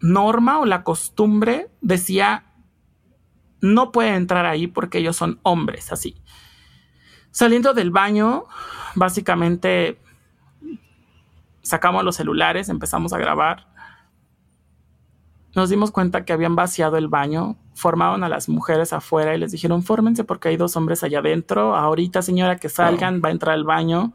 norma 0.00 0.58
o 0.58 0.66
la 0.66 0.82
costumbre 0.82 1.70
decía 1.80 2.47
no 3.60 3.92
puede 3.92 4.14
entrar 4.14 4.46
ahí 4.46 4.66
porque 4.66 4.98
ellos 4.98 5.16
son 5.16 5.40
hombres, 5.42 5.92
así. 5.92 6.16
Saliendo 7.30 7.74
del 7.74 7.90
baño, 7.90 8.46
básicamente 8.94 10.00
sacamos 11.62 12.04
los 12.04 12.16
celulares, 12.16 12.68
empezamos 12.68 13.12
a 13.12 13.18
grabar. 13.18 13.68
Nos 15.54 15.70
dimos 15.70 15.90
cuenta 15.90 16.24
que 16.24 16.32
habían 16.32 16.56
vaciado 16.56 16.96
el 16.96 17.08
baño, 17.08 17.56
formaron 17.74 18.24
a 18.24 18.28
las 18.28 18.48
mujeres 18.48 18.92
afuera 18.92 19.34
y 19.34 19.38
les 19.38 19.52
dijeron, 19.52 19.82
fórmense 19.82 20.24
porque 20.24 20.48
hay 20.48 20.56
dos 20.56 20.76
hombres 20.76 21.02
allá 21.02 21.18
adentro. 21.18 21.74
Ahorita, 21.74 22.22
señora, 22.22 22.56
que 22.56 22.68
salgan, 22.68 23.20
va 23.24 23.28
a 23.28 23.32
entrar 23.32 23.54
al 23.54 23.64
baño. 23.64 24.14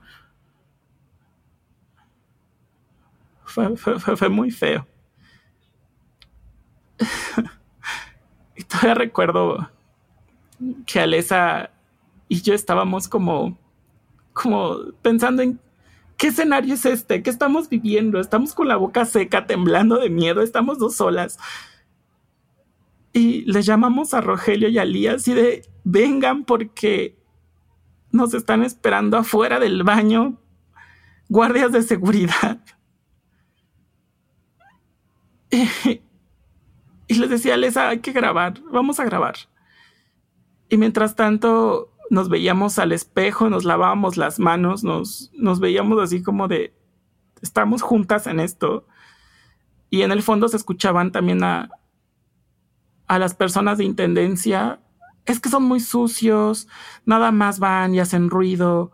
Fue, 3.45 3.75
fue 3.75 4.29
muy 4.29 4.51
feo. 4.51 4.87
Todavía 8.73 8.95
recuerdo 8.95 9.69
que 10.85 10.99
Alesa 10.99 11.69
y 12.27 12.41
yo 12.41 12.53
estábamos 12.55 13.07
como, 13.07 13.55
como 14.33 14.77
pensando 15.03 15.43
en 15.43 15.59
qué 16.17 16.27
escenario 16.27 16.73
es 16.73 16.85
este, 16.85 17.21
qué 17.21 17.29
estamos 17.29 17.69
viviendo, 17.69 18.19
estamos 18.19 18.55
con 18.55 18.67
la 18.67 18.75
boca 18.75 19.05
seca, 19.05 19.45
temblando 19.45 19.99
de 19.99 20.09
miedo, 20.09 20.41
estamos 20.41 20.79
dos 20.79 20.95
solas. 20.95 21.37
Y 23.11 23.41
le 23.51 23.61
llamamos 23.61 24.15
a 24.15 24.21
Rogelio 24.21 24.69
y 24.69 24.79
a 24.79 24.85
Lía 24.85 25.13
así 25.13 25.33
de, 25.33 25.69
vengan 25.83 26.43
porque 26.43 27.15
nos 28.11 28.33
están 28.33 28.63
esperando 28.63 29.17
afuera 29.17 29.59
del 29.59 29.83
baño 29.83 30.39
guardias 31.29 31.71
de 31.71 31.83
seguridad. 31.83 32.59
Y 37.07 37.15
les 37.15 37.29
decía, 37.29 37.57
Lesa, 37.57 37.89
hay 37.89 37.99
que 37.99 38.11
grabar, 38.11 38.61
vamos 38.71 38.99
a 38.99 39.05
grabar. 39.05 39.35
Y 40.69 40.77
mientras 40.77 41.15
tanto 41.15 41.93
nos 42.09 42.29
veíamos 42.29 42.79
al 42.79 42.91
espejo, 42.91 43.49
nos 43.49 43.63
lavábamos 43.63 44.17
las 44.17 44.39
manos, 44.39 44.83
nos, 44.83 45.31
nos 45.33 45.59
veíamos 45.59 46.01
así 46.01 46.23
como 46.23 46.47
de, 46.47 46.73
estamos 47.41 47.81
juntas 47.81 48.27
en 48.27 48.39
esto. 48.39 48.87
Y 49.89 50.01
en 50.01 50.11
el 50.11 50.23
fondo 50.23 50.47
se 50.47 50.57
escuchaban 50.57 51.11
también 51.11 51.43
a, 51.43 51.69
a 53.07 53.19
las 53.19 53.35
personas 53.35 53.77
de 53.77 53.83
intendencia, 53.83 54.79
es 55.25 55.39
que 55.39 55.49
son 55.49 55.63
muy 55.63 55.79
sucios, 55.79 56.67
nada 57.05 57.31
más 57.31 57.59
van 57.59 57.93
y 57.93 57.99
hacen 57.99 58.29
ruido. 58.29 58.91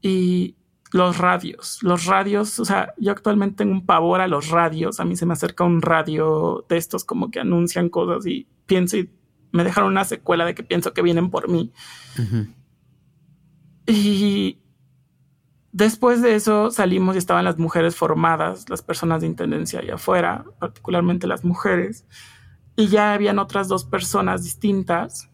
Y, 0.00 0.56
los 0.94 1.18
radios, 1.18 1.82
los 1.82 2.06
radios, 2.06 2.60
o 2.60 2.64
sea, 2.64 2.94
yo 2.98 3.10
actualmente 3.10 3.56
tengo 3.56 3.72
un 3.72 3.84
pavor 3.84 4.20
a 4.20 4.28
los 4.28 4.50
radios, 4.50 5.00
a 5.00 5.04
mí 5.04 5.16
se 5.16 5.26
me 5.26 5.32
acerca 5.32 5.64
un 5.64 5.82
radio 5.82 6.64
de 6.68 6.76
estos 6.76 7.04
como 7.04 7.32
que 7.32 7.40
anuncian 7.40 7.88
cosas 7.88 8.24
y 8.26 8.46
pienso 8.66 8.98
y 8.98 9.10
me 9.50 9.64
dejaron 9.64 9.90
una 9.90 10.04
secuela 10.04 10.44
de 10.44 10.54
que 10.54 10.62
pienso 10.62 10.92
que 10.94 11.02
vienen 11.02 11.30
por 11.30 11.48
mí. 11.48 11.72
Y 13.88 14.60
después 15.72 16.22
de 16.22 16.36
eso 16.36 16.70
salimos 16.70 17.16
y 17.16 17.18
estaban 17.18 17.44
las 17.44 17.58
mujeres 17.58 17.96
formadas, 17.96 18.70
las 18.70 18.82
personas 18.82 19.22
de 19.22 19.26
intendencia 19.26 19.80
allá 19.80 19.96
afuera, 19.96 20.44
particularmente 20.60 21.26
las 21.26 21.44
mujeres, 21.44 22.06
y 22.76 22.86
ya 22.86 23.14
habían 23.14 23.40
otras 23.40 23.66
dos 23.66 23.84
personas 23.84 24.44
distintas 24.44 25.28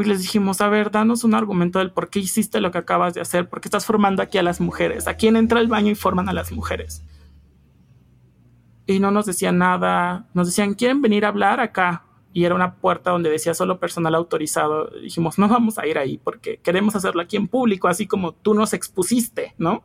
Y 0.00 0.04
les 0.04 0.22
dijimos, 0.22 0.60
a 0.60 0.68
ver, 0.68 0.90
danos 0.90 1.24
un 1.24 1.34
argumento 1.34 1.80
del 1.80 1.90
por 1.90 2.08
qué 2.08 2.20
hiciste 2.20 2.60
lo 2.60 2.70
que 2.70 2.78
acabas 2.78 3.14
de 3.14 3.20
hacer, 3.20 3.48
por 3.48 3.60
qué 3.60 3.66
estás 3.66 3.84
formando 3.84 4.22
aquí 4.22 4.38
a 4.38 4.42
las 4.42 4.60
mujeres, 4.60 5.08
a 5.08 5.14
quién 5.14 5.36
entra 5.36 5.58
al 5.58 5.66
baño 5.66 5.90
y 5.90 5.96
forman 5.96 6.28
a 6.28 6.32
las 6.32 6.52
mujeres. 6.52 7.02
Y 8.86 9.00
no 9.00 9.10
nos 9.10 9.26
decían 9.26 9.58
nada, 9.58 10.28
nos 10.34 10.46
decían, 10.46 10.74
¿quieren 10.74 11.02
venir 11.02 11.24
a 11.24 11.28
hablar 11.28 11.60
acá? 11.60 12.04
Y 12.32 12.44
era 12.44 12.54
una 12.54 12.76
puerta 12.76 13.10
donde 13.10 13.28
decía 13.28 13.54
solo 13.54 13.80
personal 13.80 14.14
autorizado. 14.14 14.90
dijimos, 15.02 15.38
no 15.38 15.48
vamos 15.48 15.78
a 15.78 15.86
ir 15.86 15.98
ahí 15.98 16.18
porque 16.18 16.58
queremos 16.58 16.94
hacerlo 16.94 17.20
aquí 17.20 17.36
en 17.36 17.48
público, 17.48 17.88
así 17.88 18.06
como 18.06 18.32
tú 18.32 18.54
nos 18.54 18.74
expusiste, 18.74 19.54
¿no? 19.58 19.82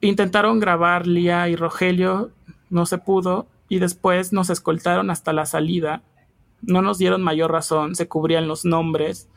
Intentaron 0.00 0.58
grabar 0.58 1.06
Lía 1.06 1.48
y 1.48 1.56
Rogelio, 1.56 2.32
no 2.70 2.86
se 2.86 2.98
pudo, 2.98 3.46
y 3.68 3.78
después 3.78 4.32
nos 4.32 4.50
escoltaron 4.50 5.10
hasta 5.10 5.32
la 5.32 5.46
salida 5.46 6.02
no 6.62 6.82
nos 6.82 6.98
dieron 6.98 7.22
mayor 7.22 7.52
razón, 7.52 7.94
se 7.94 8.08
cubrían 8.08 8.48
los 8.48 8.64
nombres. 8.64 9.28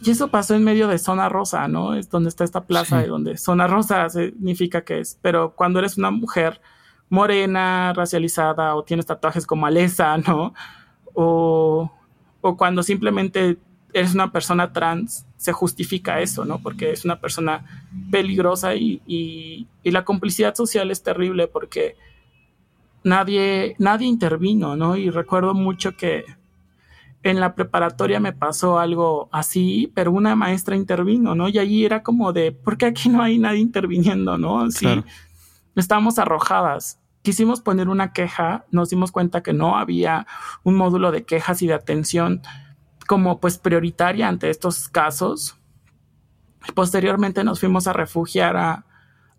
Y 0.00 0.10
eso 0.10 0.28
pasó 0.28 0.54
en 0.54 0.64
medio 0.64 0.88
de 0.88 0.98
Zona 0.98 1.28
Rosa, 1.28 1.68
¿no? 1.68 1.94
Es 1.94 2.10
donde 2.10 2.28
está 2.28 2.42
esta 2.44 2.64
plaza, 2.64 2.98
de 3.00 3.06
donde 3.06 3.36
Zona 3.36 3.68
Rosa 3.68 4.08
significa 4.08 4.82
que 4.82 4.98
es. 4.98 5.18
Pero 5.22 5.54
cuando 5.54 5.78
eres 5.78 5.96
una 5.96 6.10
mujer 6.10 6.60
morena, 7.08 7.92
racializada, 7.94 8.74
o 8.74 8.82
tienes 8.82 9.06
tatuajes 9.06 9.46
como 9.46 9.66
Alesa, 9.66 10.16
¿no? 10.18 10.54
O, 11.14 11.92
o 12.40 12.56
cuando 12.56 12.82
simplemente 12.82 13.58
eres 13.92 14.14
una 14.14 14.32
persona 14.32 14.72
trans, 14.72 15.26
se 15.36 15.52
justifica 15.52 16.20
eso, 16.20 16.44
¿no? 16.44 16.58
Porque 16.60 16.90
es 16.90 17.04
una 17.04 17.20
persona 17.20 17.84
peligrosa 18.10 18.74
y, 18.74 19.02
y, 19.06 19.68
y 19.82 19.90
la 19.90 20.04
complicidad 20.04 20.54
social 20.54 20.90
es 20.90 21.02
terrible 21.02 21.46
porque 21.46 21.96
nadie, 23.04 23.76
nadie 23.78 24.06
intervino, 24.06 24.76
¿no? 24.76 24.96
Y 24.96 25.10
recuerdo 25.10 25.54
mucho 25.54 25.96
que 25.96 26.24
en 27.22 27.40
la 27.40 27.54
preparatoria 27.54 28.20
me 28.20 28.32
pasó 28.32 28.78
algo 28.78 29.28
así, 29.32 29.90
pero 29.94 30.10
una 30.10 30.34
maestra 30.34 30.76
intervino, 30.76 31.34
¿no? 31.34 31.48
Y 31.48 31.58
allí 31.58 31.84
era 31.84 32.02
como 32.02 32.32
de, 32.32 32.52
¿por 32.52 32.76
qué 32.76 32.86
aquí 32.86 33.08
no 33.08 33.22
hay 33.22 33.38
nadie 33.38 33.60
interviniendo, 33.60 34.38
no? 34.38 34.70
Sí, 34.70 34.86
estábamos 35.76 36.18
arrojadas. 36.18 36.98
Quisimos 37.22 37.60
poner 37.60 37.88
una 37.88 38.12
queja, 38.12 38.64
nos 38.72 38.90
dimos 38.90 39.12
cuenta 39.12 39.42
que 39.42 39.52
no 39.52 39.76
había 39.76 40.26
un 40.64 40.74
módulo 40.74 41.12
de 41.12 41.24
quejas 41.24 41.62
y 41.62 41.68
de 41.68 41.74
atención 41.74 42.42
como 43.06 43.38
pues 43.38 43.58
prioritaria 43.58 44.28
ante 44.28 44.50
estos 44.50 44.88
casos. 44.88 45.56
Posteriormente 46.74 47.44
nos 47.44 47.60
fuimos 47.60 47.86
a 47.86 47.92
refugiar 47.92 48.56
a, 48.56 48.84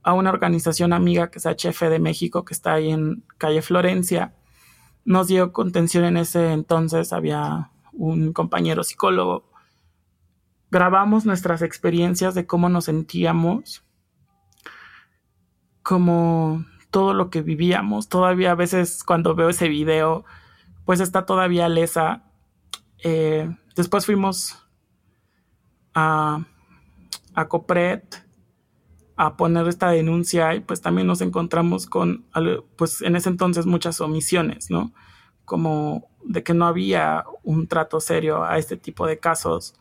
a 0.03 0.13
una 0.13 0.29
organización 0.29 0.93
amiga 0.93 1.31
que 1.31 1.39
es 1.39 1.45
HF 1.45 1.89
de 1.89 1.99
México, 1.99 2.43
que 2.43 2.53
está 2.53 2.73
ahí 2.73 2.91
en 2.91 3.23
calle 3.37 3.61
Florencia. 3.61 4.35
Nos 5.05 5.27
dio 5.27 5.53
contención 5.53 6.03
en 6.03 6.17
ese 6.17 6.51
entonces, 6.51 7.13
había 7.13 7.71
un 7.93 8.33
compañero 8.33 8.83
psicólogo. 8.83 9.49
Grabamos 10.71 11.25
nuestras 11.25 11.61
experiencias 11.61 12.35
de 12.35 12.45
cómo 12.45 12.67
nos 12.67 12.85
sentíamos, 12.85 13.85
como 15.83 16.65
todo 16.89 17.13
lo 17.13 17.29
que 17.29 17.41
vivíamos. 17.41 18.09
Todavía 18.09 18.51
a 18.51 18.55
veces 18.55 19.03
cuando 19.03 19.35
veo 19.35 19.49
ese 19.49 19.69
video, 19.69 20.25
pues 20.85 20.99
está 20.99 21.25
todavía 21.25 21.69
lesa. 21.69 22.23
Eh, 23.03 23.55
después 23.75 24.05
fuimos 24.05 24.67
a, 25.93 26.45
a 27.35 27.47
Copret 27.47 28.23
a 29.15 29.37
poner 29.37 29.67
esta 29.67 29.89
denuncia 29.89 30.55
y 30.55 30.59
pues 30.59 30.81
también 30.81 31.07
nos 31.07 31.21
encontramos 31.21 31.85
con, 31.85 32.25
pues 32.75 33.01
en 33.01 33.15
ese 33.15 33.29
entonces 33.29 33.65
muchas 33.65 34.01
omisiones, 34.01 34.71
¿no? 34.71 34.91
Como 35.45 36.09
de 36.23 36.43
que 36.43 36.53
no 36.53 36.65
había 36.65 37.25
un 37.43 37.67
trato 37.67 37.99
serio 37.99 38.43
a 38.43 38.57
este 38.57 38.77
tipo 38.77 39.05
de 39.05 39.19
casos, 39.19 39.75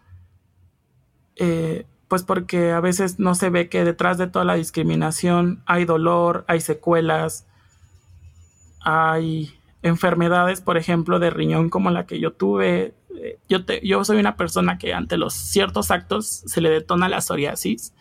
eh, 1.36 1.86
pues 2.08 2.24
porque 2.24 2.72
a 2.72 2.80
veces 2.80 3.18
no 3.18 3.34
se 3.34 3.48
ve 3.48 3.70
que 3.70 3.84
detrás 3.84 4.18
de 4.18 4.26
toda 4.26 4.44
la 4.44 4.54
discriminación 4.54 5.62
hay 5.64 5.86
dolor, 5.86 6.44
hay 6.46 6.60
secuelas, 6.60 7.46
hay 8.80 9.54
enfermedades, 9.82 10.60
por 10.60 10.76
ejemplo, 10.76 11.18
de 11.18 11.30
riñón 11.30 11.70
como 11.70 11.90
la 11.90 12.04
que 12.04 12.20
yo 12.20 12.32
tuve. 12.32 12.94
Eh, 13.16 13.38
yo, 13.48 13.64
te, 13.64 13.80
yo 13.86 14.04
soy 14.04 14.18
una 14.18 14.36
persona 14.36 14.76
que 14.76 14.92
ante 14.92 15.16
los 15.16 15.32
ciertos 15.32 15.90
actos 15.90 16.26
se 16.26 16.60
le 16.60 16.68
detona 16.68 17.08
la 17.08 17.22
psoriasis 17.22 17.94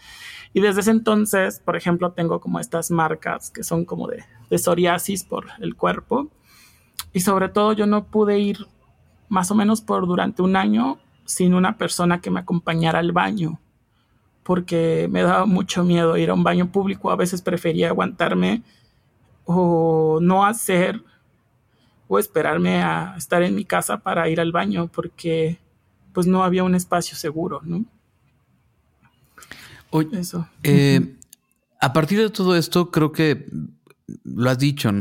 y 0.53 0.61
desde 0.61 0.81
ese 0.81 0.91
entonces, 0.91 1.59
por 1.59 1.75
ejemplo, 1.75 2.11
tengo 2.11 2.41
como 2.41 2.59
estas 2.59 2.91
marcas 2.91 3.51
que 3.51 3.63
son 3.63 3.85
como 3.85 4.07
de, 4.07 4.23
psoriasis 4.57 5.23
por 5.23 5.47
el 5.59 5.75
cuerpo. 5.75 6.29
Y 7.13 7.21
sobre 7.21 7.47
todo 7.47 7.71
yo 7.71 7.85
no 7.85 8.05
pude 8.05 8.39
ir 8.39 8.67
más 9.29 9.49
o 9.49 9.55
menos 9.55 9.81
por 9.81 10.05
durante 10.05 10.41
un 10.41 10.57
año 10.57 10.99
sin 11.23 11.53
una 11.53 11.77
persona 11.77 12.19
que 12.19 12.31
me 12.31 12.41
acompañara 12.41 12.99
al 12.99 13.13
baño, 13.13 13.61
porque 14.43 15.07
me 15.09 15.21
daba 15.21 15.45
mucho 15.45 15.85
miedo 15.85 16.17
ir 16.17 16.29
a 16.29 16.33
un 16.33 16.43
baño 16.43 16.69
público. 16.69 17.11
A 17.11 17.15
veces 17.15 17.41
prefería 17.41 17.89
aguantarme 17.89 18.63
o 19.45 20.19
no 20.21 20.45
hacer 20.45 21.01
o 22.09 22.19
esperarme 22.19 22.83
a 22.83 23.15
estar 23.15 23.41
en 23.41 23.55
mi 23.55 23.63
casa 23.63 23.99
para 23.99 24.27
ir 24.27 24.41
al 24.41 24.51
baño, 24.51 24.89
porque 24.93 25.59
pues 26.11 26.27
no 26.27 26.43
había 26.43 26.65
un 26.65 26.75
espacio 26.75 27.15
seguro, 27.15 27.61
¿no? 27.63 27.85
Eso. 30.13 30.47
Eh, 30.63 31.17
a 31.79 31.93
partir 31.93 32.19
de 32.19 32.29
todo 32.29 32.55
esto, 32.55 32.91
creo 32.91 33.11
que 33.11 33.45
lo 34.23 34.49
has 34.49 34.59
dicho, 34.59 34.91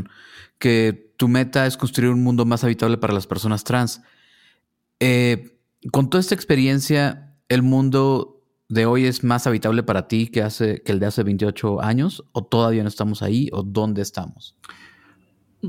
que 0.57 1.13
tu 1.17 1.27
meta 1.27 1.65
es 1.65 1.77
construir 1.77 2.11
un 2.11 2.23
mundo 2.23 2.45
más 2.45 2.63
habitable 2.63 2.97
para 2.97 3.13
las 3.13 3.27
personas 3.27 3.63
trans. 3.63 4.01
Eh, 4.99 5.57
con 5.91 6.09
toda 6.09 6.21
esta 6.21 6.35
experiencia, 6.35 7.35
¿el 7.49 7.61
mundo 7.61 8.41
de 8.69 8.85
hoy 8.85 9.05
es 9.05 9.23
más 9.23 9.47
habitable 9.47 9.83
para 9.83 10.07
ti 10.07 10.27
que, 10.27 10.41
hace, 10.41 10.81
que 10.81 10.91
el 10.91 10.99
de 10.99 11.07
hace 11.07 11.23
28 11.23 11.81
años? 11.81 12.23
¿O 12.31 12.43
todavía 12.43 12.83
no 12.83 12.89
estamos 12.89 13.21
ahí? 13.21 13.49
¿O 13.51 13.63
dónde 13.63 14.01
estamos? 14.01 14.55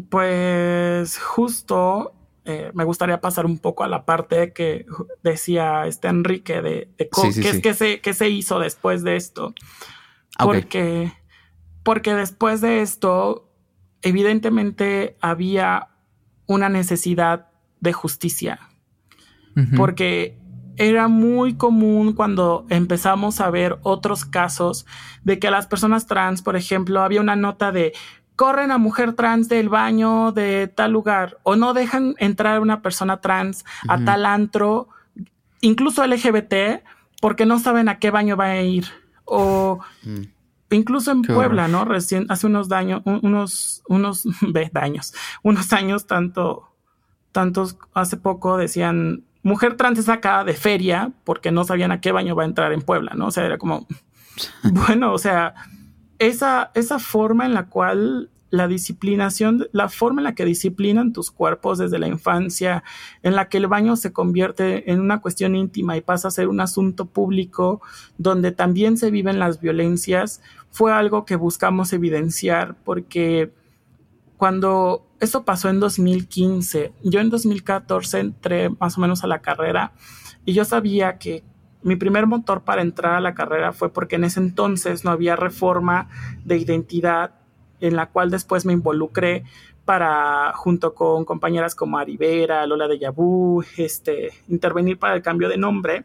Pues 0.09 1.19
justo 1.19 2.15
eh, 2.45 2.73
me 2.75 2.85
gustaría 2.85 3.21
pasar 3.21 3.47
un 3.47 3.59
poco 3.59 3.85
a 3.85 3.89
la 3.89 4.05
parte 4.05 4.53
que 4.53 4.85
decía 5.23 5.87
este 5.87 6.09
Enrique 6.09 6.61
de, 6.61 6.91
qué, 7.63 7.75
se, 7.75 8.15
se, 8.15 8.29
hizo 8.29 8.59
después 8.59 9.05
de 9.05 9.17
esto. 9.17 9.55
Ah, 10.37 10.45
porque, 10.45 11.13
porque 11.85 12.15
después 12.15 12.61
de 12.61 12.83
esto, 12.83 13.49
evidentemente 14.03 15.17
había 15.21 15.89
una 16.47 16.69
necesidad 16.69 17.49
de 17.81 17.93
justicia. 17.93 18.61
Porque 19.77 20.39
era 20.77 21.09
muy 21.09 21.55
común 21.57 22.15
cuando 22.15 22.65
empezamos 22.71 23.41
a 23.41 23.51
ver 23.51 23.79
otros 23.83 24.25
casos 24.25 24.87
de 25.25 25.39
que 25.39 25.51
las 25.51 25.67
personas 25.67 26.07
trans, 26.07 26.41
por 26.41 26.57
ejemplo, 26.57 27.03
había 27.03 27.21
una 27.21 27.37
nota 27.37 27.71
de 27.71 27.93
corren 28.37 28.71
a 28.71 28.79
mujer 28.79 29.15
trans 29.15 29.49
del 29.49 29.69
baño 29.69 30.33
de 30.33 30.69
tal 30.69 30.93
lugar 30.93 31.39
o 31.43 31.57
no 31.57 31.75
dejan 31.75 32.15
entrar 32.19 32.61
una 32.61 32.83
persona 32.83 33.21
trans 33.21 33.65
a 33.89 34.03
tal 34.05 34.27
antro, 34.27 34.89
incluso 35.61 36.07
LGBT, 36.07 36.83
porque 37.21 37.47
no 37.47 37.59
saben 37.59 37.89
a 37.89 37.99
qué 37.99 38.11
baño 38.11 38.37
va 38.37 38.47
a 38.47 38.63
ir. 38.63 38.87
O 39.25 39.81
mm. 40.03 40.23
incluso 40.71 41.13
en 41.13 41.23
Puebla, 41.23 41.69
¿no? 41.69 41.85
Recién, 41.85 42.27
hace 42.29 42.47
unos 42.47 42.69
daños, 42.69 43.03
unos, 43.05 43.83
unos 43.87 44.25
daños, 44.73 45.15
unos 45.43 45.73
años, 45.73 46.07
tanto, 46.07 46.75
tantos, 47.31 47.77
hace 47.95 48.17
poco 48.17 48.57
decían, 48.57 49.25
mujer 49.43 49.77
trans 49.77 49.99
es 49.99 50.07
sacada 50.07 50.45
de 50.45 50.55
feria 50.55 51.13
porque 51.25 51.53
no 51.53 51.65
sabían 51.65 51.93
a 51.93 52.01
qué 52.01 52.13
baño 52.13 52.35
va 52.35 52.43
a 52.43 52.47
entrar 52.47 52.73
en 52.73 52.83
Puebla, 52.83 53.13
¿no? 53.15 53.27
O 53.27 53.31
sea, 53.31 53.45
era 53.45 53.59
como, 53.59 53.87
bueno, 54.65 55.13
o 55.13 55.19
sea, 55.19 55.55
esa, 56.27 56.71
esa 56.75 57.01
forma 57.01 57.47
en 57.47 57.55
la 57.55 57.67
cual 57.67 58.31
la 58.51 58.69
disciplinación, 58.69 59.67
la 59.73 59.89
forma 59.89 60.21
en 60.21 60.25
la 60.25 60.35
que 60.35 60.45
disciplinan 60.45 61.13
tus 61.13 61.31
cuerpos 61.31 61.79
desde 61.79 61.99
la 61.99 62.07
infancia, 62.07 62.85
en 63.23 63.35
la 63.35 63.49
que 63.49 63.57
el 63.57 63.67
baño 63.67 63.97
se 63.97 64.13
convierte 64.13 64.93
en 64.93 65.01
una 65.01 65.21
cuestión 65.21 65.57
íntima 65.57 65.97
y 65.97 66.01
pasa 66.01 66.29
a 66.29 66.31
ser 66.31 66.47
un 66.49 66.61
asunto 66.61 67.07
público 67.07 67.81
donde 68.19 68.53
también 68.53 68.99
se 68.99 69.11
viven 69.11 69.41
las 69.41 69.61
violencias, 69.61 70.43
fue 70.71 70.93
algo 70.93 71.25
que 71.25 71.35
buscamos 71.35 71.93
evidenciar 71.93 72.77
porque 72.85 73.51
cuando 74.37 75.07
eso 75.19 75.45
pasó 75.45 75.71
en 75.71 75.81
2015, 75.81 76.93
yo 77.03 77.21
en 77.21 77.31
2014 77.31 78.21
entré 78.21 78.71
más 78.71 78.97
o 78.97 79.01
menos 79.01 79.25
a 79.25 79.29
la 79.29 79.41
carrera 79.41 79.93
y 80.45 80.53
yo 80.53 80.65
sabía 80.65 81.19
que 81.19 81.43
mi 81.83 81.97
primer 81.97 82.27
motor 82.27 82.63
para 82.63 82.83
entrar 82.83 83.15
a 83.15 83.21
la 83.21 83.35
carrera 83.35 83.73
fue 83.73 83.93
porque 83.93 84.17
en 84.17 84.25
ese 84.25 84.41
entonces 84.41 85.05
no 85.05 85.11
había 85.11 85.37
reforma 85.37 86.09
de 86.45 86.57
identidad 86.59 87.33
en 87.81 87.97
la 87.97 88.07
cual 88.07 88.31
después 88.31 88.65
me 88.65 88.73
involucré 88.73 89.45
para, 89.85 90.53
junto 90.55 90.95
con 90.95 91.25
compañeras 91.25 91.75
como 91.75 91.99
Arivera, 91.99 92.67
Lola 92.67 92.87
de 92.87 92.99
Yabú, 92.99 93.65
este, 93.77 94.31
intervenir 94.49 94.99
para 94.99 95.15
el 95.15 95.23
cambio 95.23 95.49
de 95.49 95.57
nombre. 95.57 96.05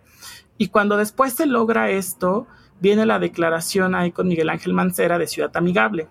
Y 0.57 0.69
cuando 0.69 0.97
después 0.97 1.34
se 1.34 1.45
logra 1.45 1.91
esto, 1.91 2.47
viene 2.80 3.05
la 3.05 3.19
declaración 3.19 3.93
ahí 3.95 4.11
con 4.11 4.28
Miguel 4.28 4.49
Ángel 4.49 4.73
Mancera 4.73 5.19
de 5.19 5.28
Ciudad 5.28 5.55
Amigable. 5.55 6.07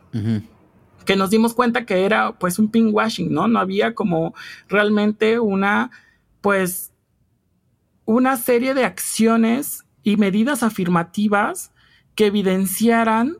Que 1.05 1.17
nos 1.17 1.31
dimos 1.31 1.55
cuenta 1.55 1.85
que 1.85 2.05
era 2.05 2.33
pues 2.33 2.59
un 2.59 2.71
washing, 2.73 3.33
¿no? 3.33 3.49
No 3.49 3.59
había 3.59 3.95
como 3.95 4.35
realmente 4.69 5.39
una 5.41 5.91
pues, 6.41 6.93
una 8.07 8.37
serie 8.37 8.73
de 8.73 8.85
acciones 8.85 9.85
y 10.03 10.17
medidas 10.17 10.63
afirmativas 10.63 11.73
que 12.15 12.27
evidenciaran 12.27 13.37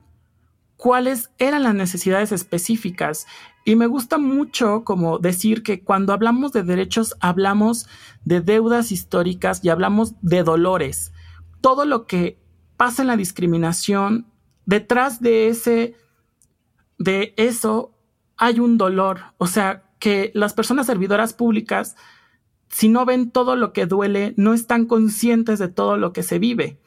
cuáles 0.77 1.31
eran 1.39 1.63
las 1.63 1.75
necesidades 1.75 2.33
específicas. 2.33 3.27
Y 3.65 3.77
me 3.77 3.87
gusta 3.87 4.19
mucho 4.19 4.85
como 4.85 5.19
decir 5.19 5.63
que 5.63 5.83
cuando 5.83 6.13
hablamos 6.13 6.53
de 6.53 6.63
derechos 6.63 7.17
hablamos 7.21 7.89
de 8.25 8.41
deudas 8.41 8.93
históricas 8.93 9.61
y 9.65 9.71
hablamos 9.71 10.15
de 10.21 10.43
dolores. 10.43 11.13
Todo 11.61 11.85
lo 11.85 12.07
que 12.07 12.39
pasa 12.77 13.03
en 13.03 13.09
la 13.09 13.17
discriminación, 13.17 14.27
detrás 14.67 15.21
de 15.21 15.49
ese 15.49 15.95
de 16.99 17.35
eso 17.37 17.93
hay 18.37 18.61
un 18.61 18.79
dolor, 18.79 19.21
o 19.39 19.47
sea, 19.47 19.85
que 19.99 20.31
las 20.35 20.53
personas 20.53 20.87
servidoras 20.87 21.33
públicas 21.33 21.97
si 22.69 22.89
no 22.89 23.05
ven 23.05 23.31
todo 23.31 23.57
lo 23.57 23.73
que 23.73 23.87
duele, 23.87 24.35
no 24.37 24.55
están 24.55 24.87
conscientes 24.87 25.59
de 25.59 25.69
todo 25.69 25.97
lo 25.97 26.13
que 26.13 26.23
se 26.23 26.39
vive. 26.39 26.79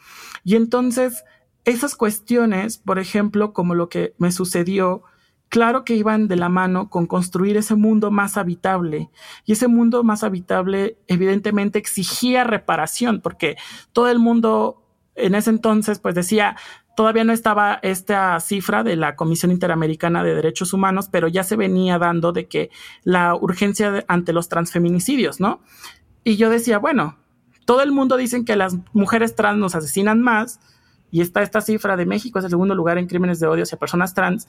Y 0.44 0.56
entonces 0.56 1.24
esas 1.66 1.96
cuestiones, 1.96 2.78
por 2.78 3.00
ejemplo, 3.00 3.54
como 3.54 3.76
lo 3.76 3.90
que 3.90 4.14
me 4.18 4.32
sucedió, 4.32 5.04
claro 5.50 5.84
que 5.84 5.96
iban 5.96 6.28
de 6.28 6.36
la 6.36 6.50
mano 6.50 6.90
con 6.90 7.06
construir 7.08 7.58
ese 7.58 7.76
mundo 7.76 8.12
más 8.12 8.38
habitable. 8.38 9.10
Y 9.46 9.54
ese 9.54 9.68
mundo 9.68 10.04
más 10.04 10.24
habitable 10.24 10.98
evidentemente 11.08 11.80
exigía 11.80 12.44
reparación, 12.44 13.22
porque 13.22 13.58
todo 13.92 14.10
el 14.10 14.20
mundo 14.20 14.86
en 15.16 15.36
ese 15.36 15.50
entonces 15.50 16.00
pues 16.00 16.16
decía, 16.16 16.56
todavía 16.96 17.24
no 17.24 17.34
estaba 17.34 17.80
esta 17.82 18.40
cifra 18.40 18.84
de 18.84 18.96
la 18.96 19.16
Comisión 19.16 19.52
Interamericana 19.52 20.24
de 20.24 20.36
Derechos 20.36 20.74
Humanos, 20.74 21.10
pero 21.12 21.28
ya 21.28 21.44
se 21.44 21.56
venía 21.56 21.98
dando 21.98 22.32
de 22.32 22.48
que 22.48 22.70
la 23.04 23.36
urgencia 23.36 24.04
ante 24.08 24.34
los 24.34 24.50
transfeminicidios, 24.50 25.40
¿no? 25.40 25.62
Y 26.24 26.36
yo 26.36 26.50
decía, 26.50 26.78
bueno, 26.80 27.18
todo 27.66 27.82
el 27.82 27.92
mundo 27.92 28.18
dice 28.18 28.44
que 28.44 28.56
las 28.56 28.76
mujeres 28.94 29.36
trans 29.36 29.60
nos 29.60 29.76
asesinan 29.76 30.22
más, 30.22 30.60
y 31.12 31.22
está 31.22 31.42
esta 31.42 31.62
cifra 31.62 31.98
de 31.98 32.06
México 32.06 32.40
es 32.40 32.46
el 32.46 32.52
segundo 32.52 32.76
lugar 32.76 32.98
en 32.98 33.08
crímenes 33.08 33.40
de 33.40 33.48
odio 33.48 33.64
hacia 33.64 33.80
personas 33.80 34.14
trans. 34.14 34.48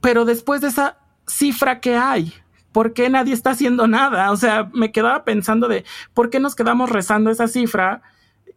Pero 0.00 0.24
después 0.24 0.60
de 0.60 0.68
esa 0.68 0.98
cifra 1.26 1.80
que 1.80 1.96
hay, 1.96 2.32
¿por 2.72 2.94
qué 2.94 3.10
nadie 3.10 3.34
está 3.34 3.50
haciendo 3.50 3.86
nada? 3.86 4.30
O 4.32 4.36
sea, 4.36 4.70
me 4.72 4.92
quedaba 4.92 5.24
pensando 5.24 5.68
de 5.68 5.84
por 6.14 6.30
qué 6.30 6.40
nos 6.40 6.54
quedamos 6.54 6.90
rezando 6.90 7.30
esa 7.30 7.48
cifra 7.48 8.02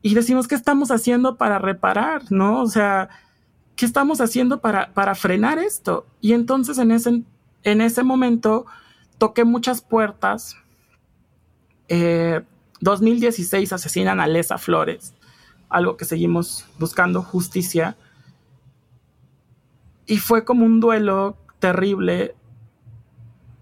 y 0.03 0.13
decimos 0.13 0.47
qué 0.47 0.53
estamos 0.53 0.91
haciendo 0.91 1.37
para 1.37 1.57
reparar, 1.57 2.31
¿no? 2.31 2.61
O 2.61 2.67
sea, 2.67 3.09
¿qué 3.75 3.87
estamos 3.87 4.21
haciendo 4.21 4.61
para, 4.61 4.93
para 4.93 5.15
frenar 5.15 5.57
esto? 5.57 6.05
Y 6.21 6.33
entonces 6.33 6.77
en 6.77 6.91
ese, 6.91 7.23
en 7.63 7.81
ese 7.81 8.03
momento 8.03 8.67
toqué 9.17 9.45
muchas 9.45 9.81
puertas. 9.81 10.57
2016 11.89 13.71
eh, 13.71 13.75
asesinan 13.75 14.19
a 14.19 14.27
Lesa 14.27 14.59
Flores 14.59 15.13
algo 15.73 15.97
que 15.97 16.05
seguimos 16.05 16.65
buscando, 16.77 17.23
justicia. 17.23 17.97
Y 20.05 20.17
fue 20.17 20.45
como 20.45 20.65
un 20.65 20.79
duelo 20.79 21.35
terrible. 21.59 22.35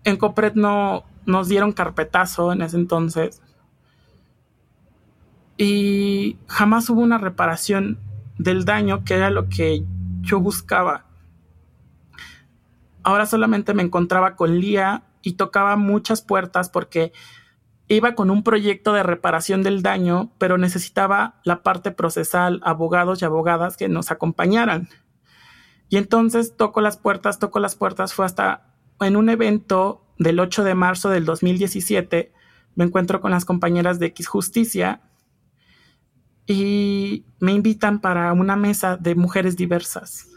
En 0.03 0.17
Copret 0.17 0.55
no 0.55 1.05
nos 1.25 1.47
dieron 1.47 1.71
carpetazo 1.71 2.51
en 2.51 2.61
ese 2.63 2.75
entonces. 2.75 3.41
Y 5.64 6.39
jamás 6.47 6.89
hubo 6.89 7.01
una 7.01 7.20
reparación 7.20 7.99
del 8.39 8.66
daño 8.66 9.03
que 9.05 9.14
era 9.14 9.30
lo 9.30 9.47
que 9.47 9.84
yo 10.22 10.39
buscaba. 10.39 11.05
Ahora 13.03 13.28
solamente 13.28 13.76
me 13.76 13.84
encontraba 13.84 14.36
con 14.36 14.57
Lía 14.59 15.03
y 15.22 15.34
tocaba 15.34 15.76
muchas 15.76 16.24
puertas 16.24 16.70
porque 16.70 17.14
iba 17.88 18.16
con 18.16 18.32
un 18.32 18.41
proyecto 18.41 18.91
de 18.93 19.03
reparación 19.03 19.62
del 19.62 19.84
daño, 19.84 20.32
pero 20.39 20.57
necesitaba 20.57 21.39
la 21.43 21.62
parte 21.62 21.91
procesal, 21.91 22.59
abogados 22.64 23.22
y 23.22 23.26
abogadas 23.26 23.78
que 23.78 23.88
nos 23.88 24.09
acompañaran. 24.09 24.89
Y 25.89 25.97
entonces 25.97 26.57
toco 26.57 26.82
las 26.82 26.97
puertas, 26.97 27.38
toco 27.38 27.59
las 27.59 27.76
puertas, 27.76 28.16
fue 28.16 28.26
hasta 28.26 28.74
en 28.99 29.16
un 29.16 29.30
evento 29.30 30.07
del 30.18 30.39
8 30.39 30.64
de 30.64 30.74
marzo 30.74 31.09
del 31.09 31.26
2017, 31.26 32.34
me 32.74 32.86
encuentro 32.86 33.22
con 33.22 33.30
las 33.30 33.45
compañeras 33.45 33.99
de 33.99 34.07
X 34.07 34.28
Justicia 34.28 35.01
y 36.47 37.25
me 37.39 37.53
invitan 37.53 37.99
para 37.99 38.33
una 38.33 38.55
mesa 38.55 38.97
de 38.97 39.15
mujeres 39.15 39.55
diversas. 39.55 40.27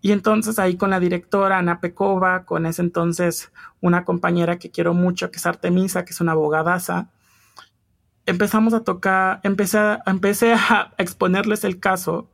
Y 0.00 0.12
entonces 0.12 0.58
ahí 0.58 0.76
con 0.76 0.90
la 0.90 1.00
directora 1.00 1.58
Ana 1.58 1.80
Pecova, 1.80 2.44
con 2.44 2.66
ese 2.66 2.82
entonces 2.82 3.50
una 3.80 4.04
compañera 4.04 4.58
que 4.58 4.70
quiero 4.70 4.94
mucho, 4.94 5.30
que 5.30 5.38
es 5.38 5.46
Artemisa, 5.46 6.04
que 6.04 6.12
es 6.12 6.20
una 6.20 6.32
abogadaza, 6.32 7.10
empezamos 8.26 8.74
a 8.74 8.84
tocar, 8.84 9.40
empecé 9.42 9.78
empecé 10.06 10.54
a 10.54 10.94
exponerles 10.98 11.64
el 11.64 11.80
caso 11.80 12.30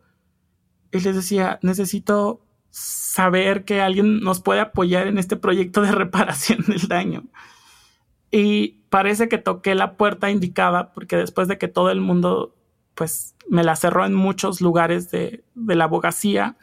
y 0.90 1.00
les 1.00 1.14
decía, 1.14 1.58
necesito 1.62 2.44
saber 2.70 3.64
que 3.64 3.80
alguien 3.80 4.20
nos 4.20 4.40
puede 4.40 4.60
apoyar 4.60 5.06
en 5.06 5.18
este 5.18 5.36
proyecto 5.36 5.82
de 5.82 5.92
reparación 5.92 6.64
del 6.66 6.88
daño. 6.88 7.24
Y 8.30 8.82
parece 8.88 9.28
que 9.28 9.38
toqué 9.38 9.74
la 9.74 9.96
puerta 9.96 10.30
indicada 10.30 10.92
porque 10.92 11.16
después 11.16 11.48
de 11.48 11.58
que 11.58 11.68
todo 11.68 11.90
el 11.90 12.00
mundo 12.00 12.54
pues 12.94 13.34
me 13.48 13.64
la 13.64 13.76
cerró 13.76 14.04
en 14.04 14.14
muchos 14.14 14.60
lugares 14.60 15.10
de, 15.10 15.44
de 15.54 15.74
la 15.74 15.84
abogacía, 15.84 16.56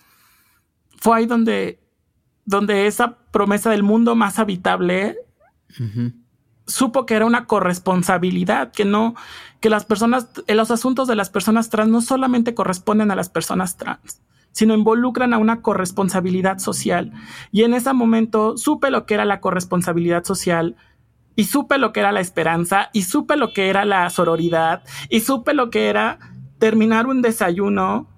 fue 0.99 1.17
ahí 1.17 1.25
donde, 1.25 1.79
donde 2.45 2.87
esa 2.87 3.17
promesa 3.31 3.69
del 3.69 3.83
mundo 3.83 4.15
más 4.15 4.39
habitable 4.39 5.17
supo 6.65 7.05
que 7.05 7.15
era 7.15 7.25
una 7.25 7.45
corresponsabilidad, 7.45 8.71
que 8.71 8.85
no, 8.85 9.15
que 9.59 9.69
las 9.69 9.85
personas, 9.85 10.29
los 10.47 10.71
asuntos 10.71 11.07
de 11.07 11.15
las 11.15 11.29
personas 11.29 11.69
trans 11.69 11.89
no 11.89 12.01
solamente 12.01 12.53
corresponden 12.53 13.11
a 13.11 13.15
las 13.15 13.29
personas 13.29 13.77
trans, 13.77 14.21
sino 14.51 14.73
involucran 14.73 15.33
a 15.33 15.37
una 15.37 15.61
corresponsabilidad 15.61 16.59
social. 16.59 17.11
Y 17.51 17.63
en 17.63 17.73
ese 17.73 17.93
momento 17.93 18.57
supe 18.57 18.91
lo 18.91 19.05
que 19.05 19.15
era 19.15 19.25
la 19.25 19.41
corresponsabilidad 19.41 20.23
social, 20.23 20.75
y 21.35 21.45
supe 21.45 21.77
lo 21.77 21.93
que 21.93 22.01
era 22.01 22.11
la 22.11 22.19
esperanza, 22.19 22.89
y 22.93 23.03
supe 23.03 23.35
lo 23.35 23.53
que 23.53 23.69
era 23.69 23.85
la 23.85 24.09
sororidad, 24.09 24.83
y 25.09 25.21
supe 25.21 25.53
lo 25.53 25.69
que 25.69 25.87
era 25.87 26.19
terminar 26.57 27.07
un 27.07 27.21
desayuno 27.21 28.09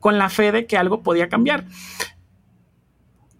con 0.00 0.18
la 0.18 0.28
fe 0.28 0.52
de 0.52 0.66
que 0.66 0.76
algo 0.76 1.02
podía 1.02 1.28
cambiar. 1.28 1.64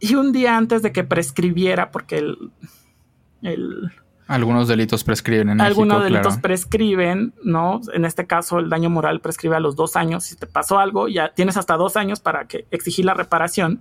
Y 0.00 0.16
un 0.16 0.32
día 0.32 0.56
antes 0.56 0.82
de 0.82 0.92
que 0.92 1.04
prescribiera, 1.04 1.90
porque 1.90 2.18
el, 2.18 3.92
algunos 4.26 4.68
delitos 4.68 5.04
prescriben 5.04 5.50
en 5.50 5.60
Algunos 5.60 6.02
delitos 6.02 6.38
prescriben, 6.38 7.34
¿no? 7.42 7.80
En 7.92 8.04
este 8.04 8.26
caso, 8.26 8.58
el 8.58 8.70
daño 8.70 8.88
moral 8.88 9.20
prescribe 9.20 9.56
a 9.56 9.60
los 9.60 9.76
dos 9.76 9.96
años. 9.96 10.24
Si 10.24 10.36
te 10.36 10.46
pasó 10.46 10.78
algo, 10.78 11.08
ya 11.08 11.34
tienes 11.34 11.56
hasta 11.56 11.76
dos 11.76 11.96
años 11.96 12.20
para 12.20 12.46
que 12.46 12.66
exigir 12.70 13.04
la 13.04 13.14
reparación. 13.14 13.80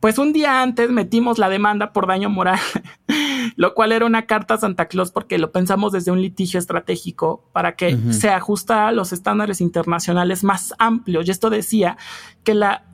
Pues 0.00 0.18
un 0.18 0.32
día 0.32 0.62
antes 0.62 0.90
metimos 0.90 1.38
la 1.38 1.48
demanda 1.48 1.92
por 1.92 2.08
daño 2.08 2.28
moral, 2.28 2.58
lo 3.56 3.74
cual 3.74 3.92
era 3.92 4.06
una 4.06 4.26
carta 4.26 4.54
a 4.54 4.58
Santa 4.58 4.86
Claus 4.86 5.10
porque 5.10 5.38
lo 5.38 5.52
pensamos 5.52 5.92
desde 5.92 6.10
un 6.10 6.20
litigio 6.20 6.58
estratégico 6.58 7.48
para 7.52 7.76
que 7.76 7.98
se 8.10 8.30
ajustara 8.30 8.88
a 8.88 8.92
los 8.92 9.12
estándares 9.12 9.60
internacionales 9.60 10.44
más 10.44 10.74
amplios. 10.78 11.26
Y 11.26 11.30
esto 11.30 11.50
decía 11.50 11.96
que 12.44 12.54
la 12.54 12.84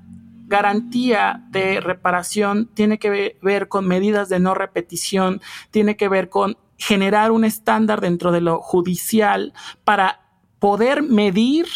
garantía 0.46 1.44
de 1.50 1.80
reparación 1.80 2.70
tiene 2.74 2.98
que 2.98 3.36
ver 3.42 3.68
con 3.68 3.86
medidas 3.86 4.28
de 4.28 4.40
no 4.40 4.54
repetición, 4.54 5.40
tiene 5.70 5.96
que 5.96 6.08
ver 6.08 6.28
con 6.30 6.56
generar 6.78 7.32
un 7.32 7.44
estándar 7.44 8.00
dentro 8.00 8.32
de 8.32 8.40
lo 8.40 8.60
judicial 8.60 9.52
para 9.84 10.20
poder 10.58 11.02
medir 11.02 11.66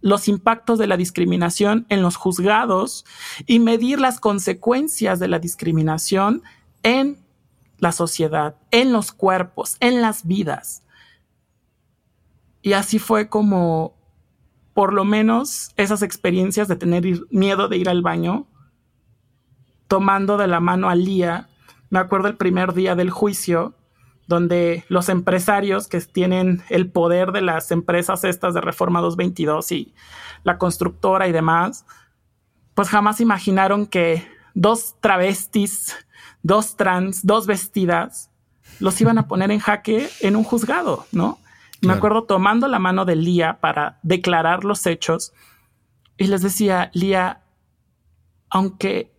los 0.00 0.28
impactos 0.28 0.78
de 0.78 0.86
la 0.86 0.96
discriminación 0.96 1.86
en 1.88 2.02
los 2.02 2.16
juzgados 2.16 3.04
y 3.46 3.58
medir 3.58 3.98
las 3.98 4.20
consecuencias 4.20 5.18
de 5.18 5.28
la 5.28 5.38
discriminación 5.38 6.42
en 6.82 7.25
la 7.78 7.92
sociedad, 7.92 8.56
en 8.70 8.92
los 8.92 9.12
cuerpos, 9.12 9.76
en 9.80 10.02
las 10.02 10.26
vidas. 10.26 10.82
Y 12.62 12.72
así 12.72 12.98
fue 12.98 13.28
como, 13.28 13.94
por 14.74 14.92
lo 14.92 15.04
menos, 15.04 15.72
esas 15.76 16.02
experiencias 16.02 16.68
de 16.68 16.76
tener 16.76 17.04
miedo 17.30 17.68
de 17.68 17.76
ir 17.76 17.88
al 17.88 18.02
baño, 18.02 18.46
tomando 19.88 20.36
de 20.36 20.48
la 20.48 20.60
mano 20.60 20.88
a 20.88 20.94
Lía, 20.94 21.48
me 21.90 21.98
acuerdo 21.98 22.28
el 22.28 22.36
primer 22.36 22.72
día 22.72 22.96
del 22.96 23.10
juicio, 23.10 23.74
donde 24.26 24.84
los 24.88 25.08
empresarios 25.08 25.86
que 25.86 26.00
tienen 26.00 26.62
el 26.68 26.90
poder 26.90 27.30
de 27.30 27.42
las 27.42 27.70
empresas 27.70 28.24
estas 28.24 28.54
de 28.54 28.60
Reforma 28.60 29.00
222 29.00 29.70
y 29.72 29.94
la 30.42 30.58
constructora 30.58 31.28
y 31.28 31.32
demás, 31.32 31.86
pues 32.74 32.88
jamás 32.88 33.20
imaginaron 33.20 33.86
que 33.86 34.26
dos 34.54 34.96
travestis, 35.00 35.94
dos 36.46 36.76
trans, 36.76 37.26
dos 37.26 37.46
vestidas, 37.46 38.30
los 38.78 39.00
iban 39.00 39.18
a 39.18 39.26
poner 39.26 39.50
en 39.50 39.58
jaque 39.58 40.08
en 40.20 40.36
un 40.36 40.44
juzgado, 40.44 41.06
¿no? 41.10 41.38
Me 41.82 41.92
acuerdo 41.92 42.24
tomando 42.24 42.68
la 42.68 42.78
mano 42.78 43.04
de 43.04 43.16
Lía 43.16 43.58
para 43.60 43.98
declarar 44.02 44.64
los 44.64 44.86
hechos 44.86 45.32
y 46.16 46.28
les 46.28 46.42
decía, 46.42 46.90
Lía, 46.94 47.42
aunque 48.48 49.12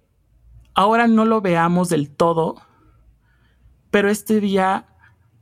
ahora 0.74 1.08
no 1.08 1.26
lo 1.26 1.42
veamos 1.42 1.90
del 1.90 2.10
todo, 2.10 2.56
pero 3.92 4.10
este 4.10 4.40
día 4.40 4.86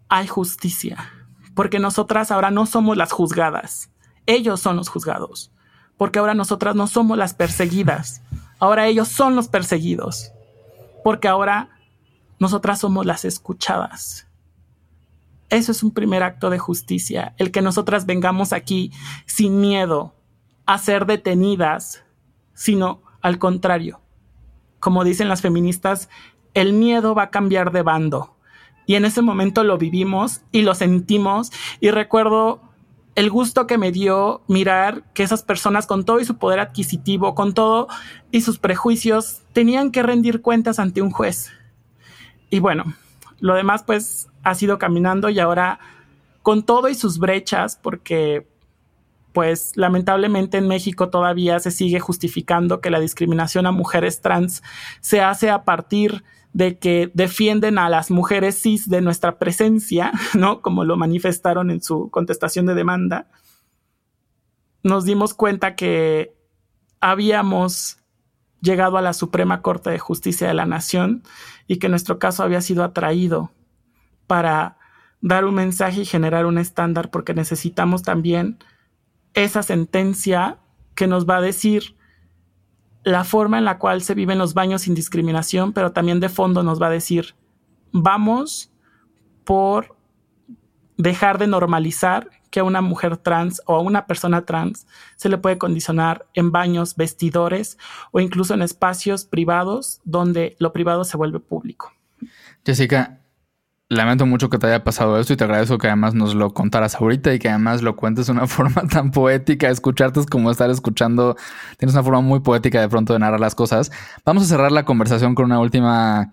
hay 0.10 0.28
justicia. 0.28 1.12
porque 1.56 1.80
nosotras 1.80 2.32
ahora 2.32 2.52
no 2.52 2.66
somos 2.66 2.98
las 2.98 3.14
juzgadas, 3.14 3.90
ellos 4.26 4.60
son 4.60 4.76
los 4.76 4.90
juzgados, 4.90 5.52
porque 5.98 6.20
ahora 6.20 6.34
nosotras 6.34 6.76
no 6.76 6.86
somos 6.86 7.18
las 7.18 7.34
perseguidas, 7.34 8.22
ahora 8.60 8.88
ellos 8.88 9.08
son 9.08 9.38
los 9.38 9.48
perseguidos, 9.48 10.32
porque 11.04 11.30
ahora 11.30 11.75
nosotras 12.40 12.80
somos 12.80 13.06
las 13.06 13.26
escuchadas. 13.26 14.28
Eso 15.50 15.72
es 15.72 15.84
un 15.84 15.92
primer 15.92 16.24
acto 16.24 16.50
de 16.50 16.60
justicia, 16.60 17.36
el 17.38 17.52
que 17.52 17.62
nosotras 17.62 18.06
vengamos 18.06 18.52
aquí 18.52 18.92
sin 19.26 19.62
miedo 19.62 20.16
a 20.66 20.78
ser 20.78 21.06
detenidas, 21.06 22.04
sino 22.54 23.02
al 23.22 23.38
contrario. 23.38 24.02
Como 24.80 25.04
dicen 25.04 25.30
las 25.30 25.42
feministas, 25.42 26.10
el 26.54 26.74
miedo 26.74 27.14
va 27.14 27.24
a 27.24 27.30
cambiar 27.30 27.72
de 27.72 27.84
bando. 27.84 28.36
Y 28.88 28.96
en 28.96 29.06
ese 29.06 29.22
momento 29.22 29.64
lo 29.64 29.78
vivimos 29.78 30.42
y 30.52 30.62
lo 30.62 30.76
sentimos 30.76 31.52
y 31.80 31.92
recuerdo 31.92 32.62
el 33.16 33.30
gusto 33.30 33.66
que 33.66 33.78
me 33.78 33.92
dio 33.92 34.42
mirar 34.48 35.04
que 35.14 35.24
esas 35.24 35.42
personas 35.42 35.88
con 35.88 36.04
todo 36.04 36.20
y 36.20 36.26
su 36.26 36.38
poder 36.38 36.60
adquisitivo, 36.60 37.34
con 37.34 37.54
todo 37.54 37.88
y 38.32 38.42
sus 38.42 38.60
prejuicios, 38.60 39.42
tenían 39.54 39.92
que 39.92 40.04
rendir 40.04 40.42
cuentas 40.42 40.80
ante 40.80 41.02
un 41.02 41.12
juez. 41.12 41.50
Y 42.50 42.60
bueno, 42.60 42.94
lo 43.40 43.56
demás 43.56 43.84
pues 43.84 44.28
ha 44.44 44.56
sido 44.56 44.78
caminando 44.80 45.30
y 45.30 45.40
ahora 45.40 45.80
con 46.42 46.64
todo 46.64 46.90
y 46.90 46.96
sus 46.96 47.18
brechas, 47.18 47.80
porque 47.82 48.48
pues 49.34 49.74
lamentablemente 49.76 50.58
en 50.58 50.68
México 50.68 51.10
todavía 51.10 51.60
se 51.60 51.72
sigue 51.72 52.00
justificando 52.00 52.80
que 52.80 52.90
la 52.90 53.00
discriminación 53.00 53.66
a 53.66 53.72
mujeres 53.72 54.22
trans 54.22 54.64
se 55.02 55.22
hace 55.22 55.50
a 55.50 55.66
partir 55.66 56.24
de 56.54 56.80
que 56.80 57.12
defienden 57.14 57.78
a 57.78 57.90
las 57.90 58.12
mujeres 58.12 58.62
cis 58.62 58.88
de 58.88 59.02
nuestra 59.02 59.38
presencia, 59.38 60.14
¿no? 60.34 60.62
Como 60.62 60.86
lo 60.86 60.96
manifestaron 60.96 61.70
en 61.70 61.82
su 61.82 62.10
contestación 62.12 62.66
de 62.66 62.76
demanda, 62.76 63.28
nos 64.82 65.04
dimos 65.04 65.34
cuenta 65.34 65.76
que 65.76 66.34
habíamos 67.02 67.98
llegado 68.66 68.98
a 68.98 69.02
la 69.02 69.14
Suprema 69.14 69.62
Corte 69.62 69.90
de 69.92 70.00
Justicia 70.00 70.48
de 70.48 70.54
la 70.54 70.66
Nación 70.66 71.24
y 71.68 71.78
que 71.78 71.88
nuestro 71.88 72.20
caso 72.20 72.44
había 72.44 72.60
sido 72.60 72.84
atraído 72.84 73.52
para 74.28 74.78
dar 75.22 75.46
un 75.46 75.56
mensaje 75.56 76.02
y 76.02 76.06
generar 76.06 76.46
un 76.46 76.58
estándar 76.58 77.10
porque 77.10 77.34
necesitamos 77.34 78.04
también 78.04 78.58
esa 79.34 79.64
sentencia 79.64 80.58
que 80.96 81.08
nos 81.08 81.30
va 81.30 81.38
a 81.38 81.42
decir 81.42 81.96
la 83.04 83.24
forma 83.24 83.58
en 83.58 83.66
la 83.66 83.78
cual 83.78 84.02
se 84.02 84.16
viven 84.16 84.40
los 84.40 84.54
baños 84.54 84.82
sin 84.82 84.96
discriminación, 84.96 85.74
pero 85.74 85.92
también 85.92 86.20
de 86.20 86.30
fondo 86.30 86.64
nos 86.64 86.82
va 86.82 86.88
a 86.88 86.92
decir, 86.92 87.36
vamos 87.92 88.72
por 89.44 89.96
dejar 90.98 91.38
de 91.38 91.48
normalizar 91.48 92.30
que 92.56 92.62
a 92.62 92.64
una 92.64 92.80
mujer 92.80 93.18
trans 93.18 93.62
o 93.66 93.76
a 93.76 93.82
una 93.82 94.08
persona 94.08 94.46
trans 94.46 94.88
se 95.18 95.28
le 95.28 95.38
puede 95.38 95.58
condicionar 95.58 96.26
en 96.34 96.54
baños, 96.54 96.96
vestidores 96.96 97.78
o 98.12 98.22
incluso 98.22 98.54
en 98.54 98.62
espacios 98.62 99.26
privados 99.26 100.00
donde 100.06 100.56
lo 100.58 100.72
privado 100.72 101.04
se 101.04 101.18
vuelve 101.18 101.42
público. 101.42 101.92
Jessica, 102.66 103.20
lamento 103.90 104.26
mucho 104.26 104.50
que 104.50 104.58
te 104.58 104.68
haya 104.68 104.86
pasado 104.86 105.20
esto 105.20 105.34
y 105.34 105.36
te 105.36 105.44
agradezco 105.44 105.78
que 105.78 105.88
además 105.88 106.16
nos 106.16 106.34
lo 106.34 106.54
contaras 106.54 106.96
ahorita 106.96 107.34
y 107.34 107.40
que 107.40 107.50
además 107.50 107.82
lo 107.82 107.98
cuentes 107.98 108.28
de 108.28 108.32
una 108.32 108.48
forma 108.48 108.88
tan 108.88 109.12
poética. 109.12 109.68
Escucharte 109.68 110.22
es 110.22 110.26
como 110.26 110.50
estar 110.50 110.70
escuchando. 110.70 111.36
Tienes 111.78 111.94
una 111.94 112.04
forma 112.04 112.22
muy 112.22 112.40
poética 112.40 112.80
de 112.80 112.88
pronto 112.88 113.12
de 113.12 113.20
narrar 113.20 113.42
las 113.42 113.54
cosas. 113.54 113.92
Vamos 114.24 114.44
a 114.44 114.46
cerrar 114.46 114.72
la 114.72 114.86
conversación 114.86 115.36
con 115.36 115.44
una 115.44 115.60
última 115.60 116.32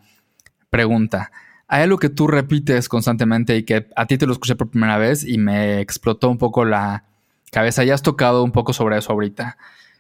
pregunta. 0.71 1.33
Hay 1.73 1.83
algo 1.83 1.99
que 1.99 2.11
tú 2.11 2.27
repites 2.27 2.89
constantemente 2.89 3.57
y 3.57 3.63
que 3.63 3.87
a 3.97 4.07
ti 4.07 4.19
te 4.19 4.27
lo 4.27 4.33
escuché 4.33 4.57
por 4.57 4.69
primera 4.69 4.99
vez 4.99 5.25
y 5.25 5.39
me 5.39 5.81
explotó 5.81 6.29
un 6.29 6.37
poco 6.37 6.67
la 6.67 7.05
cabeza. 7.51 7.83
Ya 7.83 7.95
has 7.95 8.03
tocado 8.03 8.45
un 8.45 8.53
poco 8.53 8.73
sobre 8.73 8.99
eso 8.99 9.13
ahorita. 9.13 9.57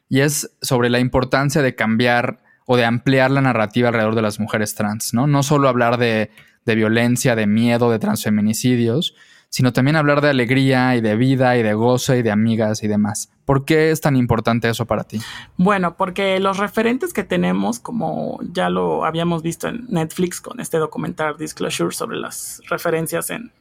Y 0.08 0.20
es 0.20 0.52
sobre 0.60 0.90
la 0.90 0.98
importancia 0.98 1.62
de 1.62 1.74
cambiar 1.74 2.42
o 2.66 2.76
de 2.76 2.84
ampliar 2.84 3.30
la 3.30 3.40
narrativa 3.40 3.88
alrededor 3.88 4.14
de 4.14 4.22
las 4.22 4.38
mujeres 4.38 4.74
trans, 4.74 5.14
¿no? 5.14 5.26
No 5.26 5.42
solo 5.42 5.68
hablar 5.68 5.96
de 5.96 6.30
de 6.64 6.74
violencia, 6.74 7.34
de 7.34 7.46
miedo, 7.46 7.90
de 7.90 7.98
transfeminicidios, 7.98 9.14
sino 9.52 9.74
también 9.74 9.96
hablar 9.96 10.22
de 10.22 10.30
alegría 10.30 10.96
y 10.96 11.02
de 11.02 11.14
vida 11.14 11.58
y 11.58 11.62
de 11.62 11.74
goce 11.74 12.16
y 12.16 12.22
de 12.22 12.30
amigas 12.30 12.82
y 12.82 12.88
demás. 12.88 13.30
¿Por 13.44 13.66
qué 13.66 13.90
es 13.90 14.00
tan 14.00 14.16
importante 14.16 14.70
eso 14.70 14.86
para 14.86 15.04
ti? 15.04 15.20
Bueno, 15.58 15.94
porque 15.98 16.40
los 16.40 16.56
referentes 16.56 17.12
que 17.12 17.22
tenemos, 17.22 17.78
como 17.78 18.40
ya 18.50 18.70
lo 18.70 19.04
habíamos 19.04 19.42
visto 19.42 19.68
en 19.68 19.84
Netflix 19.90 20.40
con 20.40 20.58
este 20.58 20.78
documental 20.78 21.36
Disclosure 21.36 21.94
sobre 21.94 22.16
las 22.16 22.62
referencias 22.70 23.28
en, 23.28 23.52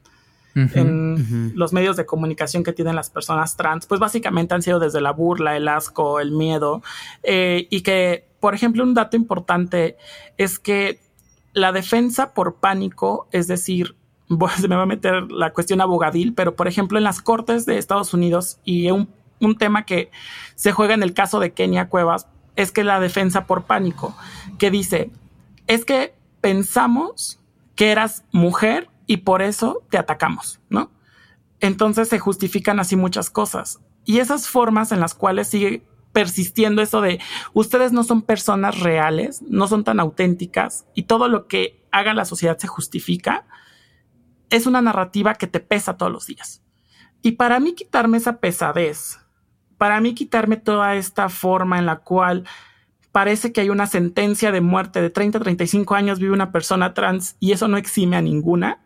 los 1.56 1.74
medios 1.74 1.98
de 1.98 2.06
comunicación 2.06 2.64
que 2.64 2.72
tienen 2.72 2.96
las 2.96 3.10
personas 3.10 3.58
trans, 3.58 3.86
pues 3.86 4.00
básicamente 4.00 4.54
han 4.54 4.62
sido 4.62 4.80
desde 4.80 5.02
la 5.02 5.12
burla, 5.12 5.58
el 5.58 5.68
asco, 5.68 6.22
el 6.22 6.32
miedo, 6.32 6.82
eh, 7.24 7.68
y 7.70 7.82
que, 7.82 8.30
por 8.40 8.56
ejemplo, 8.56 8.84
un 8.84 8.94
dato 8.94 9.18
importante 9.18 9.98
es 10.38 10.58
que 10.58 11.00
la 11.54 11.74
defensa 11.74 12.34
por 12.34 12.56
pánico, 12.56 13.28
es 13.32 13.48
decir, 13.48 13.96
se 14.60 14.68
me 14.68 14.76
va 14.76 14.84
a 14.84 14.88
meter 14.88 15.32
la 15.32 15.54
cuestión 15.54 15.82
abogadil, 15.82 16.34
pero 16.34 16.56
por 16.56 16.68
ejemplo 16.68 16.98
en 16.98 17.04
las 17.04 17.22
cortes 17.22 17.66
de 17.66 17.78
Estados 17.78 18.14
Unidos 18.14 18.60
y 18.64 18.90
un, 18.92 19.10
un 19.40 19.58
tema 19.58 19.86
que 19.86 20.12
se 20.56 20.72
juega 20.72 20.94
en 20.94 21.04
el 21.04 21.14
caso 21.14 21.40
de 21.40 21.54
Kenia 21.54 21.90
Cuevas 21.90 22.28
es 22.56 22.72
que 22.72 22.84
la 22.84 23.00
defensa 23.00 23.46
por 23.46 23.64
pánico, 23.64 24.16
que 24.58 24.72
dice, 24.72 25.12
es 25.68 25.86
que 25.86 26.14
pensamos 26.42 27.40
que 27.76 27.92
eras 27.92 28.24
mujer 28.32 28.90
y 29.08 29.18
por 29.18 29.42
eso 29.42 29.84
te 29.90 29.98
atacamos, 29.98 30.60
¿no? 30.70 30.92
Entonces 31.60 32.10
se 32.10 32.20
justifican 32.20 32.80
así 32.80 32.96
muchas 32.96 33.30
cosas. 33.30 33.80
Y 34.04 34.20
esas 34.20 34.48
formas 34.48 34.92
en 34.92 35.00
las 35.00 35.14
cuales 35.14 35.48
sigue 35.48 35.84
persistiendo 36.12 36.82
eso 36.82 37.02
de 37.02 37.20
ustedes 37.54 37.94
no 37.94 38.04
son 38.04 38.22
personas 38.22 38.80
reales, 38.80 39.42
no 39.44 39.68
son 39.68 39.84
tan 39.84 40.00
auténticas 40.00 40.86
y 40.94 41.04
todo 41.04 41.30
lo 41.30 41.48
que 41.48 41.82
haga 41.92 42.14
la 42.14 42.26
sociedad 42.26 42.58
se 42.58 42.68
justifica, 42.68 43.46
es 44.52 44.68
una 44.68 44.82
narrativa 44.82 45.34
que 45.36 45.48
te 45.48 45.60
pesa 45.60 45.98
todos 45.98 46.12
los 46.12 46.28
días. 46.28 46.62
Y 47.22 47.34
para 47.34 47.60
mí 47.60 47.74
quitarme 47.74 48.18
esa 48.18 48.40
pesadez, 48.40 49.20
para 49.78 50.00
mí 50.00 50.14
quitarme 50.14 50.58
toda 50.58 50.96
esta 50.96 51.30
forma 51.30 51.80
en 51.80 51.88
la 51.88 51.98
cual 51.98 52.48
parece 53.12 53.52
que 53.52 53.62
hay 53.62 53.70
una 53.70 53.88
sentencia 53.88 54.52
de 54.52 54.62
muerte 54.62 55.02
de 55.02 55.10
30 55.10 55.40
a 55.40 55.42
35 55.42 55.96
años 55.96 56.20
vive 56.20 56.34
una 56.34 56.52
persona 56.52 56.94
trans 56.94 57.36
y 57.40 57.52
eso 57.52 57.68
no 57.68 57.78
exime 57.78 58.16
a 58.16 58.22
ninguna, 58.22 58.80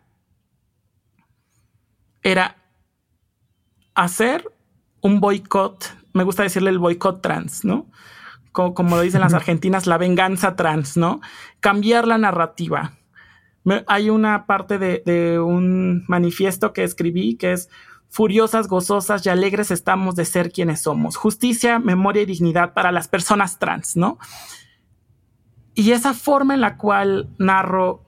era 2.22 2.56
hacer 3.94 4.50
un 5.00 5.20
boicot 5.20 5.94
me 6.16 6.24
gusta 6.24 6.42
decirle 6.42 6.70
el 6.70 6.78
boicot 6.78 7.20
trans, 7.20 7.64
¿no? 7.64 7.86
Como, 8.52 8.96
lo 8.96 9.02
dicen 9.02 9.20
las 9.20 9.34
argentinas, 9.34 9.86
la 9.86 9.98
venganza 9.98 10.56
trans, 10.56 10.96
¿no? 10.96 11.20
Cambiar 11.60 12.08
la 12.08 12.16
narrativa. 12.16 12.92
Hay 13.86 14.10
una 14.10 14.46
parte 14.46 14.78
de, 14.78 15.02
de 15.04 15.40
un 15.40 16.04
manifiesto 16.08 16.72
que 16.72 16.84
escribí 16.84 17.36
que 17.36 17.52
es 17.52 17.68
furiosas, 18.08 18.68
gozosas 18.68 19.24
y 19.26 19.28
alegres 19.28 19.70
estamos 19.70 20.14
de 20.16 20.24
ser 20.24 20.52
quienes 20.52 20.82
somos. 20.82 21.16
Justicia, 21.16 21.78
memoria 21.78 22.22
y 22.22 22.26
dignidad 22.26 22.72
para 22.74 22.92
las 22.92 23.08
personas 23.08 23.58
trans, 23.58 23.96
¿no? 23.96 24.18
Y 25.74 25.92
esa 25.92 26.14
forma 26.14 26.54
en 26.54 26.62
la 26.62 26.78
cual 26.78 27.28
narro, 27.38 28.02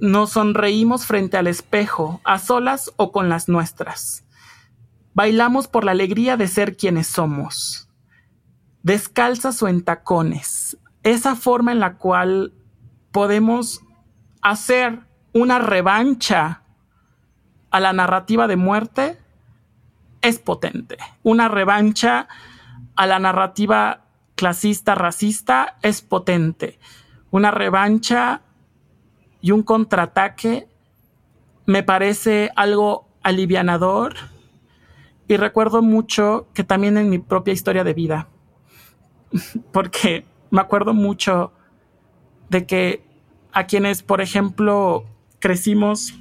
nos 0.00 0.30
sonreímos 0.30 1.04
frente 1.04 1.36
al 1.36 1.46
espejo, 1.46 2.20
a 2.24 2.38
solas 2.38 2.92
o 2.96 3.12
con 3.12 3.28
las 3.28 3.48
nuestras. 3.48 4.24
Bailamos 5.12 5.68
por 5.68 5.84
la 5.84 5.90
alegría 5.90 6.36
de 6.36 6.48
ser 6.48 6.76
quienes 6.76 7.06
somos. 7.06 7.88
Descalzas 8.82 9.62
o 9.62 9.68
en 9.68 9.82
tacones. 9.82 10.78
Esa 11.02 11.34
forma 11.34 11.72
en 11.72 11.80
la 11.80 11.98
cual 11.98 12.54
podemos 13.10 13.80
hacer 14.42 15.00
una 15.32 15.58
revancha 15.58 16.62
a 17.70 17.80
la 17.80 17.92
narrativa 17.92 18.46
de 18.46 18.56
muerte 18.56 19.18
es 20.22 20.38
potente. 20.38 20.98
Una 21.22 21.48
revancha 21.48 22.28
a 22.96 23.06
la 23.06 23.18
narrativa 23.18 24.06
clasista, 24.34 24.94
racista 24.94 25.76
es 25.82 26.02
potente. 26.02 26.78
Una 27.30 27.50
revancha 27.50 28.42
y 29.40 29.52
un 29.52 29.62
contraataque 29.62 30.68
me 31.66 31.82
parece 31.82 32.50
algo 32.56 33.08
alivianador 33.22 34.14
y 35.28 35.36
recuerdo 35.36 35.82
mucho 35.82 36.48
que 36.54 36.64
también 36.64 36.98
en 36.98 37.08
mi 37.08 37.18
propia 37.18 37.52
historia 37.52 37.84
de 37.84 37.94
vida, 37.94 38.28
porque 39.72 40.26
me 40.50 40.60
acuerdo 40.60 40.92
mucho 40.92 41.52
de 42.48 42.66
que 42.66 43.09
a 43.52 43.66
quienes, 43.66 44.02
por 44.02 44.20
ejemplo, 44.20 45.04
crecimos 45.38 46.14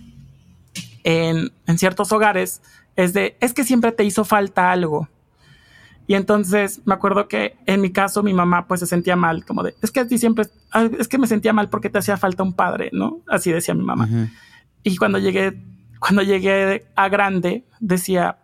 en, 1.03 1.51
ciertos 1.77 2.11
hogares, 2.11 2.61
es 2.95 3.13
de, 3.13 3.37
es 3.39 3.53
que 3.53 3.63
siempre 3.63 3.91
te 3.91 4.03
hizo 4.03 4.25
falta 4.25 4.71
algo. 4.71 5.07
Y 6.07 6.15
entonces 6.15 6.81
me 6.85 6.95
acuerdo 6.95 7.27
que 7.27 7.55
en 7.67 7.81
mi 7.81 7.91
caso 7.91 8.23
mi 8.23 8.33
mamá 8.33 8.67
pues 8.67 8.79
se 8.79 8.87
sentía 8.87 9.15
mal, 9.15 9.45
como 9.45 9.61
de, 9.61 9.75
es 9.81 9.91
que 9.91 9.99
a 9.99 10.07
ti 10.07 10.17
siempre, 10.17 10.45
es 10.97 11.07
que 11.07 11.19
me 11.19 11.27
sentía 11.27 11.53
mal 11.53 11.69
porque 11.69 11.89
te 11.89 11.99
hacía 11.99 12.17
falta 12.17 12.41
un 12.41 12.53
padre, 12.53 12.89
¿no? 12.93 13.19
Así 13.27 13.51
decía 13.51 13.75
mi 13.75 13.83
mamá. 13.83 14.09
Y 14.83 14.97
cuando 14.97 15.19
llegué 15.19 15.55
cuando 15.99 16.21
llegué 16.21 16.87
a 16.95 17.09
grande, 17.09 17.65
decía, 17.79 18.37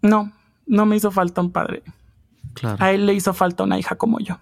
no, 0.00 0.32
no 0.66 0.86
me 0.86 0.96
hizo 0.96 1.10
falta 1.10 1.40
un 1.40 1.50
padre. 1.50 1.82
A 2.78 2.92
él 2.92 3.06
le 3.06 3.14
hizo 3.14 3.34
falta 3.34 3.64
una 3.64 3.78
hija 3.78 3.96
como 3.96 4.20
yo. 4.20 4.38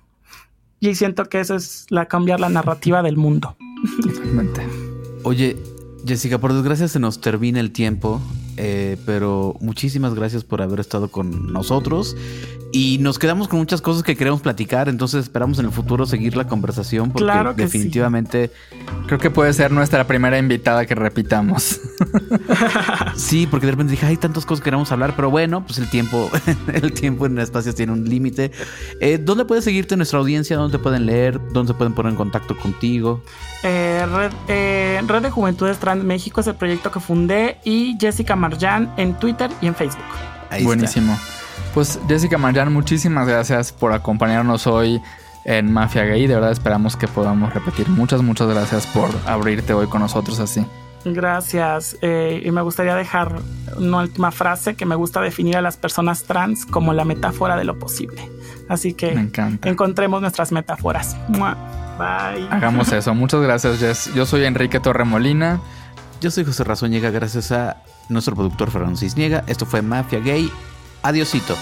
Y 0.80 0.94
siento 0.94 1.24
que 1.24 1.40
eso 1.40 1.56
es 1.56 1.86
la 1.90 2.06
cambiar 2.06 2.40
la 2.40 2.48
narrativa 2.48 3.02
del 3.02 3.16
mundo. 3.16 3.56
Totalmente. 4.02 4.66
Oye, 5.24 5.56
Jessica, 6.06 6.38
por 6.38 6.52
desgracia 6.52 6.88
se 6.88 7.00
nos 7.00 7.20
termina 7.20 7.60
el 7.60 7.72
tiempo, 7.72 8.20
eh, 8.60 8.96
pero 9.06 9.54
muchísimas 9.60 10.14
gracias 10.14 10.42
por 10.42 10.60
haber 10.60 10.80
estado 10.80 11.08
con 11.12 11.52
nosotros 11.52 12.16
y 12.72 12.98
nos 12.98 13.18
quedamos 13.18 13.48
con 13.48 13.60
muchas 13.60 13.80
cosas 13.80 14.02
que 14.02 14.16
queremos 14.16 14.40
platicar, 14.40 14.88
entonces 14.88 15.22
esperamos 15.22 15.58
en 15.58 15.66
el 15.66 15.70
futuro 15.70 16.04
seguir 16.06 16.36
la 16.36 16.48
conversación 16.48 17.12
porque 17.12 17.32
definitivamente 17.56 18.50
creo 19.06 19.18
que 19.18 19.30
puede 19.30 19.52
ser 19.52 19.70
nuestra 19.70 20.06
primera 20.06 20.38
invitada 20.38 20.84
que 20.84 20.94
repitamos. 20.94 21.80
sí, 23.16 23.46
porque 23.46 23.66
de 23.66 23.72
repente 23.72 23.92
dije, 23.92 24.06
hay 24.06 24.16
tantas 24.16 24.44
cosas 24.44 24.60
que 24.60 24.64
queremos 24.64 24.90
hablar, 24.92 25.14
pero 25.16 25.30
bueno, 25.30 25.64
pues 25.64 25.78
el 25.78 25.88
tiempo, 25.88 26.28
el 26.72 26.92
tiempo 26.92 27.26
en 27.26 27.38
el 27.38 27.44
espacio 27.44 27.72
tiene 27.74 27.92
un 27.92 28.04
límite. 28.04 28.50
Eh, 29.00 29.18
¿Dónde 29.18 29.44
puede 29.44 29.62
seguirte 29.62 29.96
nuestra 29.96 30.18
audiencia? 30.18 30.56
¿Dónde 30.56 30.76
te 30.76 30.82
pueden 30.82 31.06
leer? 31.06 31.40
¿Dónde 31.52 31.72
se 31.72 31.78
pueden 31.78 31.94
poner 31.94 32.10
en 32.10 32.16
contacto 32.16 32.56
contigo? 32.56 33.22
Eh, 33.62 34.06
Red, 34.12 34.32
eh, 34.46 35.00
Red 35.06 35.22
de 35.22 35.30
Juventudes 35.30 35.78
Trans 35.78 36.04
México 36.04 36.40
es 36.40 36.46
el 36.46 36.54
proyecto 36.54 36.92
que 36.92 37.00
fundé 37.00 37.58
y 37.64 37.96
Jessica 38.00 38.36
Marjan 38.36 38.92
en 38.96 39.14
Twitter 39.14 39.50
y 39.60 39.66
en 39.66 39.74
Facebook. 39.74 40.04
Buenísimo. 40.62 41.18
Pues 41.74 41.98
Jessica 42.08 42.38
Marian, 42.38 42.72
muchísimas 42.72 43.26
gracias 43.26 43.72
por 43.72 43.92
acompañarnos 43.92 44.66
hoy 44.66 45.00
en 45.44 45.72
Mafia 45.72 46.04
Gay. 46.04 46.26
De 46.26 46.34
verdad 46.34 46.52
esperamos 46.52 46.96
que 46.96 47.08
podamos 47.08 47.52
repetir. 47.52 47.88
Muchas, 47.88 48.22
muchas 48.22 48.48
gracias 48.48 48.86
por 48.86 49.10
abrirte 49.26 49.72
hoy 49.74 49.86
con 49.86 50.00
nosotros 50.00 50.40
así. 50.40 50.64
Gracias. 51.04 51.96
Eh, 52.02 52.42
y 52.44 52.50
me 52.50 52.62
gustaría 52.62 52.94
dejar 52.94 53.40
una 53.76 53.98
última 53.98 54.30
frase 54.30 54.74
que 54.74 54.86
me 54.86 54.94
gusta 54.94 55.20
definir 55.20 55.56
a 55.56 55.62
las 55.62 55.76
personas 55.76 56.24
trans 56.24 56.66
como 56.66 56.92
la 56.92 57.04
metáfora 57.04 57.56
de 57.56 57.64
lo 57.64 57.78
posible. 57.78 58.28
Así 58.68 58.94
que 58.94 59.30
encontremos 59.64 60.20
nuestras 60.20 60.52
metáforas. 60.52 61.16
Bye. 61.98 62.48
Hagamos 62.50 62.92
eso. 62.92 63.14
Muchas 63.14 63.40
gracias, 63.40 63.78
Jess. 63.78 64.14
Yo 64.14 64.24
soy 64.24 64.44
Enrique 64.44 64.80
Torremolina. 64.80 65.60
Yo 66.20 66.30
soy 66.30 66.44
José 66.44 66.64
Razóñega, 66.64 67.10
gracias 67.10 67.52
a 67.52 67.82
nuestro 68.08 68.34
productor 68.34 68.70
Fernando 68.70 68.96
Cisniega. 68.96 69.44
Esto 69.46 69.66
fue 69.66 69.82
Mafia 69.82 70.20
Gay. 70.20 70.50
Adiosito. 71.02 71.56